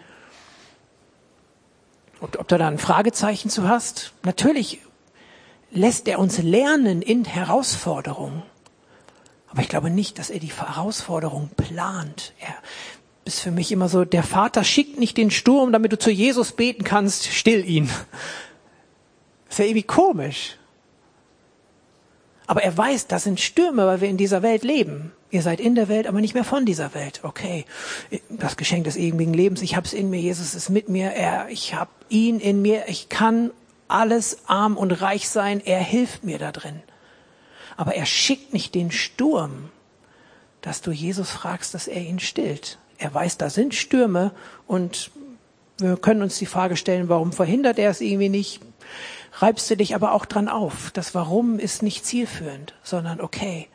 ob, 2.25 2.39
ob 2.39 2.47
du 2.47 2.57
da 2.57 2.67
ein 2.67 2.79
Fragezeichen 2.79 3.49
zu 3.49 3.67
hast. 3.67 4.13
Natürlich 4.23 4.81
lässt 5.71 6.07
er 6.07 6.19
uns 6.19 6.39
lernen 6.39 7.01
in 7.01 7.23
Herausforderungen. 7.23 8.43
Aber 9.47 9.61
ich 9.61 9.69
glaube 9.69 9.89
nicht, 9.89 10.19
dass 10.19 10.29
er 10.29 10.39
die 10.39 10.51
Herausforderung 10.51 11.49
plant. 11.55 12.33
Er 12.39 12.55
ist 13.25 13.39
für 13.39 13.51
mich 13.51 13.71
immer 13.71 13.89
so, 13.89 14.05
der 14.05 14.23
Vater 14.23 14.63
schickt 14.63 14.99
nicht 14.99 15.17
den 15.17 15.31
Sturm, 15.31 15.71
damit 15.71 15.91
du 15.91 15.99
zu 15.99 16.11
Jesus 16.11 16.51
beten 16.51 16.83
kannst, 16.83 17.27
still 17.27 17.63
ihn. 17.63 17.89
ist 19.49 19.59
ja 19.59 19.65
irgendwie 19.65 19.83
komisch. 19.83 20.57
Aber 22.47 22.63
er 22.63 22.75
weiß, 22.75 23.07
das 23.07 23.23
sind 23.23 23.39
Stürme, 23.39 23.85
weil 23.87 24.01
wir 24.01 24.09
in 24.09 24.17
dieser 24.17 24.41
Welt 24.41 24.63
leben. 24.63 25.11
Ihr 25.35 25.41
seid 25.41 25.59
in 25.59 25.75
der 25.75 25.89
Welt, 25.89 26.07
aber 26.07 26.21
nicht 26.21 26.33
mehr 26.33 26.45
von 26.45 26.65
dieser 26.65 26.93
Welt. 26.93 27.19
Okay, 27.23 27.65
das 28.29 28.55
Geschenk 28.55 28.85
des 28.85 28.95
ewigen 28.95 29.33
Lebens, 29.33 29.61
ich 29.61 29.75
habe 29.75 29.85
es 29.85 29.91
in 29.91 30.09
mir, 30.09 30.21
Jesus 30.21 30.55
ist 30.55 30.69
mit 30.69 30.87
mir, 30.87 31.11
er, 31.11 31.49
ich 31.49 31.73
habe 31.73 31.91
ihn 32.07 32.39
in 32.39 32.61
mir, 32.61 32.87
ich 32.87 33.09
kann 33.09 33.51
alles 33.89 34.47
arm 34.47 34.77
und 34.77 34.93
reich 34.93 35.27
sein, 35.27 35.59
er 35.59 35.81
hilft 35.81 36.23
mir 36.23 36.37
da 36.39 36.53
drin. 36.53 36.81
Aber 37.75 37.95
er 37.95 38.05
schickt 38.05 38.53
nicht 38.53 38.75
den 38.75 38.91
Sturm, 38.91 39.71
dass 40.61 40.79
du 40.81 40.91
Jesus 40.91 41.31
fragst, 41.31 41.73
dass 41.73 41.89
er 41.89 42.01
ihn 42.01 42.21
stillt. 42.21 42.77
Er 42.97 43.13
weiß, 43.13 43.37
da 43.37 43.49
sind 43.49 43.75
Stürme 43.75 44.31
und 44.67 45.11
wir 45.79 45.97
können 45.97 46.21
uns 46.21 46.37
die 46.37 46.45
Frage 46.45 46.77
stellen, 46.77 47.09
warum 47.09 47.33
verhindert 47.33 47.77
er 47.77 47.89
es 47.89 47.99
irgendwie 47.99 48.29
nicht? 48.29 48.61
reibst 49.41 49.69
du 49.69 49.75
dich 49.75 49.95
aber 49.95 50.13
auch 50.13 50.25
dran 50.25 50.47
auf. 50.47 50.91
Das 50.91 51.13
Warum 51.13 51.59
ist 51.59 51.83
nicht 51.83 52.05
zielführend, 52.05 52.73
sondern 52.83 53.19
okay, 53.19 53.67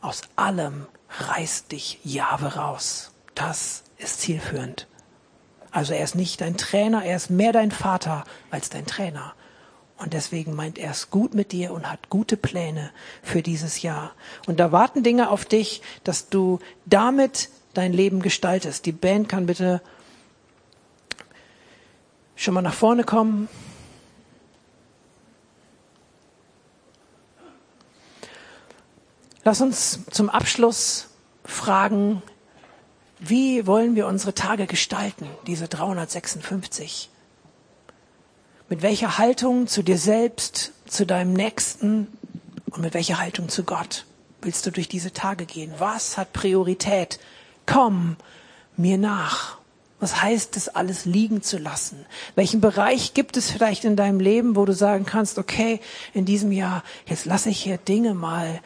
aus 0.00 0.22
allem 0.36 0.86
reißt 1.08 1.72
dich 1.72 1.98
Jahwe 2.04 2.54
raus. 2.56 3.12
Das 3.34 3.82
ist 3.98 4.20
zielführend. 4.20 4.86
Also 5.70 5.94
er 5.94 6.04
ist 6.04 6.14
nicht 6.14 6.40
dein 6.40 6.56
Trainer, 6.56 7.04
er 7.04 7.16
ist 7.16 7.30
mehr 7.30 7.52
dein 7.52 7.70
Vater 7.70 8.24
als 8.50 8.70
dein 8.70 8.86
Trainer. 8.86 9.34
Und 9.98 10.14
deswegen 10.14 10.54
meint 10.54 10.78
er 10.78 10.90
es 10.90 11.10
gut 11.10 11.34
mit 11.34 11.52
dir 11.52 11.72
und 11.72 11.90
hat 11.90 12.08
gute 12.08 12.36
Pläne 12.36 12.90
für 13.22 13.42
dieses 13.42 13.82
Jahr. 13.82 14.12
Und 14.46 14.58
da 14.58 14.72
warten 14.72 15.02
Dinge 15.02 15.30
auf 15.30 15.44
dich, 15.44 15.82
dass 16.04 16.30
du 16.30 16.58
damit 16.86 17.50
dein 17.74 17.92
Leben 17.92 18.22
gestaltest. 18.22 18.86
Die 18.86 18.92
Band 18.92 19.28
kann 19.28 19.46
bitte 19.46 19.82
schon 22.34 22.54
mal 22.54 22.62
nach 22.62 22.74
vorne 22.74 23.04
kommen. 23.04 23.48
Lass 29.44 29.60
uns 29.60 30.00
zum 30.10 30.28
Abschluss 30.28 31.08
fragen, 31.44 32.22
wie 33.18 33.66
wollen 33.66 33.94
wir 33.96 34.06
unsere 34.06 34.34
Tage 34.34 34.66
gestalten, 34.66 35.28
diese 35.46 35.68
356? 35.68 37.10
Mit 38.68 38.82
welcher 38.82 39.18
Haltung 39.18 39.66
zu 39.66 39.82
dir 39.82 39.98
selbst, 39.98 40.72
zu 40.86 41.06
deinem 41.06 41.32
Nächsten 41.32 42.06
und 42.70 42.82
mit 42.82 42.94
welcher 42.94 43.18
Haltung 43.18 43.48
zu 43.48 43.64
Gott 43.64 44.04
willst 44.42 44.66
du 44.66 44.70
durch 44.70 44.88
diese 44.88 45.12
Tage 45.12 45.46
gehen? 45.46 45.72
Was 45.78 46.16
hat 46.16 46.32
Priorität? 46.32 47.18
Komm 47.66 48.16
mir 48.76 48.98
nach. 48.98 49.58
Was 49.98 50.22
heißt 50.22 50.56
es, 50.56 50.68
alles 50.68 51.04
liegen 51.04 51.42
zu 51.42 51.58
lassen? 51.58 52.06
Welchen 52.34 52.62
Bereich 52.62 53.12
gibt 53.12 53.36
es 53.36 53.50
vielleicht 53.50 53.84
in 53.84 53.96
deinem 53.96 54.18
Leben, 54.18 54.56
wo 54.56 54.64
du 54.64 54.72
sagen 54.72 55.04
kannst, 55.04 55.36
okay, 55.36 55.78
in 56.14 56.24
diesem 56.24 56.52
Jahr, 56.52 56.82
jetzt 57.04 57.26
lasse 57.26 57.50
ich 57.50 57.62
hier 57.62 57.76
Dinge 57.76 58.14
mal 58.14 58.60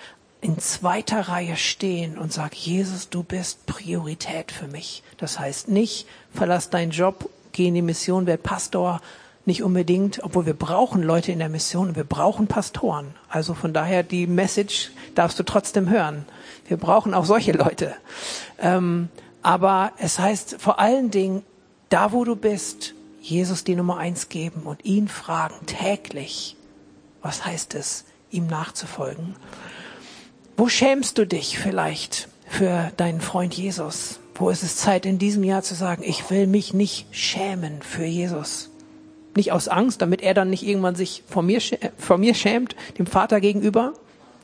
in 0.45 0.59
zweiter 0.59 1.22
Reihe 1.22 1.57
stehen 1.57 2.18
und 2.18 2.30
sag, 2.30 2.55
Jesus, 2.55 3.09
du 3.09 3.22
bist 3.22 3.64
Priorität 3.64 4.53
für 4.53 4.66
mich. 4.66 5.03
Das 5.16 5.38
heißt 5.38 5.68
nicht, 5.68 6.07
verlass 6.34 6.68
deinen 6.68 6.90
Job, 6.90 7.30
geh 7.53 7.68
in 7.68 7.74
die 7.74 7.80
Mission, 7.80 8.26
werd 8.26 8.42
Pastor, 8.42 9.01
nicht 9.47 9.62
unbedingt, 9.62 10.22
obwohl 10.22 10.45
wir 10.45 10.53
brauchen 10.53 11.03
Leute 11.03 11.32
in 11.32 11.38
der 11.38 11.49
Mission 11.49 11.88
und 11.88 11.97
wir 11.97 12.05
brauchen 12.05 12.47
Pastoren. 12.47 13.14
Also 13.30 13.55
von 13.55 13.72
daher 13.72 14.03
die 14.03 14.26
Message 14.26 14.90
darfst 15.14 15.38
du 15.38 15.45
trotzdem 15.45 15.88
hören. 15.88 16.26
Wir 16.68 16.76
brauchen 16.76 17.14
auch 17.14 17.24
solche 17.24 17.53
Leute. 17.53 17.95
Ähm, 18.59 19.09
aber 19.40 19.92
es 19.97 20.18
heißt 20.18 20.57
vor 20.59 20.78
allen 20.78 21.11
Dingen, 21.11 21.42
da 21.88 22.12
wo 22.12 22.22
du 22.24 22.36
bist, 22.36 22.92
Jesus 23.22 23.64
die 23.64 23.76
Nummer 23.76 23.97
eins 23.97 24.28
geben 24.28 24.64
und 24.64 24.84
ihn 24.84 25.09
fragen 25.09 25.64
täglich, 25.64 26.55
was 27.22 27.47
heißt 27.47 27.74
es, 27.74 28.05
ihm 28.30 28.47
nachzufolgen. 28.47 29.36
Wo 30.57 30.68
schämst 30.68 31.18
du 31.18 31.26
dich 31.26 31.59
vielleicht 31.59 32.28
für 32.46 32.92
deinen 32.96 33.20
Freund 33.20 33.55
Jesus? 33.55 34.20
Wo 34.36 34.50
ist 34.50 34.62
es 34.62 34.76
Zeit 34.76 35.05
in 35.05 35.18
diesem 35.18 35.42
Jahr 35.42 35.62
zu 35.62 35.74
sagen, 35.74 36.05
ich 36.05 36.30
will 36.30 36.46
mich 36.46 36.72
nicht 36.72 37.07
schämen 37.11 37.82
für 37.82 38.05
Jesus? 38.05 38.70
Nicht 39.34 39.50
aus 39.50 39.66
Angst, 39.66 40.00
damit 40.00 40.22
er 40.22 40.32
dann 40.32 40.50
nicht 40.50 40.64
irgendwann 40.64 40.94
sich 40.94 41.24
vor 41.26 41.42
mir, 41.42 41.61
vor 41.98 42.18
mir 42.18 42.34
schämt, 42.34 42.76
dem 42.98 43.07
Vater 43.07 43.40
gegenüber, 43.40 43.94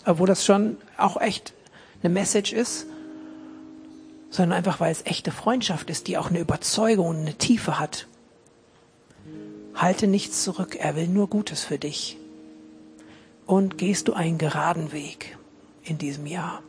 obwohl 0.04 0.26
das 0.26 0.44
schon 0.44 0.78
auch 0.96 1.20
echt 1.20 1.52
eine 2.02 2.12
Message 2.12 2.52
ist, 2.52 2.86
sondern 4.30 4.58
einfach, 4.58 4.80
weil 4.80 4.90
es 4.90 5.06
echte 5.06 5.30
Freundschaft 5.30 5.90
ist, 5.90 6.08
die 6.08 6.18
auch 6.18 6.30
eine 6.30 6.40
Überzeugung 6.40 7.06
und 7.06 7.16
eine 7.18 7.34
Tiefe 7.34 7.78
hat. 7.78 8.08
Halte 9.76 10.08
nichts 10.08 10.42
zurück, 10.42 10.76
er 10.76 10.96
will 10.96 11.06
nur 11.06 11.28
Gutes 11.28 11.62
für 11.62 11.78
dich. 11.78 12.16
Und 13.46 13.78
gehst 13.78 14.08
du 14.08 14.12
einen 14.12 14.38
geraden 14.38 14.92
Weg 14.92 15.36
in 15.84 15.98
diesem 15.98 16.26
Jahr. 16.26 16.62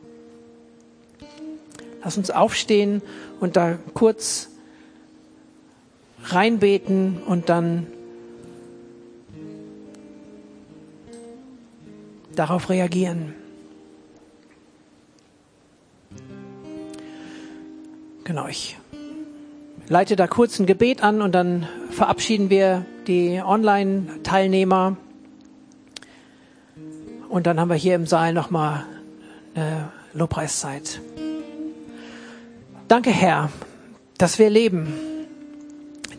Lass 2.03 2.18
uns 2.18 2.32
aufstehen 2.32 3.01
und 3.39 3.55
da 3.55 3.78
kurz 3.93 4.49
reinbeten 6.24 7.22
und 7.24 7.49
dann 7.49 7.88
darauf 12.36 12.70
reagieren. 12.70 13.36
Genau, 18.24 18.47
ich 18.47 18.78
leite 19.88 20.16
da 20.16 20.28
kurz 20.28 20.59
ein 20.59 20.66
Gebet 20.66 21.03
an 21.03 21.22
und 21.22 21.34
dann 21.34 21.68
verabschieden 21.89 22.49
wir 22.49 22.86
die 23.07 23.41
Online-Teilnehmer. 23.43 24.95
Und 27.30 27.47
dann 27.47 27.59
haben 27.59 27.70
wir 27.70 27.76
hier 27.76 27.95
im 27.95 28.05
Saal 28.07 28.34
nochmal 28.34 28.86
eine 29.56 29.91
Lobpreiszeit. 30.14 31.02
Danke, 32.88 33.12
Herr, 33.12 33.49
dass 34.18 34.39
wir 34.39 34.49
leben. 34.49 34.93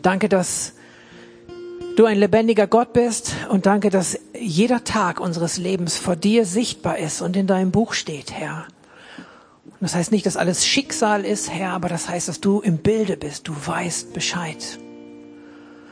Danke, 0.01 0.27
dass 0.27 0.73
du 1.95 2.05
ein 2.05 2.17
lebendiger 2.17 2.67
Gott 2.67 2.93
bist 2.93 3.33
und 3.49 3.65
danke, 3.65 3.89
dass 3.89 4.19
jeder 4.37 4.83
Tag 4.83 5.19
unseres 5.19 5.57
Lebens 5.57 5.97
vor 5.97 6.15
dir 6.15 6.45
sichtbar 6.45 6.97
ist 6.97 7.21
und 7.21 7.35
in 7.37 7.47
deinem 7.47 7.71
Buch 7.71 7.93
steht, 7.93 8.31
Herr. 8.31 8.67
das 9.79 9.95
heißt 9.95 10.11
nicht, 10.11 10.25
dass 10.25 10.37
alles 10.37 10.65
Schicksal 10.65 11.23
ist, 11.23 11.51
Herr, 11.51 11.71
aber 11.71 11.89
das 11.89 12.09
heißt, 12.09 12.27
dass 12.27 12.41
du 12.41 12.61
im 12.61 12.77
Bilde 12.77 13.17
bist, 13.17 13.47
du 13.47 13.53
weißt 13.53 14.13
Bescheid. 14.13 14.79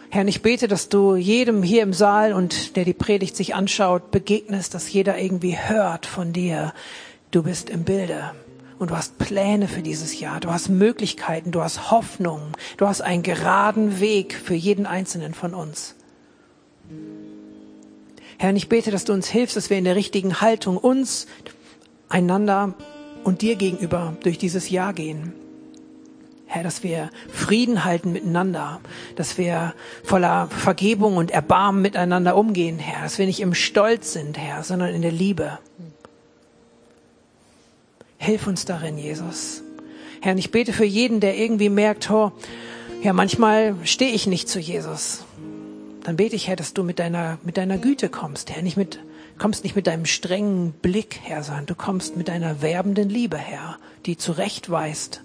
Herr, 0.10 0.26
ich 0.28 0.42
bete, 0.42 0.68
dass 0.68 0.90
du 0.90 1.16
jedem 1.16 1.64
hier 1.64 1.84
im 1.84 1.94
Saal 1.94 2.34
und 2.34 2.76
der 2.76 2.84
die 2.84 2.94
Predigt 2.94 3.38
sich 3.38 3.56
anschaut, 3.56 4.12
begegnest, 4.12 4.74
dass 4.74 4.92
jeder 4.92 5.18
irgendwie 5.18 5.58
hört 5.58 6.06
von 6.06 6.34
dir, 6.34 6.74
du 7.32 7.44
bist 7.44 7.70
im 7.70 7.84
Bilde 7.84 8.32
und 8.78 8.92
du 8.92 8.98
hast 8.98 9.18
Pläne 9.18 9.68
für 9.68 9.82
dieses 9.82 10.20
Jahr, 10.20 10.40
du 10.40 10.52
hast 10.52 10.70
Möglichkeiten, 10.70 11.52
du 11.52 11.62
hast 11.62 11.92
Hoffnung, 11.92 12.42
du 12.78 12.88
hast 12.88 13.02
einen 13.02 13.24
geraden 13.24 14.00
Weg 14.00 14.34
für 14.34 14.56
jeden 14.56 14.86
einzelnen 14.86 15.34
von 15.34 15.54
uns. 15.54 15.96
Herr, 18.38 18.50
und 18.50 18.56
ich 18.56 18.70
bete, 18.70 18.92
dass 18.92 19.06
du 19.06 19.14
uns 19.14 19.28
hilfst, 19.28 19.56
dass 19.56 19.70
wir 19.70 19.78
in 19.78 19.84
der 19.84 19.96
richtigen 19.96 20.42
Haltung 20.42 20.78
uns, 20.78 21.28
einander 22.10 22.74
und 23.24 23.42
dir 23.42 23.56
gegenüber 23.56 24.18
durch 24.24 24.38
dieses 24.38 24.70
Jahr 24.70 24.94
gehen. 24.94 25.34
Herr, 26.48 26.64
dass 26.64 26.84
wir 26.84 27.12
Frieden 27.30 27.86
halten 27.86 28.12
miteinander, 28.12 28.82
dass 29.16 29.38
wir 29.38 29.74
voller 30.04 30.48
Vergebung 30.48 31.16
und 31.16 31.32
Erbarmen 31.32 31.82
miteinander 31.82 32.36
umgehen, 32.36 32.78
Herr, 32.78 33.04
dass 33.04 33.20
wir 33.20 33.26
nicht 33.26 33.40
im 33.40 33.54
Stolz 33.54 34.12
sind, 34.12 34.38
Herr, 34.38 34.64
sondern 34.64 34.94
in 34.94 35.02
der 35.02 35.14
Liebe. 35.14 35.60
Hilf 38.22 38.46
uns 38.46 38.66
darin, 38.66 39.00
Jesus. 39.00 39.64
Herr, 40.22 40.34
und 40.34 40.38
ich 40.38 40.52
bete 40.52 40.74
für 40.74 40.86
jeden, 40.86 41.22
der 41.22 41.40
irgendwie 41.40 41.70
merkt, 41.70 42.12
oh, 42.12 42.32
ja, 43.02 43.14
manchmal 43.14 43.76
stehe 43.84 44.12
ich 44.12 44.28
nicht 44.28 44.48
zu 44.48 44.60
Jesus. 44.60 45.26
Dann 46.04 46.18
bete 46.18 46.36
ich, 46.36 46.48
Herr, 46.48 46.56
dass 46.56 46.76
du 46.76 46.84
mit 46.84 47.00
deiner, 47.00 47.40
mit 47.42 47.58
deiner 47.58 47.80
Güte 47.80 48.10
kommst, 48.10 48.52
Herr, 48.52 48.62
nicht 48.62 48.78
mit, 48.78 49.00
kommst 49.40 49.64
nicht 49.64 49.76
mit 49.76 49.88
deinem 49.88 50.06
strengen 50.06 50.72
Blick, 50.84 51.20
Herr, 51.24 51.42
sondern 51.42 51.66
du 51.66 51.74
kommst 51.74 52.16
mit 52.16 52.28
deiner 52.28 52.62
werbenden 52.62 53.10
Liebe, 53.10 53.40
Herr, 53.40 53.80
die 54.06 54.18
zurechtweist, 54.18 55.24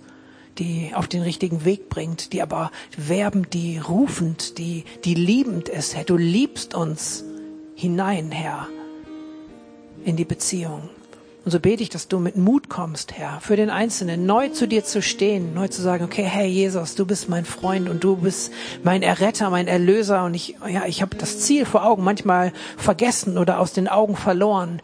die 0.57 0.92
auf 0.94 1.07
den 1.07 1.20
richtigen 1.20 1.66
Weg 1.66 1.90
bringt, 1.90 2.32
die 2.32 2.40
aber 2.40 2.70
werbend, 2.97 3.53
die 3.53 3.76
rufend, 3.76 4.57
die, 4.57 4.84
die 5.05 5.14
liebend 5.14 5.68
ist, 5.68 5.94
Herr. 5.94 6.05
Du 6.05 6.16
liebst 6.16 6.74
uns 6.74 7.24
hinein, 7.74 8.30
Herr, 8.30 8.68
in 10.07 10.16
die 10.16 10.24
Beziehung. 10.24 10.88
Und 11.47 11.53
so 11.53 11.61
bete 11.61 11.80
ich, 11.80 11.90
dass 11.90 12.09
du 12.09 12.18
mit 12.18 12.36
Mut 12.36 12.68
kommst, 12.68 13.12
Herr, 13.12 13.40
für 13.40 13.55
den 13.55 13.70
Einzelnen, 13.70 14.26
neu 14.26 14.49
zu 14.49 14.66
dir 14.66 14.82
zu 14.82 15.01
stehen, 15.01 15.55
neu 15.55 15.68
zu 15.68 15.80
sagen, 15.80 16.03
okay, 16.03 16.24
Herr 16.24 16.44
Jesus, 16.44 16.97
du 16.97 17.07
bist 17.07 17.28
mein 17.28 17.44
Freund 17.44 17.88
und 17.88 18.03
du 18.03 18.16
bist 18.16 18.53
mein 18.82 19.05
Erretter, 19.05 19.49
mein 19.49 19.68
Erlöser 19.68 20.24
und 20.24 20.34
ich, 20.34 20.57
ja, 20.68 20.86
ich 20.86 21.03
habe 21.03 21.16
das 21.16 21.38
Ziel 21.38 21.64
vor 21.64 21.86
Augen 21.86 22.03
manchmal 22.03 22.53
vergessen 22.76 23.38
oder 23.38 23.61
aus 23.61 23.72
den 23.72 23.86
Augen 23.86 24.16
verloren, 24.16 24.82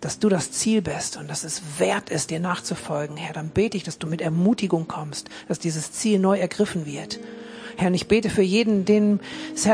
dass 0.00 0.18
du 0.18 0.30
das 0.30 0.50
Ziel 0.50 0.80
bist 0.80 1.18
und 1.18 1.28
dass 1.28 1.44
es 1.44 1.60
wert 1.76 2.08
ist, 2.08 2.30
dir 2.30 2.40
nachzufolgen, 2.40 3.18
Herr. 3.18 3.34
Dann 3.34 3.50
bete 3.50 3.76
ich, 3.76 3.84
dass 3.84 3.98
du 3.98 4.06
mit 4.06 4.22
Ermutigung 4.22 4.88
kommst, 4.88 5.28
dass 5.46 5.58
dieses 5.58 5.92
Ziel 5.92 6.18
neu 6.20 6.38
ergriffen 6.38 6.86
wird. 6.86 7.20
Herr, 7.76 7.88
und 7.88 7.94
ich 7.94 8.08
bete 8.08 8.30
für 8.30 8.40
jeden, 8.40 8.86
den 8.86 9.20
es 9.54 9.68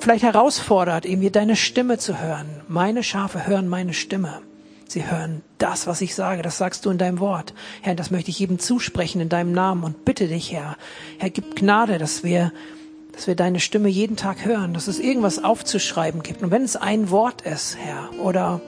vielleicht 0.00 0.24
herausfordert, 0.24 1.06
irgendwie 1.06 1.30
deine 1.30 1.54
Stimme 1.54 1.96
zu 1.96 2.20
hören. 2.20 2.48
Meine 2.66 3.04
Schafe 3.04 3.46
hören 3.46 3.68
meine 3.68 3.94
Stimme. 3.94 4.40
Sie 4.88 5.10
hören 5.10 5.42
das, 5.58 5.86
was 5.86 6.00
ich 6.00 6.14
sage, 6.14 6.42
das 6.42 6.58
sagst 6.58 6.86
du 6.86 6.90
in 6.90 6.98
deinem 6.98 7.18
Wort. 7.18 7.54
Herr, 7.82 7.96
das 7.96 8.10
möchte 8.10 8.30
ich 8.30 8.38
jedem 8.38 8.58
zusprechen 8.58 9.20
in 9.20 9.28
deinem 9.28 9.52
Namen 9.52 9.82
und 9.82 10.04
bitte 10.04 10.28
dich, 10.28 10.52
Herr. 10.52 10.76
Herr, 11.18 11.30
gib 11.30 11.56
Gnade, 11.56 11.98
dass 11.98 12.22
wir, 12.22 12.52
dass 13.12 13.26
wir 13.26 13.34
deine 13.34 13.58
Stimme 13.58 13.88
jeden 13.88 14.16
Tag 14.16 14.44
hören, 14.44 14.74
dass 14.74 14.86
es 14.86 15.00
irgendwas 15.00 15.42
aufzuschreiben 15.42 16.22
gibt. 16.22 16.42
Und 16.42 16.52
wenn 16.52 16.62
es 16.62 16.76
ein 16.76 17.10
Wort 17.10 17.42
ist, 17.42 17.76
Herr, 17.76 18.10
oder 18.22 18.60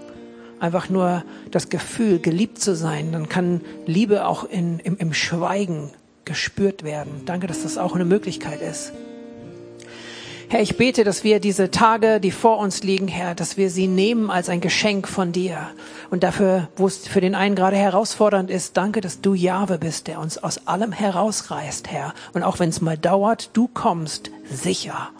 einfach 0.58 0.88
nur 0.88 1.24
das 1.52 1.68
Gefühl, 1.68 2.18
geliebt 2.18 2.60
zu 2.60 2.74
sein, 2.74 3.12
dann 3.12 3.28
kann 3.28 3.60
Liebe 3.86 4.26
auch 4.26 4.42
in, 4.42 4.80
im, 4.80 4.96
im 4.96 5.14
Schweigen 5.14 5.92
gespürt 6.24 6.82
werden. 6.82 7.22
Danke, 7.26 7.46
dass 7.46 7.62
das 7.62 7.78
auch 7.78 7.94
eine 7.94 8.04
Möglichkeit 8.04 8.60
ist. 8.60 8.92
Herr, 10.50 10.62
ich 10.62 10.78
bete, 10.78 11.04
dass 11.04 11.24
wir 11.24 11.40
diese 11.40 11.70
Tage, 11.70 12.20
die 12.20 12.30
vor 12.30 12.56
uns 12.56 12.82
liegen, 12.82 13.06
Herr, 13.06 13.34
dass 13.34 13.58
wir 13.58 13.68
sie 13.68 13.86
nehmen 13.86 14.30
als 14.30 14.48
ein 14.48 14.62
Geschenk 14.62 15.06
von 15.06 15.30
dir. 15.30 15.68
Und 16.08 16.22
dafür, 16.22 16.68
wo 16.76 16.86
es 16.86 17.06
für 17.06 17.20
den 17.20 17.34
einen 17.34 17.54
gerade 17.54 17.76
herausfordernd 17.76 18.48
ist, 18.48 18.78
danke, 18.78 19.02
dass 19.02 19.20
du 19.20 19.34
Jahwe 19.34 19.76
bist, 19.76 20.06
der 20.06 20.20
uns 20.20 20.38
aus 20.38 20.66
allem 20.66 20.92
herausreißt, 20.92 21.90
Herr. 21.90 22.14
Und 22.32 22.44
auch 22.44 22.60
wenn 22.60 22.70
es 22.70 22.80
mal 22.80 22.96
dauert, 22.96 23.50
du 23.52 23.68
kommst 23.68 24.30
sicher. 24.50 25.10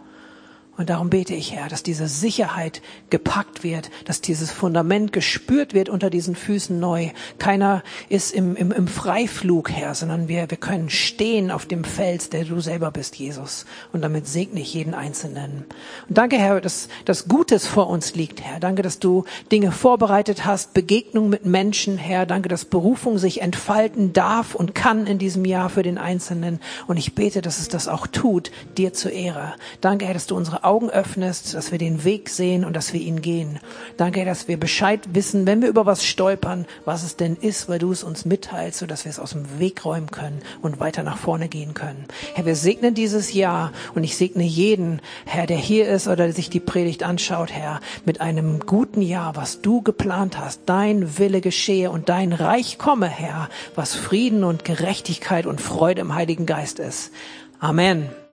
Und 0.79 0.91
darum 0.91 1.11
bete 1.11 1.35
ich, 1.35 1.53
Herr, 1.53 1.69
dass 1.69 1.83
diese 1.83 2.07
Sicherheit 2.07 2.83
gepackt 3.11 3.65
wird, 3.65 3.91
dass 4.05 4.21
dieses 4.21 4.53
Fundament 4.53 5.13
gespürt 5.13 5.75
wird 5.75 5.89
unter 5.89 6.09
diesen 6.09 6.37
Füßen 6.37 6.79
neu. 6.79 7.11
Keiner 7.39 7.83
ist 8.09 8.33
im, 8.33 8.55
im, 8.55 8.71
im 8.71 8.87
Freiflug, 8.87 9.73
Herr, 9.73 9.97
sondern 9.97 10.29
wir, 10.29 10.49
wir 10.49 10.57
können 10.57 10.89
stehen 10.89 11.51
auf 11.51 11.67
dem 11.67 11.83
Fels, 11.83 12.31
der 12.31 12.45
du 12.45 12.61
selber 12.61 12.93
bist, 12.93 13.17
Jesus. 13.17 13.67
Und 13.93 14.03
damit 14.03 14.29
segne 14.29 14.61
ich 14.61 14.73
jeden 14.73 14.95
Einzelnen. 14.95 15.65
Und 16.09 16.17
danke, 16.17 16.39
Herr, 16.39 16.61
dass 16.61 16.89
das 17.05 17.27
Gutes 17.27 17.67
vor 17.67 17.89
uns 17.89 18.15
liegt, 18.15 18.41
Herr. 18.45 18.61
Danke, 18.61 18.83
dass 18.83 19.01
du 19.01 19.25
Dinge 19.51 19.73
vorbereitet 19.73 20.45
hast, 20.45 20.75
Begegnung 20.75 21.29
mit 21.29 21.45
Menschen, 21.45 21.99
Herr. 21.99 22.25
Danke, 22.25 22.49
dass 22.49 22.65
Berufung 22.65 23.19
sich 23.19 23.41
entfalten 23.41 24.13
darf 24.13 24.55
und 24.55 24.77
kann 24.77 25.09
in 25.09 25.19
diesem 25.19 25.45
Jahr 25.45 25.71
für 25.71 25.83
den 25.83 25.99
Einzelnen. 25.99 26.61
Und 26.87 26.99
ich 26.99 27.17
bete, 27.17 27.43
dass 27.43 27.59
es 27.59 27.69
das 27.69 27.89
auch 27.89 28.07
tut, 28.07 28.53
dir 28.77 28.93
zur 28.93 29.11
Ehre. 29.11 29.55
Danke, 29.81 30.07
Herr, 30.07 30.15
dass 30.15 30.29
du 30.29 30.37
unsere 30.37 30.68
Augen 30.69 30.91
öffnest, 30.91 31.55
dass 31.55 31.73
wir 31.73 31.79
den 31.79 32.05
Weg 32.05 32.29
sehen 32.29 32.63
und 32.67 32.77
dass 32.77 32.93
wir 32.93 33.01
ihn 33.01 33.23
gehen. 33.23 33.59
Danke, 33.97 34.27
dass 34.27 34.49
wir 34.49 34.61
Bescheid 34.61 35.01
wissen, 35.15 35.47
wenn 35.47 35.63
wir 35.63 35.69
über 35.71 35.87
was 35.87 36.05
stolpern, 36.05 36.67
was 36.85 37.05
es 37.05 37.17
denn 37.17 37.37
ist, 37.37 37.71
weil 37.71 37.79
du 37.79 37.91
es 37.91 38.05
uns 38.05 38.27
mitteilst, 38.27 38.81
sodass 38.81 39.07
wir 39.07 39.11
es 39.11 39.19
aus 39.19 39.31
dem 39.31 39.59
Weg 39.59 39.87
räumen 39.87 40.11
können 40.11 40.43
und 40.61 40.79
weiter 40.79 41.03
nach 41.03 41.17
vorne 41.17 41.49
gehen 41.49 41.73
können. 41.73 42.05
Herr, 42.35 42.45
wir 42.45 42.55
segnen 42.55 42.93
dieses 42.93 43.33
Jahr 43.33 43.73
und 43.95 44.05
ich 44.05 44.19
segne 44.19 44.45
jeden, 44.45 45.01
Herr, 45.25 45.47
der 45.47 45.57
hier 45.57 45.89
ist 45.89 46.07
oder 46.07 46.25
der 46.25 46.35
sich 46.35 46.51
die 46.51 46.61
Predigt 46.61 47.03
anschaut, 47.03 47.51
Herr, 47.51 47.81
mit 48.05 48.21
einem 48.21 48.61
guten 48.61 49.01
Jahr, 49.01 49.37
was 49.37 49.63
du 49.63 49.81
geplant 49.81 50.39
hast. 50.39 50.61
Dein 50.67 51.19
Wille 51.19 51.41
geschehe 51.41 51.91
und 51.91 52.11
dein 52.11 52.35
Reich 52.35 52.77
komme, 52.77 53.09
Herr, 53.09 53.49
was 53.75 53.95
Frieden 53.95 54.45
und 54.45 54.67
Gerechtigkeit 54.67 55.47
und 55.47 55.63
Freude 55.63 56.03
im 56.03 56.15
Heiligen 56.15 56.45
Geist 56.45 56.79
ist. 56.79 57.11
Amen. 57.59 58.11